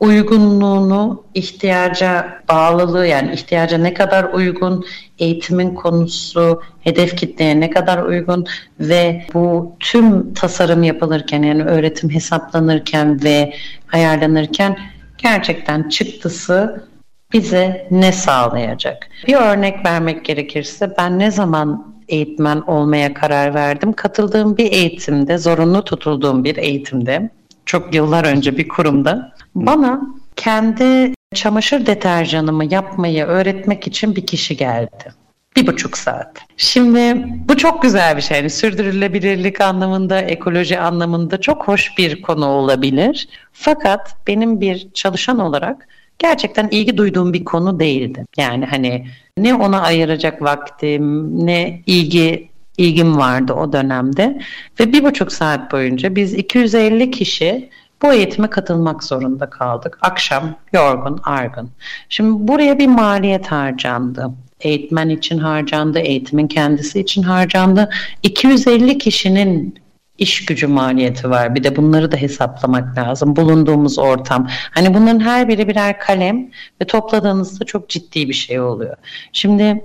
uygunluğunu, 0.00 1.24
ihtiyaca 1.34 2.42
bağlılığı 2.48 3.06
yani 3.06 3.32
ihtiyaca 3.32 3.78
ne 3.78 3.94
kadar 3.94 4.24
uygun, 4.24 4.84
eğitimin 5.18 5.74
konusu, 5.74 6.62
hedef 6.80 7.16
kitleye 7.16 7.60
ne 7.60 7.70
kadar 7.70 8.02
uygun 8.02 8.46
ve 8.80 9.26
bu 9.34 9.76
tüm 9.80 10.34
tasarım 10.34 10.82
yapılırken 10.82 11.42
yani 11.42 11.64
öğretim 11.64 12.10
hesaplanırken 12.10 13.24
ve 13.24 13.54
ayarlanırken 13.92 14.78
gerçekten 15.18 15.88
çıktısı 15.88 16.84
bize 17.32 17.88
ne 17.90 18.12
sağlayacak? 18.12 19.08
Bir 19.26 19.34
örnek 19.34 19.86
vermek 19.86 20.24
gerekirse 20.24 20.94
ben 20.98 21.18
ne 21.18 21.30
zaman 21.30 21.98
eğitmen 22.08 22.60
olmaya 22.60 23.14
karar 23.14 23.54
verdim? 23.54 23.92
Katıldığım 23.92 24.56
bir 24.56 24.72
eğitimde, 24.72 25.38
zorunlu 25.38 25.84
tutulduğum 25.84 26.44
bir 26.44 26.56
eğitimde, 26.56 27.30
çok 27.68 27.94
yıllar 27.94 28.24
önce 28.24 28.58
bir 28.58 28.68
kurumda 28.68 29.32
bana 29.54 30.00
kendi 30.36 31.14
çamaşır 31.34 31.86
deterjanımı 31.86 32.64
yapmayı 32.64 33.24
öğretmek 33.24 33.86
için 33.86 34.16
bir 34.16 34.26
kişi 34.26 34.56
geldi. 34.56 35.12
Bir 35.56 35.66
buçuk 35.66 35.98
saat. 35.98 36.38
Şimdi 36.56 37.26
bu 37.48 37.56
çok 37.56 37.82
güzel 37.82 38.16
bir 38.16 38.22
şey. 38.22 38.36
Yani 38.36 38.50
sürdürülebilirlik 38.50 39.60
anlamında, 39.60 40.20
ekoloji 40.20 40.78
anlamında 40.78 41.40
çok 41.40 41.68
hoş 41.68 41.98
bir 41.98 42.22
konu 42.22 42.46
olabilir. 42.46 43.28
Fakat 43.52 44.16
benim 44.26 44.60
bir 44.60 44.88
çalışan 44.94 45.38
olarak 45.38 45.88
gerçekten 46.18 46.68
ilgi 46.70 46.96
duyduğum 46.96 47.32
bir 47.32 47.44
konu 47.44 47.80
değildi. 47.80 48.24
Yani 48.36 48.64
hani 48.64 49.06
ne 49.38 49.54
ona 49.54 49.82
ayıracak 49.82 50.42
vaktim, 50.42 51.46
ne 51.46 51.82
ilgi 51.86 52.48
ilgim 52.78 53.16
vardı 53.16 53.52
o 53.52 53.72
dönemde. 53.72 54.40
Ve 54.80 54.92
bir 54.92 55.04
buçuk 55.04 55.32
saat 55.32 55.72
boyunca 55.72 56.16
biz 56.16 56.34
250 56.34 57.10
kişi 57.10 57.70
bu 58.02 58.12
eğitime 58.12 58.50
katılmak 58.50 59.04
zorunda 59.04 59.50
kaldık. 59.50 59.98
Akşam 60.02 60.54
yorgun, 60.72 61.20
argın. 61.24 61.70
Şimdi 62.08 62.48
buraya 62.48 62.78
bir 62.78 62.86
maliyet 62.86 63.46
harcandı. 63.46 64.30
Eğitmen 64.60 65.08
için 65.08 65.38
harcandı, 65.38 65.98
eğitimin 65.98 66.48
kendisi 66.48 67.00
için 67.00 67.22
harcandı. 67.22 67.90
250 68.22 68.98
kişinin 68.98 69.74
iş 70.18 70.44
gücü 70.44 70.66
maliyeti 70.66 71.30
var. 71.30 71.54
Bir 71.54 71.64
de 71.64 71.76
bunları 71.76 72.12
da 72.12 72.16
hesaplamak 72.16 72.98
lazım. 72.98 73.36
Bulunduğumuz 73.36 73.98
ortam. 73.98 74.48
Hani 74.70 74.94
bunların 74.94 75.20
her 75.20 75.48
biri 75.48 75.68
birer 75.68 75.98
kalem 75.98 76.50
ve 76.82 76.86
topladığınızda 76.86 77.64
çok 77.64 77.88
ciddi 77.88 78.28
bir 78.28 78.34
şey 78.34 78.60
oluyor. 78.60 78.96
Şimdi 79.32 79.82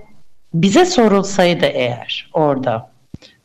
bize 0.54 0.86
sorulsaydı 0.86 1.66
eğer 1.66 2.30
orada 2.34 2.94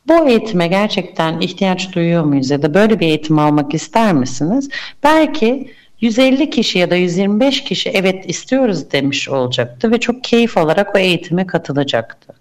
bu 0.09 0.29
eğitime 0.29 0.67
gerçekten 0.67 1.41
ihtiyaç 1.41 1.93
duyuyor 1.95 2.25
muyuz 2.25 2.51
ya 2.51 2.63
da 2.63 2.75
böyle 2.75 3.01
bir 3.01 3.07
eğitim 3.07 3.39
almak 3.39 3.75
ister 3.75 4.13
misiniz? 4.13 4.69
Belki 5.05 5.71
150 6.01 6.51
kişi 6.51 6.79
ya 6.79 6.91
da 6.91 6.97
125 6.97 7.65
kişi 7.65 7.91
evet 7.91 8.31
istiyoruz 8.31 8.93
demiş 8.93 9.29
olacaktı 9.29 9.91
ve 9.91 10.01
çok 10.01 10.25
keyif 10.25 10.57
olarak 10.57 10.97
o 10.97 10.99
eğitime 10.99 11.47
katılacaktı. 11.47 12.35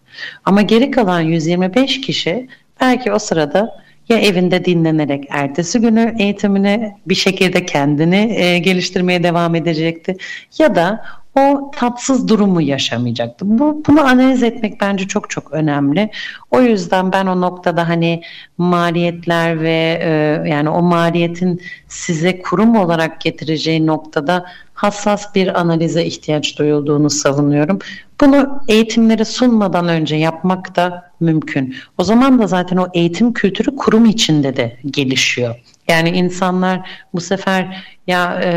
Ama 0.46 0.62
geri 0.62 0.92
kalan 0.92 1.22
125 1.22 2.02
kişi 2.02 2.48
belki 2.82 3.12
o 3.12 3.20
sırada 3.20 3.78
ya 4.10 4.18
evinde 4.18 4.66
dinlenerek 4.66 5.24
ertesi 5.30 5.80
günü 5.82 6.16
eğitimine 6.20 6.98
bir 7.06 7.16
şekilde 7.16 7.66
kendini 7.66 8.34
e, 8.36 8.60
geliştirmeye 8.60 9.24
devam 9.24 9.56
edecekti 9.56 10.18
ya 10.60 10.76
da 10.76 11.06
o 11.38 11.72
tatsız 11.76 12.28
durumu 12.28 12.62
yaşamayacaktı. 12.62 13.46
Bu, 13.60 13.84
bunu 13.88 14.02
analiz 14.02 14.44
etmek 14.44 14.82
bence 14.82 15.08
çok 15.08 15.30
çok 15.30 15.54
önemli. 15.54 16.10
O 16.52 16.62
yüzden 16.62 17.12
ben 17.12 17.26
o 17.26 17.42
noktada 17.42 17.90
hani 17.90 18.22
maliyetler 18.58 19.62
ve 19.62 20.00
e, 20.02 20.10
yani 20.50 20.70
o 20.70 20.82
maliyetin 20.82 21.62
size 21.88 22.42
kurum 22.42 22.76
olarak 22.76 23.22
getireceği 23.22 23.88
noktada 23.88 24.46
hassas 24.74 25.36
bir 25.36 25.60
analize 25.60 26.06
ihtiyaç 26.06 26.60
duyulduğunu 26.60 27.10
savunuyorum. 27.10 27.80
Bunu 28.22 28.62
eğitimleri 28.68 29.26
sunmadan 29.26 29.88
önce 29.88 30.16
yapmak 30.16 30.76
da 30.76 31.12
mümkün. 31.20 31.76
O 31.98 32.04
zaman 32.04 32.40
da 32.40 32.48
zaten 32.48 32.78
o 32.78 32.88
eğitim 32.94 33.34
kültürü 33.34 33.76
kurum 33.76 34.06
içinde 34.06 34.58
de 34.58 34.78
gelişiyor. 34.86 35.56
Yani 35.88 36.10
insanlar 36.10 36.90
bu 37.14 37.22
sefer 37.22 37.84
ya 38.08 38.42
e, 38.44 38.50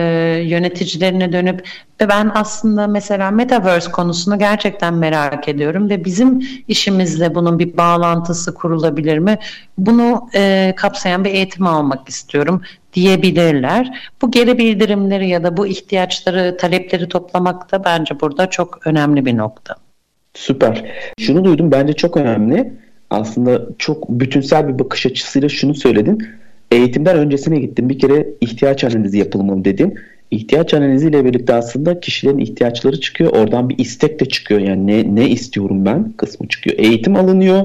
yöneticilerine 0.44 1.32
dönüp 1.32 1.64
ve 2.00 2.08
ben 2.08 2.30
aslında 2.34 2.86
mesela 2.86 3.30
metaverse 3.30 3.90
konusunu 3.90 4.38
gerçekten 4.38 4.94
merak 4.94 5.48
ediyorum 5.48 5.90
ve 5.90 6.04
bizim 6.04 6.42
işimizle 6.68 7.34
bunun 7.34 7.58
bir 7.58 7.76
bağlantısı 7.76 8.54
kurulabilir 8.54 9.18
mi? 9.18 9.38
Bunu 9.78 10.28
e, 10.34 10.74
kapsayan 10.76 11.24
bir 11.24 11.30
eğitim 11.30 11.66
almak 11.66 12.08
istiyorum 12.08 12.62
diyebilirler. 12.92 14.10
Bu 14.22 14.30
geri 14.30 14.58
bildirimleri 14.58 15.28
ya 15.28 15.44
da 15.44 15.56
bu 15.56 15.66
ihtiyaçları, 15.66 16.56
talepleri 16.56 17.08
toplamak 17.08 17.72
da 17.72 17.84
bence 17.84 18.20
burada 18.20 18.50
çok 18.50 18.86
önemli 18.86 19.26
bir 19.26 19.36
nokta. 19.36 19.74
Süper. 20.34 20.84
Şunu 21.18 21.44
duydum 21.44 21.70
bence 21.70 21.92
çok 21.92 22.16
önemli. 22.16 22.72
Aslında 23.10 23.60
çok 23.78 24.08
bütünsel 24.08 24.68
bir 24.68 24.78
bakış 24.78 25.06
açısıyla 25.06 25.48
şunu 25.48 25.74
söyledin 25.74 26.39
eğitimden 26.70 27.16
öncesine 27.16 27.58
gittim. 27.58 27.88
Bir 27.88 27.98
kere 27.98 28.26
ihtiyaç 28.40 28.84
analizi 28.84 29.18
yapılmalı 29.18 29.64
dedim. 29.64 29.94
İhtiyaç 30.30 30.74
analiziyle 30.74 31.24
birlikte 31.24 31.54
aslında 31.54 32.00
kişilerin 32.00 32.38
ihtiyaçları 32.38 33.00
çıkıyor. 33.00 33.32
Oradan 33.32 33.68
bir 33.68 33.78
istek 33.78 34.20
de 34.20 34.24
çıkıyor. 34.24 34.60
Yani 34.60 34.86
ne, 34.86 35.14
ne 35.14 35.28
istiyorum 35.28 35.84
ben 35.84 36.12
kısmı 36.16 36.48
çıkıyor. 36.48 36.76
Eğitim 36.78 37.16
alınıyor. 37.16 37.64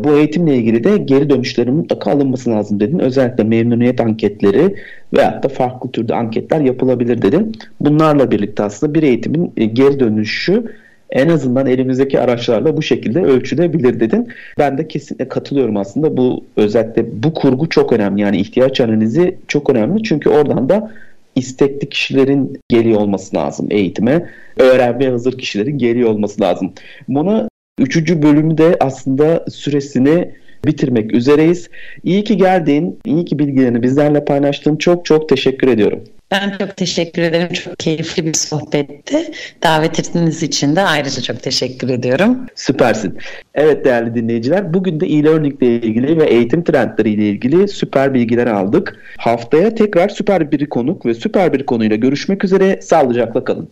Bu 0.00 0.16
eğitimle 0.16 0.56
ilgili 0.56 0.84
de 0.84 0.96
geri 0.96 1.30
dönüşlerin 1.30 1.74
mutlaka 1.74 2.10
alınması 2.10 2.50
lazım 2.50 2.80
dedin. 2.80 2.98
Özellikle 2.98 3.44
memnuniyet 3.44 4.00
anketleri 4.00 4.76
veyahut 5.16 5.42
da 5.42 5.48
farklı 5.48 5.90
türde 5.90 6.14
anketler 6.14 6.60
yapılabilir 6.60 7.22
dedin. 7.22 7.52
Bunlarla 7.80 8.30
birlikte 8.30 8.62
aslında 8.62 8.94
bir 8.94 9.02
eğitimin 9.02 9.52
e, 9.56 9.64
geri 9.64 10.00
dönüşü 10.00 10.64
en 11.12 11.28
azından 11.28 11.66
elimizdeki 11.66 12.20
araçlarla 12.20 12.76
bu 12.76 12.82
şekilde 12.82 13.22
ölçülebilir 13.22 14.00
dedin. 14.00 14.28
Ben 14.58 14.78
de 14.78 14.88
kesinlikle 14.88 15.28
katılıyorum 15.28 15.76
aslında. 15.76 16.16
Bu 16.16 16.44
özellikle 16.56 17.22
bu 17.22 17.34
kurgu 17.34 17.68
çok 17.68 17.92
önemli. 17.92 18.20
Yani 18.20 18.36
ihtiyaç 18.36 18.80
analizi 18.80 19.38
çok 19.48 19.70
önemli. 19.70 20.02
Çünkü 20.02 20.30
oradan 20.30 20.68
da 20.68 20.92
istekli 21.36 21.88
kişilerin 21.88 22.60
geliyor 22.68 23.00
olması 23.00 23.36
lazım 23.36 23.66
eğitime. 23.70 24.26
Öğrenmeye 24.58 25.10
hazır 25.10 25.38
kişilerin 25.38 25.78
geliyor 25.78 26.10
olması 26.10 26.40
lazım. 26.40 26.72
Bunu 27.08 27.48
üçüncü 27.78 28.22
bölümü 28.22 28.58
de 28.58 28.76
aslında 28.80 29.44
süresini 29.50 30.30
bitirmek 30.64 31.14
üzereyiz. 31.14 31.68
İyi 32.04 32.24
ki 32.24 32.36
geldin, 32.36 32.98
iyi 33.06 33.24
ki 33.24 33.38
bilgilerini 33.38 33.82
bizlerle 33.82 34.24
paylaştın. 34.24 34.76
Çok 34.76 35.04
çok 35.04 35.28
teşekkür 35.28 35.68
ediyorum. 35.68 36.04
Ben 36.32 36.56
çok 36.58 36.76
teşekkür 36.76 37.22
ederim. 37.22 37.52
Çok 37.52 37.78
keyifli 37.78 38.26
bir 38.26 38.34
sohbetti. 38.34 39.30
Davet 39.62 40.00
ettiğiniz 40.00 40.42
için 40.42 40.76
de 40.76 40.80
ayrıca 40.80 41.22
çok 41.22 41.42
teşekkür 41.42 41.88
ediyorum. 41.88 42.46
Süpersin. 42.54 43.18
Evet 43.54 43.84
değerli 43.84 44.14
dinleyiciler 44.14 44.74
bugün 44.74 45.00
de 45.00 45.06
e-learning 45.06 45.62
ile 45.62 45.76
ilgili 45.76 46.20
ve 46.20 46.24
eğitim 46.24 46.64
trendleri 46.64 47.10
ile 47.10 47.28
ilgili 47.28 47.68
süper 47.68 48.14
bilgiler 48.14 48.46
aldık. 48.46 48.96
Haftaya 49.18 49.74
tekrar 49.74 50.08
süper 50.08 50.52
bir 50.52 50.66
konuk 50.66 51.06
ve 51.06 51.14
süper 51.14 51.52
bir 51.52 51.66
konuyla 51.66 51.96
görüşmek 51.96 52.44
üzere. 52.44 52.80
Sağlıcakla 52.82 53.44
kalın. 53.44 53.68